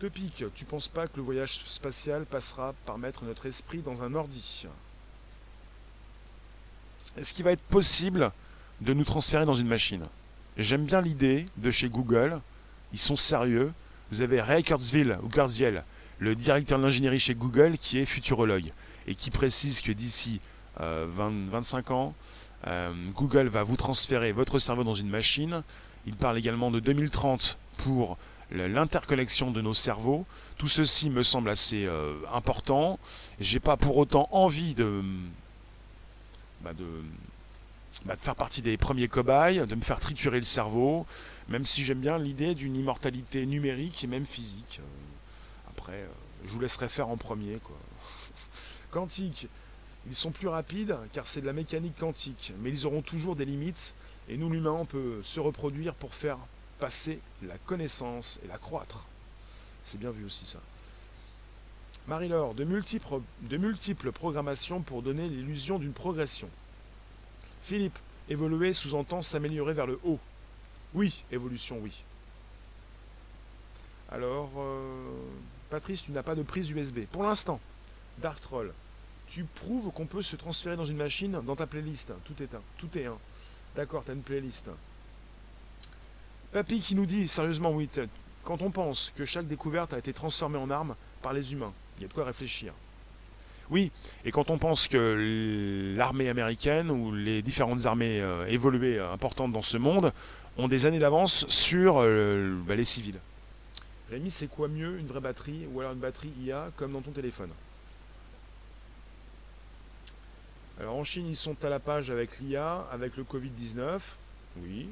Topic, 0.00 0.44
tu 0.54 0.64
penses 0.64 0.88
pas 0.88 1.06
que 1.06 1.16
le 1.16 1.22
voyage 1.22 1.62
spatial 1.66 2.26
passera 2.26 2.74
par 2.84 2.98
mettre 2.98 3.24
notre 3.24 3.46
esprit 3.46 3.78
dans 3.78 4.02
un 4.02 4.14
ordi? 4.14 4.66
Est-ce 7.18 7.32
qu'il 7.32 7.44
va 7.44 7.52
être 7.52 7.62
possible 7.62 8.32
de 8.80 8.92
nous 8.92 9.04
transférer 9.04 9.44
dans 9.44 9.54
une 9.54 9.68
machine? 9.68 10.04
J'aime 10.56 10.84
bien 10.84 11.00
l'idée 11.00 11.46
de 11.56 11.70
chez 11.70 11.88
Google. 11.88 12.40
Ils 12.92 12.98
sont 12.98 13.16
sérieux. 13.16 13.72
Vous 14.10 14.20
avez 14.20 14.40
Ray 14.40 14.62
Kurzweil, 14.62 15.16
ou 15.22 15.28
Kurzweil, 15.28 15.82
le 16.18 16.34
directeur 16.34 16.78
de 16.78 16.84
l'ingénierie 16.84 17.18
chez 17.18 17.34
Google, 17.34 17.76
qui 17.78 17.98
est 17.98 18.04
futurologue 18.04 18.72
et 19.06 19.14
qui 19.14 19.30
précise 19.30 19.80
que 19.80 19.92
d'ici 19.92 20.40
25 20.78 21.90
euh, 21.90 21.94
ans, 21.94 22.14
euh, 22.66 22.92
Google 23.14 23.48
va 23.48 23.62
vous 23.62 23.76
transférer 23.76 24.32
votre 24.32 24.58
cerveau 24.58 24.84
dans 24.84 24.94
une 24.94 25.08
machine. 25.08 25.62
Il 26.06 26.14
parle 26.14 26.38
également 26.38 26.70
de 26.70 26.80
2030 26.80 27.58
pour 27.78 28.16
l'interconnexion 28.50 29.50
de 29.50 29.60
nos 29.60 29.74
cerveaux. 29.74 30.26
Tout 30.58 30.68
ceci 30.68 31.10
me 31.10 31.22
semble 31.22 31.50
assez 31.50 31.84
euh, 31.86 32.14
important. 32.32 32.98
J'ai 33.40 33.60
pas 33.60 33.76
pour 33.76 33.96
autant 33.96 34.28
envie 34.32 34.74
de 34.74 35.02
bah, 36.64 36.72
bah, 38.06 38.14
de, 38.14 38.20
faire 38.20 38.34
partie 38.34 38.62
des 38.62 38.76
premiers 38.76 39.08
cobayes, 39.08 39.66
de 39.66 39.74
me 39.74 39.82
faire 39.82 40.00
triturer 40.00 40.38
le 40.38 40.44
cerveau, 40.44 41.06
même 41.48 41.62
si 41.62 41.84
j'aime 41.84 42.00
bien 42.00 42.18
l'idée 42.18 42.54
d'une 42.54 42.74
immortalité 42.74 43.44
numérique 43.44 44.02
et 44.02 44.06
même 44.06 44.24
physique. 44.24 44.80
Euh, 44.80 45.70
après, 45.70 45.92
euh, 45.92 46.08
je 46.46 46.50
vous 46.50 46.60
laisserai 46.60 46.88
faire 46.88 47.08
en 47.08 47.16
premier. 47.16 47.58
Quoi. 47.62 47.76
Quantique, 48.90 49.48
ils 50.06 50.14
sont 50.14 50.30
plus 50.30 50.48
rapides 50.48 50.96
car 51.12 51.26
c'est 51.26 51.42
de 51.42 51.46
la 51.46 51.52
mécanique 51.52 51.98
quantique, 51.98 52.52
mais 52.60 52.70
ils 52.70 52.86
auront 52.86 53.02
toujours 53.02 53.36
des 53.36 53.44
limites, 53.44 53.94
et 54.28 54.38
nous 54.38 54.48
l'humain, 54.48 54.72
on 54.72 54.86
peut 54.86 55.20
se 55.22 55.38
reproduire 55.40 55.94
pour 55.94 56.14
faire 56.14 56.38
passer 56.78 57.20
la 57.42 57.58
connaissance 57.58 58.40
et 58.44 58.48
la 58.48 58.58
croître. 58.58 59.04
C'est 59.82 59.98
bien 59.98 60.10
vu 60.10 60.24
aussi 60.24 60.46
ça. 60.46 60.60
Marie-Laure, 62.06 62.54
de 62.54 62.64
multiples, 62.64 63.20
de 63.42 63.56
multiples 63.56 64.12
programmations 64.12 64.82
pour 64.82 65.02
donner 65.02 65.28
l'illusion 65.28 65.78
d'une 65.78 65.92
progression. 65.92 66.48
Philippe, 67.62 67.98
évoluer 68.28 68.72
sous-entend 68.72 69.22
s'améliorer 69.22 69.72
vers 69.72 69.86
le 69.86 69.98
haut. 70.04 70.18
Oui, 70.92 71.24
évolution, 71.32 71.78
oui. 71.82 72.04
Alors, 74.12 74.50
euh, 74.58 75.16
Patrice, 75.70 76.02
tu 76.02 76.12
n'as 76.12 76.22
pas 76.22 76.34
de 76.34 76.42
prise 76.42 76.70
USB. 76.70 77.00
Pour 77.10 77.24
l'instant, 77.24 77.58
Dark 78.18 78.40
Troll, 78.40 78.72
tu 79.28 79.44
prouves 79.44 79.90
qu'on 79.90 80.06
peut 80.06 80.22
se 80.22 80.36
transférer 80.36 80.76
dans 80.76 80.84
une 80.84 80.98
machine 80.98 81.40
dans 81.44 81.56
ta 81.56 81.66
playlist. 81.66 82.12
Tout 82.24 82.42
est 82.42 82.54
un. 82.54 82.60
Tout 82.76 82.98
est 82.98 83.06
un. 83.06 83.18
D'accord, 83.76 84.04
tu 84.04 84.10
as 84.10 84.14
une 84.14 84.22
playlist. 84.22 84.68
Papy 86.52 86.80
qui 86.80 86.94
nous 86.94 87.06
dit, 87.06 87.26
sérieusement, 87.26 87.72
oui, 87.72 87.88
quand 88.44 88.62
on 88.62 88.70
pense 88.70 89.12
que 89.16 89.24
chaque 89.24 89.48
découverte 89.48 89.94
a 89.94 89.98
été 89.98 90.12
transformée 90.12 90.58
en 90.58 90.70
arme 90.70 90.94
par 91.22 91.32
les 91.32 91.52
humains, 91.52 91.72
il 91.96 92.02
y 92.02 92.04
a 92.04 92.08
de 92.08 92.12
quoi 92.12 92.24
réfléchir. 92.24 92.72
Oui, 93.70 93.90
et 94.24 94.30
quand 94.30 94.50
on 94.50 94.58
pense 94.58 94.88
que 94.88 95.94
l'armée 95.96 96.28
américaine 96.28 96.90
ou 96.90 97.14
les 97.14 97.40
différentes 97.40 97.86
armées 97.86 98.20
euh, 98.20 98.46
évoluées 98.46 98.98
euh, 98.98 99.12
importantes 99.12 99.52
dans 99.52 99.62
ce 99.62 99.78
monde 99.78 100.12
ont 100.58 100.68
des 100.68 100.86
années 100.86 100.98
d'avance 100.98 101.46
sur 101.48 101.96
euh, 101.98 102.54
bah, 102.66 102.74
les 102.74 102.84
civils. 102.84 103.18
Rémi, 104.10 104.30
c'est 104.30 104.48
quoi 104.48 104.68
mieux, 104.68 104.98
une 104.98 105.06
vraie 105.06 105.20
batterie 105.20 105.66
ou 105.72 105.80
alors 105.80 105.92
une 105.92 105.98
batterie 105.98 106.32
IA 106.42 106.70
comme 106.76 106.92
dans 106.92 107.00
ton 107.00 107.12
téléphone? 107.12 107.50
Alors 110.78 110.96
en 110.96 111.04
Chine, 111.04 111.26
ils 111.26 111.36
sont 111.36 111.56
à 111.64 111.68
la 111.68 111.78
page 111.78 112.10
avec 112.10 112.40
l'IA, 112.40 112.86
avec 112.92 113.16
le 113.16 113.22
Covid-19. 113.22 114.00
Oui. 114.58 114.88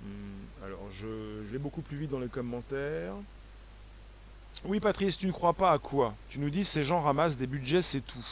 Hmm, 0.00 0.64
alors 0.64 0.86
je 0.92 1.06
vais 1.50 1.58
beaucoup 1.58 1.82
plus 1.82 1.96
vite 1.96 2.10
dans 2.10 2.20
les 2.20 2.28
commentaires. 2.28 3.14
Oui, 4.64 4.80
Patrice, 4.80 5.18
tu 5.18 5.26
ne 5.26 5.32
crois 5.32 5.52
pas 5.52 5.72
à 5.72 5.78
quoi? 5.78 6.14
Tu 6.30 6.38
nous 6.38 6.50
dis 6.50 6.64
ces 6.64 6.84
gens 6.84 7.00
ramassent 7.00 7.36
des 7.36 7.46
budgets, 7.46 7.82
c'est 7.82 8.00
tout. 8.00 8.26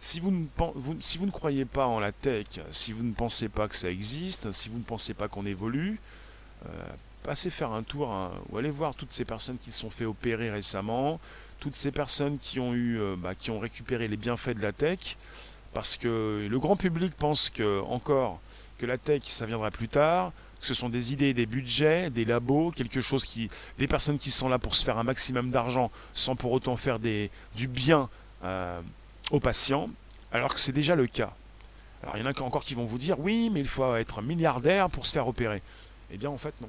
Si 0.00 0.18
vous, 0.18 0.32
ne, 0.32 1.30
croyez 1.30 1.64
pas 1.64 1.86
en 1.86 2.00
la 2.00 2.10
tech, 2.10 2.46
si 2.72 2.92
vous 2.92 3.04
ne 3.04 3.12
pensez 3.12 3.48
pas 3.48 3.68
que 3.68 3.74
ça 3.76 3.88
existe, 3.88 4.50
si 4.50 4.68
vous 4.68 4.78
ne 4.78 4.82
pensez 4.82 5.14
pas 5.14 5.28
qu'on 5.28 5.46
évolue, 5.46 6.00
euh, 6.66 6.68
passez 7.22 7.50
faire 7.50 7.70
un 7.70 7.84
tour 7.84 8.10
hein, 8.10 8.32
ou 8.50 8.58
allez 8.58 8.70
voir 8.70 8.96
toutes 8.96 9.12
ces 9.12 9.24
personnes 9.24 9.58
qui 9.58 9.70
se 9.70 9.78
sont 9.78 9.90
fait 9.90 10.04
opérer 10.04 10.50
récemment, 10.50 11.20
toutes 11.60 11.74
ces 11.74 11.92
personnes 11.92 12.40
qui 12.40 12.58
ont 12.58 12.74
eu, 12.74 12.98
euh, 12.98 13.14
bah, 13.16 13.36
qui 13.36 13.52
ont 13.52 13.60
récupéré 13.60 14.08
les 14.08 14.16
bienfaits 14.16 14.56
de 14.56 14.62
la 14.62 14.72
tech, 14.72 15.16
parce 15.72 15.96
que 15.96 16.48
le 16.50 16.58
grand 16.58 16.74
public 16.74 17.14
pense 17.14 17.52
encore 17.86 18.40
que 18.78 18.86
la 18.86 18.98
tech 18.98 19.22
ça 19.26 19.46
viendra 19.46 19.70
plus 19.70 19.88
tard, 19.88 20.32
ce 20.66 20.74
sont 20.74 20.88
des 20.88 21.12
idées, 21.12 21.34
des 21.34 21.46
budgets, 21.46 22.10
des 22.10 22.24
labos, 22.24 22.72
quelque 22.72 23.00
chose 23.00 23.26
qui, 23.26 23.50
des 23.78 23.86
personnes 23.86 24.18
qui 24.18 24.30
sont 24.30 24.48
là 24.48 24.58
pour 24.58 24.74
se 24.74 24.84
faire 24.84 24.98
un 24.98 25.02
maximum 25.04 25.50
d'argent 25.50 25.90
sans 26.14 26.36
pour 26.36 26.52
autant 26.52 26.76
faire 26.76 26.98
du 26.98 27.68
bien 27.68 28.08
euh, 28.44 28.80
aux 29.30 29.40
patients, 29.40 29.90
alors 30.32 30.54
que 30.54 30.60
c'est 30.60 30.72
déjà 30.72 30.94
le 30.94 31.06
cas. 31.06 31.34
Alors 32.02 32.16
il 32.16 32.20
y 32.20 32.22
en 32.22 32.30
a 32.30 32.42
encore 32.42 32.64
qui 32.64 32.74
vont 32.74 32.84
vous 32.84 32.98
dire 32.98 33.20
oui, 33.20 33.50
mais 33.50 33.60
il 33.60 33.68
faut 33.68 33.94
être 33.96 34.22
milliardaire 34.22 34.90
pour 34.90 35.06
se 35.06 35.12
faire 35.12 35.28
opérer. 35.28 35.62
Eh 36.10 36.16
bien 36.16 36.30
en 36.30 36.38
fait 36.38 36.54
non. 36.60 36.68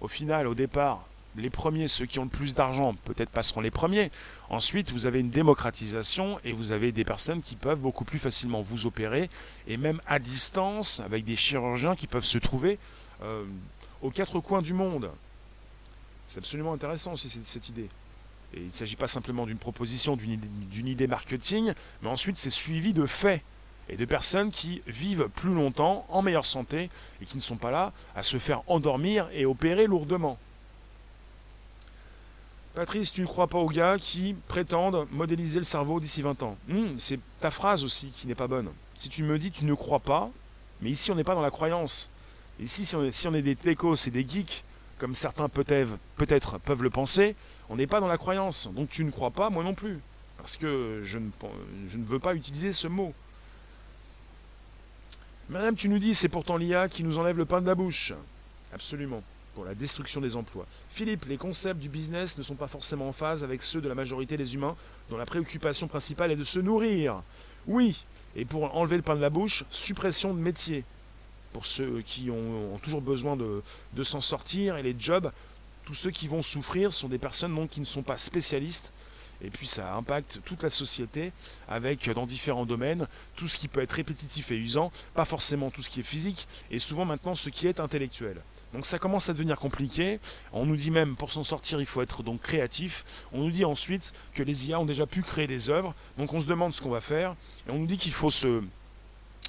Au 0.00 0.08
final, 0.08 0.46
au 0.46 0.54
départ, 0.54 1.04
les 1.36 1.50
premiers, 1.50 1.86
ceux 1.86 2.06
qui 2.06 2.18
ont 2.18 2.24
le 2.24 2.30
plus 2.30 2.54
d'argent, 2.54 2.94
peut-être 3.04 3.30
passeront 3.30 3.60
les 3.60 3.70
premiers. 3.70 4.10
Ensuite, 4.48 4.90
vous 4.90 5.06
avez 5.06 5.20
une 5.20 5.30
démocratisation 5.30 6.40
et 6.44 6.52
vous 6.52 6.72
avez 6.72 6.90
des 6.90 7.04
personnes 7.04 7.42
qui 7.42 7.54
peuvent 7.54 7.78
beaucoup 7.78 8.04
plus 8.04 8.18
facilement 8.18 8.62
vous 8.62 8.86
opérer 8.86 9.30
et 9.68 9.76
même 9.76 10.00
à 10.06 10.18
distance 10.18 11.00
avec 11.00 11.24
des 11.24 11.36
chirurgiens 11.36 11.94
qui 11.94 12.06
peuvent 12.06 12.24
se 12.24 12.38
trouver 12.38 12.78
euh, 13.22 13.44
aux 14.02 14.10
quatre 14.10 14.40
coins 14.40 14.62
du 14.62 14.74
monde. 14.74 15.10
C'est 16.26 16.38
absolument 16.38 16.72
intéressant 16.72 17.12
aussi 17.12 17.28
cette, 17.44 17.68
idée. 17.68 17.88
Et 18.54 18.58
il 18.58 18.66
ne 18.66 18.70
s'agit 18.70 18.96
pas 18.96 19.08
simplement 19.08 19.46
d'une 19.46 19.58
proposition, 19.58 20.16
d'une 20.16 20.88
idée 20.88 21.06
marketing, 21.06 21.72
mais 22.02 22.08
ensuite 22.08 22.36
c'est 22.36 22.50
suivi 22.50 22.92
de 22.92 23.06
faits 23.06 23.42
et 23.88 23.96
de 23.96 24.04
personnes 24.04 24.50
qui 24.50 24.82
vivent 24.86 25.28
plus 25.34 25.52
longtemps, 25.52 26.06
en 26.08 26.22
meilleure 26.22 26.46
santé, 26.46 26.88
et 27.20 27.26
qui 27.26 27.36
ne 27.36 27.42
sont 27.42 27.56
pas 27.56 27.72
là 27.72 27.92
à 28.14 28.22
se 28.22 28.38
faire 28.38 28.62
endormir 28.68 29.28
et 29.32 29.44
opérer 29.44 29.88
lourdement. 29.88 30.38
Patrice, 32.74 33.12
tu 33.12 33.22
ne 33.22 33.26
crois 33.26 33.48
pas 33.48 33.58
aux 33.58 33.68
gars 33.68 33.96
qui 33.98 34.36
prétendent 34.46 35.08
modéliser 35.10 35.58
le 35.58 35.64
cerveau 35.64 35.98
d'ici 35.98 36.22
20 36.22 36.44
ans 36.44 36.56
hmm, 36.68 36.98
C'est 36.98 37.18
ta 37.40 37.50
phrase 37.50 37.82
aussi 37.82 38.12
qui 38.16 38.28
n'est 38.28 38.36
pas 38.36 38.46
bonne. 38.46 38.70
Si 38.94 39.08
tu 39.08 39.24
me 39.24 39.38
dis 39.40 39.50
tu 39.50 39.64
ne 39.64 39.74
crois 39.74 39.98
pas, 39.98 40.30
mais 40.80 40.90
ici 40.90 41.10
on 41.10 41.16
n'est 41.16 41.24
pas 41.24 41.34
dans 41.34 41.40
la 41.40 41.50
croyance. 41.50 42.10
Ici, 42.60 42.84
si 42.84 42.94
on 42.94 43.34
est, 43.34 43.42
des 43.42 43.56
techos 43.56 43.94
et 44.06 44.10
des 44.10 44.26
geeks, 44.26 44.64
comme 44.98 45.14
certains 45.14 45.48
peut-être 45.48 46.58
peuvent 46.58 46.82
le 46.82 46.90
penser, 46.90 47.34
on 47.68 47.76
n'est 47.76 47.86
pas 47.86 48.00
dans 48.00 48.06
la 48.06 48.18
croyance. 48.18 48.68
Donc 48.74 48.90
tu 48.90 49.04
ne 49.04 49.10
crois 49.10 49.30
pas, 49.30 49.48
moi 49.50 49.64
non 49.64 49.74
plus. 49.74 49.98
Parce 50.36 50.56
que 50.56 51.00
je 51.02 51.18
ne, 51.18 51.30
je 51.88 51.96
ne 51.96 52.04
veux 52.04 52.18
pas 52.18 52.34
utiliser 52.34 52.72
ce 52.72 52.88
mot. 52.88 53.14
Madame, 55.48 55.74
tu 55.74 55.88
nous 55.88 55.98
dis, 55.98 56.14
c'est 56.14 56.28
pourtant 56.28 56.56
l'IA 56.56 56.88
qui 56.88 57.02
nous 57.02 57.18
enlève 57.18 57.36
le 57.36 57.44
pain 57.44 57.60
de 57.60 57.66
la 57.66 57.74
bouche. 57.74 58.12
Absolument 58.72 59.22
pour 59.54 59.64
la 59.64 59.74
destruction 59.74 60.20
des 60.20 60.36
emplois. 60.36 60.66
Philippe, 60.90 61.24
les 61.26 61.36
concepts 61.36 61.80
du 61.80 61.88
business 61.88 62.38
ne 62.38 62.42
sont 62.42 62.54
pas 62.54 62.68
forcément 62.68 63.08
en 63.08 63.12
phase 63.12 63.42
avec 63.42 63.62
ceux 63.62 63.80
de 63.80 63.88
la 63.88 63.94
majorité 63.94 64.36
des 64.36 64.54
humains 64.54 64.76
dont 65.08 65.16
la 65.16 65.26
préoccupation 65.26 65.88
principale 65.88 66.30
est 66.30 66.36
de 66.36 66.44
se 66.44 66.60
nourrir. 66.60 67.22
Oui, 67.66 68.04
et 68.36 68.44
pour 68.44 68.74
enlever 68.76 68.96
le 68.96 69.02
pain 69.02 69.16
de 69.16 69.20
la 69.20 69.30
bouche, 69.30 69.64
suppression 69.70 70.34
de 70.34 70.38
métiers. 70.38 70.84
Pour 71.52 71.66
ceux 71.66 72.02
qui 72.02 72.30
ont, 72.30 72.78
toujours 72.82 73.02
besoin 73.02 73.36
de, 73.36 74.02
s'en 74.02 74.20
sortir 74.20 74.76
et 74.76 74.82
les 74.82 74.94
jobs, 74.98 75.32
tous 75.84 75.94
ceux 75.94 76.10
qui 76.10 76.28
vont 76.28 76.42
souffrir 76.42 76.92
sont 76.92 77.08
des 77.08 77.18
personnes 77.18 77.54
donc, 77.54 77.70
qui 77.70 77.80
ne 77.80 77.86
sont 77.86 78.02
pas 78.02 78.16
spécialistes 78.16 78.92
et 79.42 79.50
puis 79.50 79.66
ça 79.66 79.94
impacte 79.94 80.40
toute 80.44 80.62
la 80.62 80.70
société 80.70 81.32
avec 81.68 82.10
dans 82.10 82.26
différents 82.26 82.66
domaines 82.66 83.06
tout 83.36 83.48
ce 83.48 83.58
qui 83.58 83.68
peut 83.68 83.80
être 83.80 83.92
répétitif 83.92 84.50
et 84.50 84.56
usant, 84.56 84.92
pas 85.14 85.24
forcément 85.24 85.70
tout 85.70 85.82
ce 85.82 85.88
qui 85.88 86.00
est 86.00 86.04
physique, 86.04 86.46
et 86.70 86.78
souvent 86.78 87.04
maintenant 87.04 87.34
ce 87.34 87.48
qui 87.48 87.66
est 87.66 87.80
intellectuel. 87.80 88.42
Donc 88.72 88.86
ça 88.86 88.98
commence 88.98 89.28
à 89.28 89.32
devenir 89.32 89.56
compliqué. 89.56 90.20
On 90.52 90.64
nous 90.64 90.76
dit 90.76 90.92
même 90.92 91.16
pour 91.16 91.32
s'en 91.32 91.42
sortir, 91.42 91.80
il 91.80 91.86
faut 91.86 92.02
être 92.02 92.22
donc 92.22 92.40
créatif. 92.40 93.04
On 93.32 93.40
nous 93.40 93.50
dit 93.50 93.64
ensuite 93.64 94.12
que 94.32 94.44
les 94.44 94.68
IA 94.68 94.78
ont 94.78 94.84
déjà 94.84 95.06
pu 95.06 95.22
créer 95.22 95.48
des 95.48 95.70
œuvres. 95.70 95.92
Donc 96.18 96.32
on 96.32 96.40
se 96.40 96.46
demande 96.46 96.72
ce 96.72 96.80
qu'on 96.80 96.90
va 96.90 97.00
faire. 97.00 97.34
Et 97.66 97.72
on 97.72 97.78
nous 97.78 97.86
dit 97.86 97.98
qu'il 97.98 98.12
faut 98.12 98.30
se 98.30 98.62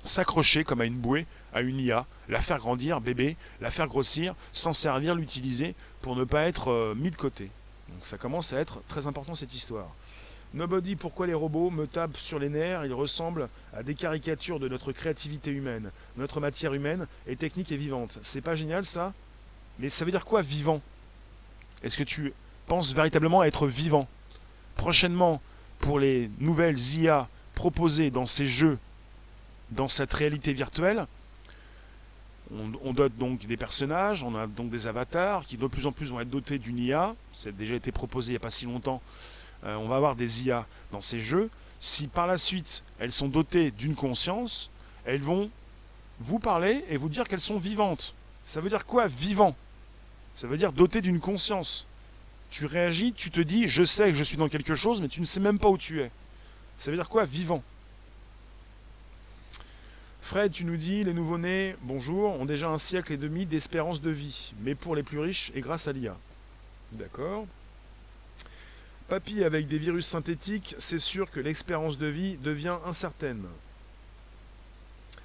s'accrocher 0.03 0.63
comme 0.63 0.81
à 0.81 0.85
une 0.85 0.97
bouée 0.97 1.27
à 1.53 1.61
une 1.61 1.79
IA, 1.79 2.05
la 2.29 2.41
faire 2.41 2.59
grandir, 2.59 3.01
bébé, 3.01 3.37
la 3.59 3.71
faire 3.71 3.87
grossir, 3.87 4.35
s'en 4.51 4.73
servir, 4.73 5.15
l'utiliser 5.15 5.75
pour 6.01 6.15
ne 6.15 6.23
pas 6.23 6.43
être 6.43 6.71
euh, 6.71 6.95
mis 6.95 7.11
de 7.11 7.15
côté. 7.15 7.51
Donc 7.89 8.03
ça 8.03 8.17
commence 8.17 8.53
à 8.53 8.59
être 8.59 8.81
très 8.87 9.07
important 9.07 9.35
cette 9.35 9.53
histoire. 9.53 9.89
Nobody, 10.53 10.95
pourquoi 10.97 11.27
les 11.27 11.33
robots 11.33 11.69
me 11.69 11.87
tapent 11.87 12.17
sur 12.17 12.37
les 12.37 12.49
nerfs? 12.49 12.85
Ils 12.85 12.93
ressemblent 12.93 13.47
à 13.73 13.83
des 13.83 13.95
caricatures 13.95 14.59
de 14.59 14.67
notre 14.67 14.91
créativité 14.91 15.49
humaine. 15.49 15.91
Notre 16.17 16.41
matière 16.41 16.73
humaine 16.73 17.07
est 17.25 17.39
technique 17.39 17.71
et 17.71 17.77
vivante. 17.77 18.19
C'est 18.21 18.41
pas 18.41 18.55
génial 18.55 18.85
ça? 18.85 19.13
Mais 19.79 19.87
ça 19.87 20.03
veut 20.03 20.11
dire 20.11 20.25
quoi 20.25 20.41
vivant? 20.41 20.81
Est-ce 21.83 21.97
que 21.97 22.03
tu 22.03 22.33
penses 22.67 22.93
véritablement 22.93 23.41
à 23.41 23.47
être 23.47 23.65
vivant? 23.65 24.09
Prochainement, 24.75 25.41
pour 25.79 25.99
les 25.99 26.29
nouvelles 26.39 26.79
IA 26.95 27.29
proposées 27.55 28.11
dans 28.11 28.25
ces 28.25 28.45
jeux, 28.45 28.77
dans 29.71 29.87
cette 29.87 30.13
réalité 30.13 30.51
virtuelle, 30.51 31.07
on, 32.83 32.93
dote 32.93 33.15
donc 33.17 33.45
des 33.45 33.57
personnages, 33.57 34.23
on 34.23 34.35
a 34.35 34.47
donc 34.47 34.69
des 34.69 34.87
avatars 34.87 35.45
qui 35.45 35.57
de 35.57 35.67
plus 35.67 35.85
en 35.85 35.91
plus 35.91 36.11
vont 36.11 36.19
être 36.19 36.29
dotés 36.29 36.59
d'une 36.59 36.79
IA. 36.79 37.15
C'est 37.31 37.55
déjà 37.55 37.75
été 37.75 37.91
proposé 37.91 38.31
il 38.31 38.33
n'y 38.33 38.37
a 38.37 38.41
pas 38.41 38.49
si 38.49 38.65
longtemps 38.65 39.01
euh, 39.63 39.75
on 39.75 39.87
va 39.87 39.95
avoir 39.95 40.15
des 40.15 40.43
IA 40.43 40.65
dans 40.91 41.01
ces 41.01 41.21
jeux, 41.21 41.49
si 41.79 42.07
par 42.07 42.27
la 42.27 42.37
suite 42.37 42.83
elles 42.99 43.11
sont 43.11 43.27
dotées 43.27 43.71
d'une 43.71 43.95
conscience, 43.95 44.69
elles 45.05 45.21
vont 45.21 45.49
vous 46.19 46.39
parler 46.39 46.83
et 46.89 46.97
vous 46.97 47.09
dire 47.09 47.27
qu'elles 47.27 47.39
sont 47.39 47.57
vivantes. 47.57 48.13
Ça 48.43 48.59
veut 48.59 48.69
dire 48.69 48.85
quoi 48.85 49.07
vivant? 49.07 49.55
Ça 50.33 50.47
veut 50.47 50.57
dire 50.57 50.73
doté 50.73 51.01
d'une 51.01 51.19
conscience. 51.19 51.85
Tu 52.49 52.65
réagis, 52.65 53.13
tu 53.13 53.31
te 53.31 53.39
dis 53.39 53.67
je 53.67 53.83
sais 53.83 54.11
que 54.11 54.17
je 54.17 54.23
suis 54.23 54.37
dans 54.37 54.49
quelque 54.49 54.75
chose, 54.75 55.01
mais 55.01 55.07
tu 55.07 55.21
ne 55.21 55.25
sais 55.25 55.39
même 55.39 55.59
pas 55.59 55.69
où 55.69 55.77
tu 55.77 56.01
es. 56.01 56.11
Ça 56.77 56.91
veut 56.91 56.97
dire 56.97 57.09
quoi 57.09 57.25
vivant? 57.25 57.63
Fred, 60.31 60.53
tu 60.53 60.63
nous 60.63 60.77
dis, 60.77 61.03
les 61.03 61.13
nouveau-nés, 61.13 61.75
bonjour, 61.81 62.39
ont 62.39 62.45
déjà 62.45 62.69
un 62.69 62.77
siècle 62.77 63.11
et 63.11 63.17
demi 63.17 63.45
d'espérance 63.45 63.99
de 63.99 64.11
vie, 64.11 64.53
mais 64.61 64.75
pour 64.75 64.95
les 64.95 65.03
plus 65.03 65.19
riches 65.19 65.51
et 65.55 65.59
grâce 65.59 65.89
à 65.89 65.91
l'IA. 65.91 66.15
D'accord 66.93 67.47
Papy 69.09 69.43
avec 69.43 69.67
des 69.67 69.77
virus 69.77 70.07
synthétiques, 70.07 70.73
c'est 70.77 70.99
sûr 70.99 71.29
que 71.31 71.41
l'expérience 71.41 71.97
de 71.97 72.05
vie 72.05 72.37
devient 72.37 72.77
incertaine. 72.85 73.43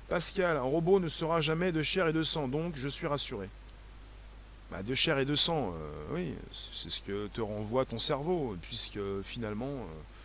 Pascal, 0.08 0.56
un 0.56 0.62
robot 0.62 0.98
ne 0.98 1.06
sera 1.06 1.40
jamais 1.40 1.70
de 1.70 1.82
chair 1.82 2.08
et 2.08 2.12
de 2.12 2.24
sang, 2.24 2.48
donc 2.48 2.74
je 2.74 2.88
suis 2.88 3.06
rassuré. 3.06 3.48
Bah, 4.72 4.82
de 4.82 4.94
chair 4.94 5.20
et 5.20 5.24
de 5.24 5.36
sang, 5.36 5.72
euh, 5.72 6.14
oui, 6.16 6.34
c'est 6.72 6.90
ce 6.90 7.00
que 7.00 7.28
te 7.28 7.40
renvoie 7.40 7.84
ton 7.84 8.00
cerveau, 8.00 8.56
puisque 8.60 8.98
finalement... 9.22 9.70
Euh, 9.70 10.15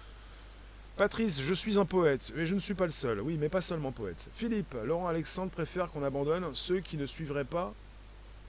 Patrice, 0.97 1.41
je 1.41 1.53
suis 1.53 1.79
un 1.79 1.85
poète, 1.85 2.31
mais 2.35 2.45
je 2.45 2.53
ne 2.53 2.59
suis 2.59 2.73
pas 2.73 2.85
le 2.85 2.91
seul. 2.91 3.21
Oui, 3.21 3.37
mais 3.39 3.49
pas 3.49 3.61
seulement 3.61 3.91
poète. 3.91 4.27
Philippe, 4.35 4.75
Laurent 4.83 5.07
Alexandre 5.07 5.51
préfère 5.51 5.91
qu'on 5.91 6.03
abandonne 6.03 6.53
ceux 6.53 6.79
qui 6.79 6.97
ne 6.97 7.05
suivraient 7.05 7.45
pas 7.45 7.73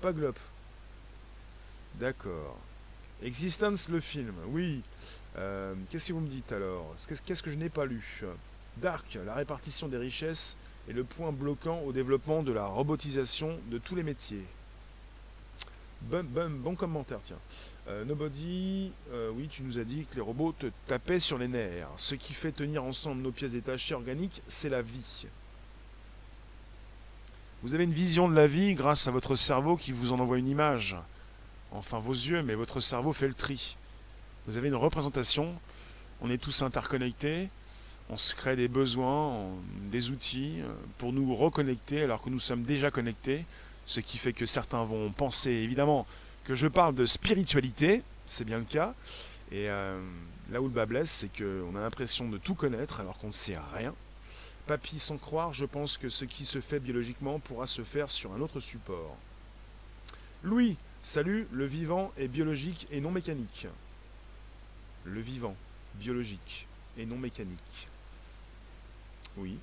Paglop. 0.00 0.38
D'accord. 1.94 2.58
Existence 3.22 3.88
le 3.88 4.00
film, 4.00 4.34
oui. 4.48 4.82
Euh, 5.38 5.74
qu'est-ce 5.88 6.08
que 6.08 6.12
vous 6.12 6.20
me 6.20 6.28
dites 6.28 6.50
alors? 6.52 6.94
Qu'est-ce 7.24 7.42
que 7.42 7.50
je 7.50 7.56
n'ai 7.56 7.68
pas 7.68 7.86
lu? 7.86 8.22
Dark, 8.78 9.18
la 9.24 9.34
répartition 9.34 9.88
des 9.88 9.96
richesses 9.96 10.56
est 10.88 10.92
le 10.92 11.04
point 11.04 11.30
bloquant 11.32 11.80
au 11.80 11.92
développement 11.92 12.42
de 12.42 12.52
la 12.52 12.66
robotisation 12.66 13.58
de 13.70 13.78
tous 13.78 13.94
les 13.94 14.02
métiers. 14.02 14.44
Bon, 16.02 16.24
bon, 16.24 16.74
commentaire, 16.74 17.20
tiens. 17.22 17.38
Euh, 17.88 18.04
Nobody, 18.04 18.92
euh, 19.12 19.30
oui, 19.34 19.48
tu 19.48 19.62
nous 19.62 19.78
as 19.78 19.84
dit 19.84 20.06
que 20.08 20.14
les 20.14 20.20
robots 20.20 20.54
te 20.56 20.66
tapaient 20.86 21.18
sur 21.18 21.38
les 21.38 21.48
nerfs. 21.48 21.88
Ce 21.96 22.14
qui 22.14 22.32
fait 22.32 22.52
tenir 22.52 22.84
ensemble 22.84 23.22
nos 23.22 23.32
pièces 23.32 23.52
détachées 23.52 23.94
organiques, 23.94 24.40
c'est 24.46 24.68
la 24.68 24.82
vie. 24.82 25.26
Vous 27.62 27.74
avez 27.74 27.84
une 27.84 27.92
vision 27.92 28.28
de 28.28 28.34
la 28.34 28.46
vie 28.46 28.74
grâce 28.74 29.08
à 29.08 29.10
votre 29.10 29.34
cerveau 29.34 29.76
qui 29.76 29.92
vous 29.92 30.12
en 30.12 30.18
envoie 30.18 30.38
une 30.38 30.48
image 30.48 30.96
enfin 31.74 31.98
vos 31.98 32.12
yeux, 32.12 32.42
mais 32.42 32.54
votre 32.54 32.80
cerveau 32.80 33.12
fait 33.12 33.28
le 33.28 33.34
tri. 33.34 33.76
Vous 34.46 34.56
avez 34.56 34.68
une 34.68 34.74
représentation, 34.74 35.54
on 36.20 36.30
est 36.30 36.38
tous 36.38 36.62
interconnectés, 36.62 37.48
on 38.10 38.16
se 38.16 38.34
crée 38.34 38.56
des 38.56 38.68
besoins, 38.68 39.46
des 39.90 40.10
outils 40.10 40.60
euh, 40.60 40.72
pour 40.98 41.12
nous 41.12 41.34
reconnecter 41.34 42.02
alors 42.02 42.20
que 42.22 42.30
nous 42.30 42.40
sommes 42.40 42.64
déjà 42.64 42.90
connectés, 42.90 43.44
ce 43.84 44.00
qui 44.00 44.18
fait 44.18 44.32
que 44.32 44.46
certains 44.46 44.84
vont 44.84 45.10
penser 45.10 45.50
évidemment 45.50 46.06
que 46.44 46.54
je 46.54 46.66
parle 46.66 46.94
de 46.94 47.04
spiritualité, 47.04 48.02
c'est 48.26 48.44
bien 48.44 48.58
le 48.58 48.64
cas, 48.64 48.94
et 49.50 49.68
euh, 49.68 50.00
là 50.50 50.60
où 50.60 50.64
le 50.64 50.70
bas 50.70 50.86
blesse, 50.86 51.10
c'est 51.10 51.30
qu'on 51.36 51.76
a 51.76 51.80
l'impression 51.80 52.28
de 52.28 52.38
tout 52.38 52.54
connaître 52.54 53.00
alors 53.00 53.18
qu'on 53.18 53.28
ne 53.28 53.32
sait 53.32 53.56
rien. 53.74 53.94
Papy, 54.66 54.98
sans 54.98 55.18
croire, 55.18 55.52
je 55.52 55.64
pense 55.64 55.98
que 55.98 56.08
ce 56.08 56.24
qui 56.24 56.44
se 56.44 56.60
fait 56.60 56.78
biologiquement 56.78 57.40
pourra 57.40 57.66
se 57.66 57.82
faire 57.82 58.10
sur 58.10 58.32
un 58.32 58.40
autre 58.40 58.60
support. 58.60 59.16
Louis, 60.42 60.76
Salut, 61.04 61.48
le 61.50 61.66
vivant 61.66 62.12
est 62.16 62.28
biologique 62.28 62.86
et 62.92 63.00
non 63.00 63.10
mécanique. 63.10 63.66
Le 65.04 65.20
vivant, 65.20 65.56
biologique 65.96 66.68
et 66.96 67.04
non 67.04 67.18
mécanique. 67.18 67.88
Oui. 69.36 69.58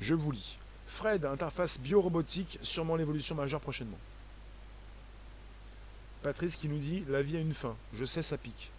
Je 0.00 0.14
vous 0.14 0.32
lis. 0.32 0.58
Fred, 0.86 1.26
interface 1.26 1.78
biorobotique, 1.78 2.58
sûrement 2.62 2.96
l'évolution 2.96 3.34
majeure 3.34 3.60
prochainement. 3.60 3.98
Patrice 6.22 6.56
qui 6.56 6.68
nous 6.68 6.78
dit 6.78 7.04
La 7.08 7.22
vie 7.22 7.36
a 7.36 7.40
une 7.40 7.54
fin. 7.54 7.76
Je 7.92 8.04
sais, 8.04 8.22
ça 8.22 8.36
pique. 8.36 8.70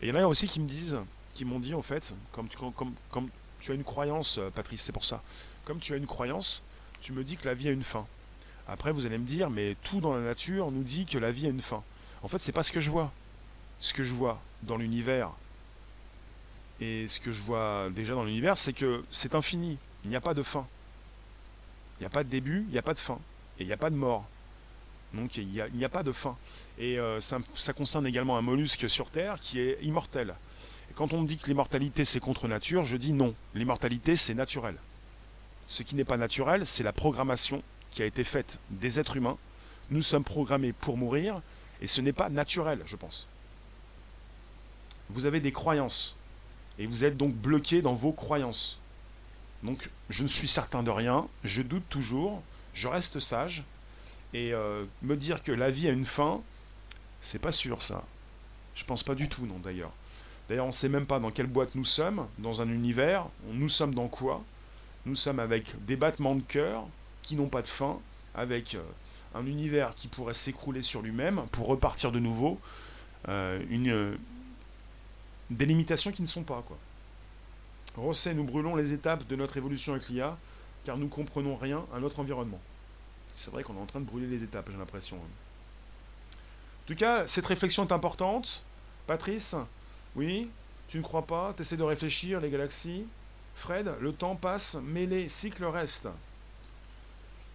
Et 0.00 0.06
il 0.06 0.08
y 0.08 0.12
en 0.12 0.16
a 0.16 0.26
aussi 0.26 0.46
qui 0.46 0.60
me 0.60 0.68
disent, 0.68 0.96
qui 1.34 1.44
m'ont 1.44 1.58
dit 1.58 1.74
en 1.74 1.82
fait, 1.82 2.12
comme 2.32 2.48
tu, 2.48 3.70
as 3.70 3.74
une 3.74 3.84
croyance, 3.84 4.38
Patrice, 4.54 4.82
c'est 4.82 4.92
pour 4.92 5.04
ça. 5.04 5.22
Comme 5.64 5.78
tu 5.78 5.94
as 5.94 5.96
une 5.96 6.06
croyance, 6.06 6.62
tu 7.00 7.12
me 7.12 7.24
dis 7.24 7.36
que 7.36 7.46
la 7.46 7.54
vie 7.54 7.68
a 7.68 7.72
une 7.72 7.82
fin. 7.82 8.06
Après, 8.68 8.92
vous 8.92 9.06
allez 9.06 9.18
me 9.18 9.26
dire, 9.26 9.48
mais 9.48 9.76
tout 9.84 10.00
dans 10.00 10.14
la 10.14 10.22
nature 10.22 10.70
nous 10.70 10.82
dit 10.82 11.06
que 11.06 11.18
la 11.18 11.30
vie 11.30 11.46
a 11.46 11.50
une 11.50 11.62
fin. 11.62 11.82
En 12.22 12.28
fait, 12.28 12.38
c'est 12.38 12.52
pas 12.52 12.62
ce 12.62 12.72
que 12.72 12.80
je 12.80 12.90
vois. 12.90 13.12
Ce 13.78 13.94
que 13.94 14.02
je 14.02 14.14
vois 14.14 14.40
dans 14.62 14.76
l'univers, 14.76 15.32
et 16.80 17.06
ce 17.08 17.20
que 17.20 17.32
je 17.32 17.42
vois 17.42 17.88
déjà 17.90 18.14
dans 18.14 18.24
l'univers, 18.24 18.58
c'est 18.58 18.72
que 18.72 19.04
c'est 19.10 19.34
infini. 19.34 19.78
Il 20.04 20.10
n'y 20.10 20.16
a 20.16 20.20
pas 20.20 20.34
de 20.34 20.42
fin. 20.42 20.66
Il 21.98 22.02
n'y 22.02 22.06
a 22.06 22.10
pas 22.10 22.24
de 22.24 22.28
début, 22.28 22.64
il 22.68 22.72
n'y 22.72 22.78
a 22.78 22.82
pas 22.82 22.94
de 22.94 22.98
fin. 22.98 23.18
Et 23.58 23.62
il 23.62 23.66
n'y 23.66 23.72
a 23.72 23.78
pas 23.78 23.90
de 23.90 23.96
mort. 23.96 24.28
Donc 25.16 25.36
il 25.36 25.48
n'y 25.48 25.84
a, 25.84 25.88
pas 25.88 26.02
de 26.02 26.12
fin. 26.12 26.36
Et 26.78 26.98
euh, 26.98 27.20
ça, 27.20 27.38
ça, 27.54 27.72
concerne 27.72 28.06
également 28.06 28.36
un 28.36 28.42
mollusque 28.42 28.88
sur 28.88 29.10
Terre 29.10 29.40
qui 29.40 29.60
est 29.60 29.78
immortel. 29.82 30.34
Et 30.90 30.94
quand 30.94 31.12
on 31.12 31.22
me 31.22 31.26
dit 31.26 31.38
que 31.38 31.46
l'immortalité 31.46 32.04
c'est 32.04 32.20
contre 32.20 32.48
nature, 32.48 32.84
je 32.84 32.96
dis 32.96 33.12
non. 33.12 33.34
L'immortalité 33.54 34.14
c'est 34.14 34.34
naturel. 34.34 34.76
Ce 35.66 35.82
qui 35.82 35.96
n'est 35.96 36.04
pas 36.04 36.16
naturel, 36.16 36.64
c'est 36.64 36.84
la 36.84 36.92
programmation 36.92 37.62
qui 37.90 38.02
a 38.02 38.06
été 38.06 38.24
faite 38.24 38.58
des 38.70 39.00
êtres 39.00 39.16
humains. 39.16 39.38
Nous 39.90 40.02
sommes 40.02 40.24
programmés 40.24 40.72
pour 40.72 40.96
mourir 40.96 41.40
et 41.80 41.86
ce 41.86 42.00
n'est 42.00 42.12
pas 42.12 42.28
naturel, 42.28 42.82
je 42.86 42.96
pense. 42.96 43.26
Vous 45.08 45.26
avez 45.26 45.40
des 45.40 45.52
croyances 45.52 46.16
et 46.78 46.86
vous 46.86 47.04
êtes 47.04 47.16
donc 47.16 47.34
bloqué 47.34 47.80
dans 47.80 47.94
vos 47.94 48.12
croyances. 48.12 48.78
Donc 49.62 49.90
je 50.10 50.22
ne 50.22 50.28
suis 50.28 50.48
certain 50.48 50.82
de 50.82 50.90
rien, 50.90 51.26
je 51.42 51.62
doute 51.62 51.88
toujours, 51.88 52.42
je 52.74 52.88
reste 52.88 53.18
sage, 53.18 53.64
et 54.34 54.52
euh, 54.52 54.84
me 55.02 55.16
dire 55.16 55.42
que 55.42 55.52
la 55.52 55.70
vie 55.70 55.88
a 55.88 55.90
une 55.90 56.04
fin, 56.04 56.40
c'est 57.20 57.40
pas 57.40 57.52
sûr 57.52 57.82
ça. 57.82 58.04
Je 58.74 58.84
pense 58.84 59.02
pas 59.02 59.14
du 59.14 59.28
tout, 59.28 59.46
non 59.46 59.58
d'ailleurs. 59.58 59.92
D'ailleurs, 60.48 60.66
on 60.66 60.72
sait 60.72 60.88
même 60.88 61.06
pas 61.06 61.18
dans 61.18 61.30
quelle 61.30 61.46
boîte 61.46 61.74
nous 61.74 61.84
sommes, 61.84 62.28
dans 62.38 62.62
un 62.62 62.68
univers, 62.68 63.26
nous 63.52 63.68
sommes 63.68 63.94
dans 63.94 64.08
quoi? 64.08 64.44
Nous 65.04 65.16
sommes 65.16 65.40
avec 65.40 65.74
des 65.86 65.96
battements 65.96 66.34
de 66.34 66.42
cœur 66.42 66.84
qui 67.22 67.36
n'ont 67.36 67.48
pas 67.48 67.62
de 67.62 67.68
fin, 67.68 67.98
avec 68.34 68.74
euh, 68.74 68.82
un 69.34 69.46
univers 69.46 69.94
qui 69.94 70.08
pourrait 70.08 70.34
s'écrouler 70.34 70.82
sur 70.82 71.02
lui-même 71.02 71.46
pour 71.52 71.66
repartir 71.66 72.12
de 72.12 72.18
nouveau, 72.18 72.60
euh, 73.28 73.60
une, 73.70 74.16
des 75.50 75.66
limitations 75.66 76.12
qui 76.12 76.22
ne 76.22 76.26
sont 76.26 76.42
pas. 76.42 76.62
quoi. 76.66 76.76
Rosset, 77.96 78.34
nous 78.34 78.44
brûlons 78.44 78.76
les 78.76 78.92
étapes 78.92 79.26
de 79.26 79.36
notre 79.36 79.56
évolution 79.56 79.94
avec 79.94 80.08
l'IA, 80.08 80.36
car 80.84 80.96
nous 80.96 81.08
comprenons 81.08 81.56
rien 81.56 81.84
à 81.94 81.98
notre 81.98 82.20
environnement. 82.20 82.60
C'est 83.36 83.50
vrai 83.50 83.62
qu'on 83.62 83.76
est 83.76 83.80
en 83.80 83.86
train 83.86 84.00
de 84.00 84.06
brûler 84.06 84.26
les 84.26 84.42
étapes, 84.42 84.70
j'ai 84.70 84.78
l'impression. 84.78 85.18
En 85.18 86.86
tout 86.86 86.94
cas, 86.94 87.26
cette 87.26 87.44
réflexion 87.46 87.86
est 87.86 87.92
importante. 87.92 88.64
Patrice, 89.06 89.54
oui, 90.16 90.50
tu 90.88 90.96
ne 90.96 91.02
crois 91.02 91.26
pas 91.26 91.52
Tu 91.54 91.62
essaies 91.62 91.76
de 91.76 91.82
réfléchir, 91.82 92.40
les 92.40 92.50
galaxies 92.50 93.06
Fred, 93.54 93.94
le 94.00 94.12
temps 94.12 94.36
passe, 94.36 94.76
mais 94.82 95.04
les 95.04 95.28
cycles 95.28 95.64
restent. 95.66 96.08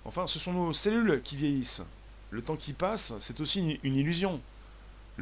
Enfin, 0.05 0.27
ce 0.27 0.38
sont 0.38 0.53
nos 0.53 0.73
cellules 0.73 1.21
qui 1.23 1.36
vieillissent. 1.36 1.84
Le 2.29 2.43
temps 2.43 2.55
qui 2.55 2.73
passe, 2.73 3.13
c'est 3.19 3.39
aussi 3.39 3.79
une 3.84 3.95
illusion. 3.95 4.39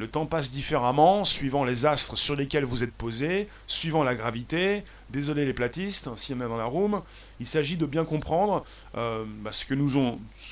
Le 0.00 0.08
temps 0.08 0.24
passe 0.24 0.50
différemment 0.50 1.26
suivant 1.26 1.62
les 1.62 1.84
astres 1.84 2.16
sur 2.16 2.34
lesquels 2.34 2.64
vous 2.64 2.82
êtes 2.82 2.94
posé, 2.94 3.48
suivant 3.66 4.02
la 4.02 4.14
gravité. 4.14 4.82
Désolé 5.10 5.44
les 5.44 5.52
platistes, 5.52 6.06
hein, 6.06 6.16
s'il 6.16 6.34
y 6.34 6.38
en 6.38 6.40
a 6.40 6.48
dans 6.48 6.56
la 6.56 6.64
room. 6.64 7.02
Il 7.38 7.44
s'agit 7.44 7.76
de 7.76 7.84
bien 7.84 8.06
comprendre 8.06 8.64
euh, 8.96 9.26
bah, 9.42 9.52
ce 9.52 9.66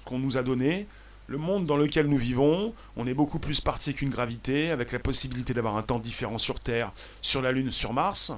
qu'on 0.04 0.18
nous 0.18 0.36
a 0.36 0.42
donné, 0.42 0.86
le 1.28 1.38
monde 1.38 1.64
dans 1.64 1.78
lequel 1.78 2.08
nous 2.08 2.18
vivons. 2.18 2.74
On 2.98 3.06
est 3.06 3.14
beaucoup 3.14 3.38
plus 3.38 3.62
parti 3.62 3.94
qu'une 3.94 4.10
gravité, 4.10 4.70
avec 4.70 4.92
la 4.92 4.98
possibilité 4.98 5.54
d'avoir 5.54 5.78
un 5.78 5.82
temps 5.82 5.98
différent 5.98 6.36
sur 6.36 6.60
Terre, 6.60 6.92
sur 7.22 7.40
la 7.40 7.50
Lune, 7.50 7.70
sur 7.70 7.94
Mars. 7.94 8.34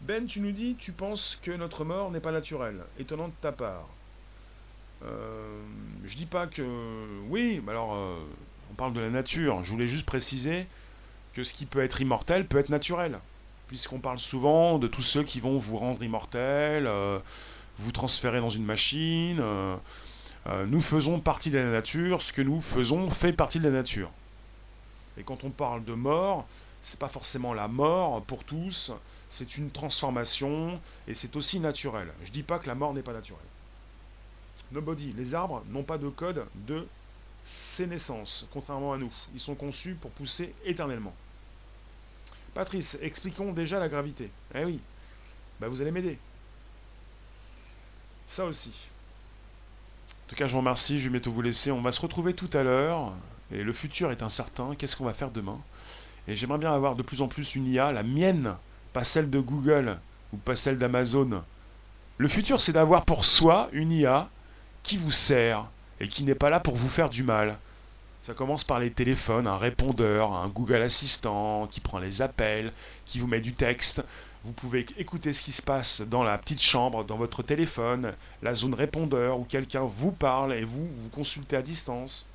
Ben, 0.00 0.26
tu 0.26 0.40
nous 0.40 0.50
dis, 0.50 0.74
tu 0.76 0.90
penses 0.90 1.38
que 1.40 1.52
notre 1.52 1.84
mort 1.84 2.10
n'est 2.10 2.18
pas 2.18 2.32
naturelle. 2.32 2.80
Étonnant 2.98 3.28
de 3.28 3.34
ta 3.40 3.52
part. 3.52 3.86
Euh, 5.04 5.62
je 6.04 6.16
dis 6.16 6.26
pas 6.26 6.48
que. 6.48 6.66
Oui, 7.28 7.62
mais 7.64 7.70
alors. 7.70 7.94
Euh, 7.94 8.16
on 8.72 8.74
parle 8.74 8.94
de 8.94 9.00
la 9.00 9.10
nature. 9.10 9.62
Je 9.64 9.70
voulais 9.70 9.86
juste 9.86 10.06
préciser 10.06 10.66
que 11.34 11.44
ce 11.44 11.52
qui 11.52 11.66
peut 11.66 11.82
être 11.82 12.00
immortel 12.00 12.46
peut 12.46 12.58
être 12.58 12.70
naturel. 12.70 13.18
Puisqu'on 13.68 13.98
parle 13.98 14.18
souvent 14.18 14.78
de 14.78 14.86
tous 14.86 15.02
ceux 15.02 15.22
qui 15.22 15.40
vont 15.40 15.58
vous 15.58 15.76
rendre 15.76 16.02
immortel, 16.02 16.86
euh, 16.86 17.18
vous 17.78 17.92
transférer 17.92 18.40
dans 18.40 18.50
une 18.50 18.64
machine. 18.64 19.38
Euh, 19.40 19.76
euh, 20.46 20.66
nous 20.66 20.80
faisons 20.80 21.20
partie 21.20 21.50
de 21.50 21.58
la 21.58 21.70
nature, 21.70 22.22
ce 22.22 22.32
que 22.32 22.42
nous 22.42 22.60
faisons 22.60 23.10
fait 23.10 23.32
partie 23.32 23.58
de 23.60 23.64
la 23.64 23.70
nature. 23.70 24.10
Et 25.18 25.22
quand 25.22 25.44
on 25.44 25.50
parle 25.50 25.84
de 25.84 25.92
mort, 25.92 26.46
c'est 26.80 26.98
pas 26.98 27.08
forcément 27.08 27.52
la 27.52 27.68
mort 27.68 28.22
pour 28.22 28.44
tous, 28.44 28.92
c'est 29.28 29.56
une 29.56 29.70
transformation 29.70 30.80
et 31.06 31.14
c'est 31.14 31.36
aussi 31.36 31.60
naturel. 31.60 32.08
Je 32.24 32.32
dis 32.32 32.42
pas 32.42 32.58
que 32.58 32.66
la 32.66 32.74
mort 32.74 32.94
n'est 32.94 33.02
pas 33.02 33.12
naturelle. 33.12 33.40
Nobody, 34.72 35.12
les 35.12 35.34
arbres 35.34 35.62
n'ont 35.68 35.84
pas 35.84 35.98
de 35.98 36.08
code 36.08 36.46
de 36.66 36.86
ces 37.44 37.86
naissances, 37.86 38.48
contrairement 38.52 38.92
à 38.92 38.98
nous. 38.98 39.12
Ils 39.34 39.40
sont 39.40 39.54
conçus 39.54 39.94
pour 39.94 40.10
pousser 40.10 40.54
éternellement. 40.64 41.14
Patrice, 42.54 42.98
expliquons 43.00 43.52
déjà 43.52 43.78
la 43.78 43.88
gravité. 43.88 44.30
Eh 44.54 44.64
oui, 44.64 44.80
bah 45.60 45.68
vous 45.68 45.80
allez 45.80 45.90
m'aider. 45.90 46.18
Ça 48.26 48.44
aussi. 48.44 48.72
En 50.08 50.28
tout 50.28 50.36
cas, 50.36 50.46
je 50.46 50.52
vous 50.52 50.58
remercie, 50.58 50.98
je 50.98 51.04
vais 51.04 51.10
bientôt 51.10 51.32
vous 51.32 51.42
laisser. 51.42 51.70
On 51.70 51.82
va 51.82 51.92
se 51.92 52.00
retrouver 52.00 52.34
tout 52.34 52.50
à 52.52 52.62
l'heure. 52.62 53.12
Et 53.50 53.62
le 53.62 53.72
futur 53.72 54.10
est 54.10 54.22
incertain. 54.22 54.74
Qu'est-ce 54.76 54.96
qu'on 54.96 55.04
va 55.04 55.12
faire 55.12 55.30
demain? 55.30 55.60
Et 56.28 56.36
j'aimerais 56.36 56.58
bien 56.58 56.72
avoir 56.72 56.94
de 56.94 57.02
plus 57.02 57.20
en 57.20 57.28
plus 57.28 57.54
une 57.54 57.66
IA, 57.66 57.92
la 57.92 58.02
mienne, 58.02 58.54
pas 58.92 59.04
celle 59.04 59.28
de 59.28 59.40
Google 59.40 59.98
ou 60.32 60.36
pas 60.36 60.56
celle 60.56 60.78
d'Amazon. 60.78 61.42
Le 62.18 62.28
futur, 62.28 62.60
c'est 62.60 62.72
d'avoir 62.72 63.04
pour 63.04 63.24
soi 63.24 63.68
une 63.72 63.92
IA 63.92 64.30
qui 64.82 64.96
vous 64.96 65.10
sert, 65.10 65.68
et 66.02 66.08
qui 66.08 66.24
n'est 66.24 66.34
pas 66.34 66.50
là 66.50 66.60
pour 66.60 66.74
vous 66.74 66.88
faire 66.88 67.08
du 67.08 67.22
mal. 67.22 67.58
Ça 68.22 68.34
commence 68.34 68.64
par 68.64 68.80
les 68.80 68.90
téléphones, 68.90 69.46
un 69.46 69.56
répondeur, 69.56 70.32
un 70.32 70.48
Google 70.48 70.82
Assistant 70.82 71.68
qui 71.68 71.80
prend 71.80 72.00
les 72.00 72.20
appels, 72.22 72.72
qui 73.06 73.20
vous 73.20 73.28
met 73.28 73.40
du 73.40 73.52
texte. 73.52 74.02
Vous 74.44 74.52
pouvez 74.52 74.84
écouter 74.98 75.32
ce 75.32 75.40
qui 75.40 75.52
se 75.52 75.62
passe 75.62 76.02
dans 76.02 76.24
la 76.24 76.36
petite 76.38 76.60
chambre, 76.60 77.04
dans 77.04 77.16
votre 77.16 77.44
téléphone, 77.44 78.14
la 78.42 78.52
zone 78.52 78.74
répondeur 78.74 79.38
où 79.38 79.44
quelqu'un 79.44 79.82
vous 79.82 80.10
parle 80.10 80.52
et 80.52 80.64
vous 80.64 80.86
vous 80.86 81.08
consultez 81.08 81.56
à 81.56 81.62
distance. 81.62 82.28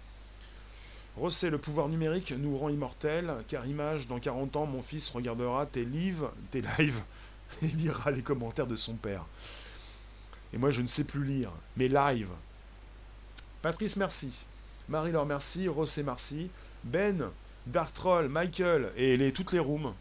Rosset, 1.17 1.49
le 1.49 1.57
pouvoir 1.57 1.89
numérique 1.89 2.31
nous 2.31 2.57
rend 2.57 2.69
immortels, 2.69 3.33
car 3.49 3.65
image, 3.65 4.07
dans 4.07 4.19
40 4.19 4.55
ans, 4.55 4.65
mon 4.65 4.81
fils 4.81 5.09
regardera 5.09 5.65
tes 5.65 5.83
livres, 5.83 6.31
tes 6.51 6.61
lives, 6.61 7.01
et 7.61 7.67
lira 7.67 8.11
les 8.11 8.21
commentaires 8.21 8.67
de 8.67 8.77
son 8.77 8.93
père. 8.93 9.25
Et 10.53 10.57
moi, 10.57 10.71
je 10.71 10.81
ne 10.81 10.87
sais 10.87 11.03
plus 11.03 11.25
lire. 11.25 11.51
Mes 11.75 11.89
lives, 11.89 12.29
Patrice, 13.61 13.95
merci. 13.95 14.31
Marie-Laure, 14.89 15.25
merci. 15.25 15.67
Rossé, 15.67 16.03
merci. 16.03 16.49
Ben, 16.83 17.29
Dark 17.65 17.93
Troll, 17.93 18.29
Michael 18.29 18.91
et 18.95 19.17
les, 19.17 19.31
toutes 19.31 19.51
les 19.51 19.59
rooms. 19.59 19.93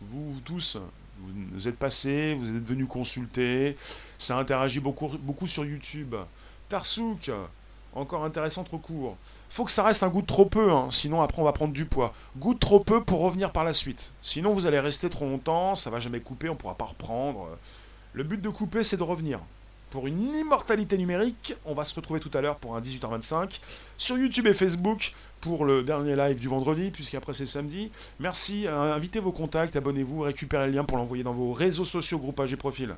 Vous, 0.00 0.40
tous, 0.44 0.78
vous 1.18 1.68
êtes 1.68 1.78
passés, 1.78 2.34
vous 2.34 2.48
êtes 2.48 2.64
venus 2.64 2.88
consulter. 2.88 3.76
Ça 4.18 4.36
interagit 4.36 4.80
beaucoup, 4.80 5.08
beaucoup 5.18 5.46
sur 5.46 5.64
YouTube. 5.64 6.14
Tarsouk, 6.68 7.30
encore 7.94 8.24
intéressant 8.24 8.64
trop 8.64 8.78
court. 8.78 9.16
Faut 9.50 9.64
que 9.64 9.70
ça 9.70 9.84
reste 9.84 10.02
un 10.02 10.08
goût 10.08 10.22
de 10.22 10.26
trop 10.26 10.46
peu, 10.46 10.72
hein, 10.72 10.88
sinon 10.90 11.22
après 11.22 11.40
on 11.40 11.44
va 11.44 11.52
prendre 11.52 11.72
du 11.72 11.84
poids. 11.84 12.12
Goût 12.36 12.54
trop 12.54 12.80
peu 12.80 13.02
pour 13.02 13.20
revenir 13.20 13.52
par 13.52 13.64
la 13.64 13.72
suite. 13.72 14.12
Sinon 14.22 14.52
vous 14.52 14.66
allez 14.66 14.80
rester 14.80 15.08
trop 15.08 15.24
longtemps, 15.24 15.76
ça 15.76 15.90
va 15.90 16.00
jamais 16.00 16.20
couper, 16.20 16.48
on 16.48 16.56
pourra 16.56 16.74
pas 16.74 16.86
reprendre. 16.86 17.56
Le 18.12 18.24
but 18.24 18.40
de 18.40 18.48
couper, 18.48 18.82
c'est 18.82 18.96
de 18.96 19.02
revenir 19.02 19.40
pour 19.94 20.08
une 20.08 20.34
immortalité 20.34 20.98
numérique. 20.98 21.54
On 21.64 21.72
va 21.72 21.84
se 21.84 21.94
retrouver 21.94 22.18
tout 22.18 22.30
à 22.34 22.40
l'heure 22.40 22.56
pour 22.56 22.74
un 22.74 22.80
18h25 22.80 23.60
sur 23.96 24.18
YouTube 24.18 24.48
et 24.48 24.52
Facebook 24.52 25.14
pour 25.40 25.64
le 25.64 25.84
dernier 25.84 26.16
live 26.16 26.36
du 26.36 26.48
vendredi, 26.48 26.90
puisqu'après 26.90 27.32
c'est 27.32 27.46
samedi. 27.46 27.92
Merci, 28.18 28.66
euh, 28.66 28.92
invitez 28.92 29.20
vos 29.20 29.30
contacts, 29.30 29.76
abonnez-vous, 29.76 30.22
récupérez 30.22 30.66
le 30.66 30.72
lien 30.72 30.84
pour 30.84 30.98
l'envoyer 30.98 31.22
dans 31.22 31.32
vos 31.32 31.52
réseaux 31.52 31.84
sociaux, 31.84 32.18
groupages 32.18 32.52
et 32.52 32.56
profils. 32.56 32.96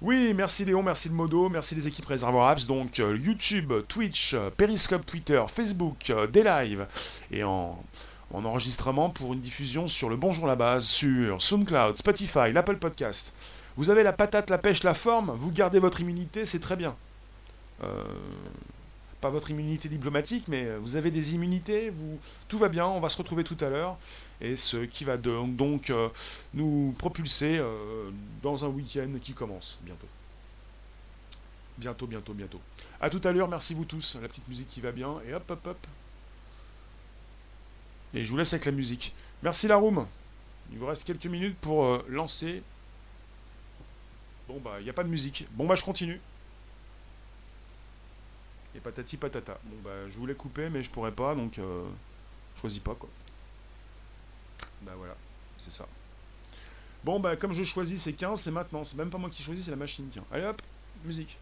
Oui, 0.00 0.32
merci 0.32 0.64
Léon, 0.64 0.82
merci 0.82 1.10
le 1.10 1.14
modo, 1.14 1.50
merci 1.50 1.74
les 1.74 1.86
équipes 1.86 2.06
Réservoir 2.06 2.48
Apps, 2.48 2.64
donc 2.66 2.98
euh, 2.98 3.14
YouTube, 3.18 3.74
Twitch, 3.88 4.32
euh, 4.32 4.48
Periscope, 4.48 5.04
Twitter, 5.04 5.44
Facebook, 5.48 6.10
des 6.32 6.42
lives, 6.42 6.86
et 7.30 7.44
en, 7.44 7.78
en 8.32 8.44
enregistrement 8.46 9.10
pour 9.10 9.34
une 9.34 9.40
diffusion 9.40 9.86
sur 9.86 10.08
le 10.08 10.16
Bonjour 10.16 10.46
la 10.46 10.56
base, 10.56 10.86
sur 10.86 11.42
SoundCloud, 11.42 11.98
Spotify, 11.98 12.52
l'Apple 12.54 12.78
Podcast. 12.78 13.34
Vous 13.76 13.90
avez 13.90 14.02
la 14.02 14.12
patate, 14.12 14.50
la 14.50 14.58
pêche, 14.58 14.82
la 14.82 14.94
forme, 14.94 15.30
vous 15.30 15.50
gardez 15.50 15.78
votre 15.78 16.00
immunité, 16.00 16.44
c'est 16.44 16.58
très 16.58 16.76
bien. 16.76 16.96
Euh, 17.82 18.04
pas 19.20 19.30
votre 19.30 19.50
immunité 19.50 19.88
diplomatique, 19.88 20.44
mais 20.48 20.76
vous 20.76 20.96
avez 20.96 21.10
des 21.10 21.34
immunités, 21.34 21.90
vous, 21.90 22.18
tout 22.48 22.58
va 22.58 22.68
bien, 22.68 22.86
on 22.86 23.00
va 23.00 23.08
se 23.08 23.18
retrouver 23.18 23.44
tout 23.44 23.56
à 23.60 23.68
l'heure, 23.68 23.98
et 24.40 24.56
ce 24.56 24.78
qui 24.78 25.04
va 25.04 25.18
donc, 25.18 25.90
euh, 25.90 26.08
nous 26.54 26.94
propulser 26.98 27.58
euh, 27.58 28.10
dans 28.42 28.64
un 28.64 28.68
week-end 28.68 29.10
qui 29.20 29.34
commence 29.34 29.78
bientôt. 29.82 30.08
Bientôt, 31.76 32.06
bientôt, 32.06 32.32
bientôt. 32.32 32.60
A 33.00 33.10
tout 33.10 33.20
à 33.24 33.32
l'heure, 33.32 33.48
merci 33.48 33.74
vous 33.74 33.84
tous, 33.84 34.18
la 34.20 34.28
petite 34.28 34.48
musique 34.48 34.68
qui 34.68 34.80
va 34.80 34.92
bien, 34.92 35.16
et 35.28 35.34
hop, 35.34 35.50
hop, 35.50 35.66
hop. 35.66 35.86
Et 38.14 38.24
je 38.24 38.30
vous 38.30 38.38
laisse 38.38 38.52
avec 38.52 38.64
la 38.66 38.72
musique. 38.72 39.14
Merci 39.42 39.68
la 39.68 39.76
room. 39.76 40.06
Il 40.72 40.78
vous 40.78 40.86
reste 40.86 41.04
quelques 41.04 41.26
minutes 41.26 41.56
pour 41.60 42.02
lancer 42.08 42.62
Bon 44.50 44.58
bah, 44.58 44.80
il 44.80 44.84
n'y 44.84 44.90
a 44.90 44.92
pas 44.92 45.04
de 45.04 45.08
musique. 45.08 45.46
Bon 45.52 45.64
bah, 45.64 45.76
je 45.76 45.84
continue. 45.84 46.20
Et 48.74 48.80
patati 48.80 49.16
patata. 49.16 49.60
Bon 49.64 49.76
bah 49.84 50.08
je 50.08 50.18
voulais 50.18 50.34
couper 50.34 50.68
mais 50.70 50.82
je 50.82 50.90
pourrais 50.90 51.12
pas 51.12 51.34
donc 51.34 51.58
euh, 51.58 51.88
choisis 52.60 52.80
pas 52.80 52.94
quoi. 52.94 53.08
Bah 54.82 54.92
voilà, 54.96 55.16
c'est 55.58 55.70
ça. 55.70 55.86
Bon 57.04 57.20
bah 57.20 57.36
comme 57.36 57.52
je 57.52 57.62
choisis 57.62 58.02
c'est 58.02 58.12
15, 58.12 58.40
c'est 58.40 58.50
maintenant. 58.50 58.84
C'est 58.84 58.96
même 58.96 59.10
pas 59.10 59.18
moi 59.18 59.30
qui 59.30 59.42
choisis, 59.42 59.64
c'est 59.64 59.70
la 59.70 59.76
machine. 59.76 60.08
Tiens. 60.10 60.24
Allez 60.32 60.46
hop, 60.46 60.60
musique. 61.04 61.38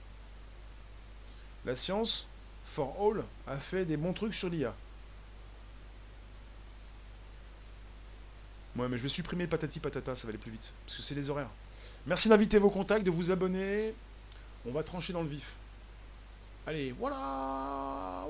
La 1.64 1.76
science, 1.76 2.26
for 2.64 2.94
all, 3.00 3.24
a 3.46 3.58
fait 3.58 3.84
des 3.86 3.96
bons 3.96 4.12
trucs 4.12 4.34
sur 4.34 4.50
l'IA. 4.50 4.74
Ouais 8.76 8.88
mais 8.88 8.98
je 8.98 9.02
vais 9.02 9.08
supprimer 9.08 9.46
patati 9.46 9.80
patata, 9.80 10.14
ça 10.14 10.26
va 10.26 10.30
aller 10.30 10.38
plus 10.38 10.52
vite. 10.52 10.72
Parce 10.84 10.96
que 10.96 11.02
c'est 11.02 11.14
les 11.14 11.30
horaires. 11.30 11.50
Merci 12.06 12.28
d'inviter 12.28 12.58
vos 12.58 12.70
contacts, 12.70 13.04
de 13.04 13.10
vous 13.10 13.30
abonner. 13.30 13.94
On 14.66 14.72
va 14.72 14.82
trancher 14.82 15.12
dans 15.12 15.22
le 15.22 15.28
vif. 15.28 15.56
Allez, 16.66 16.92
voilà 16.92 18.26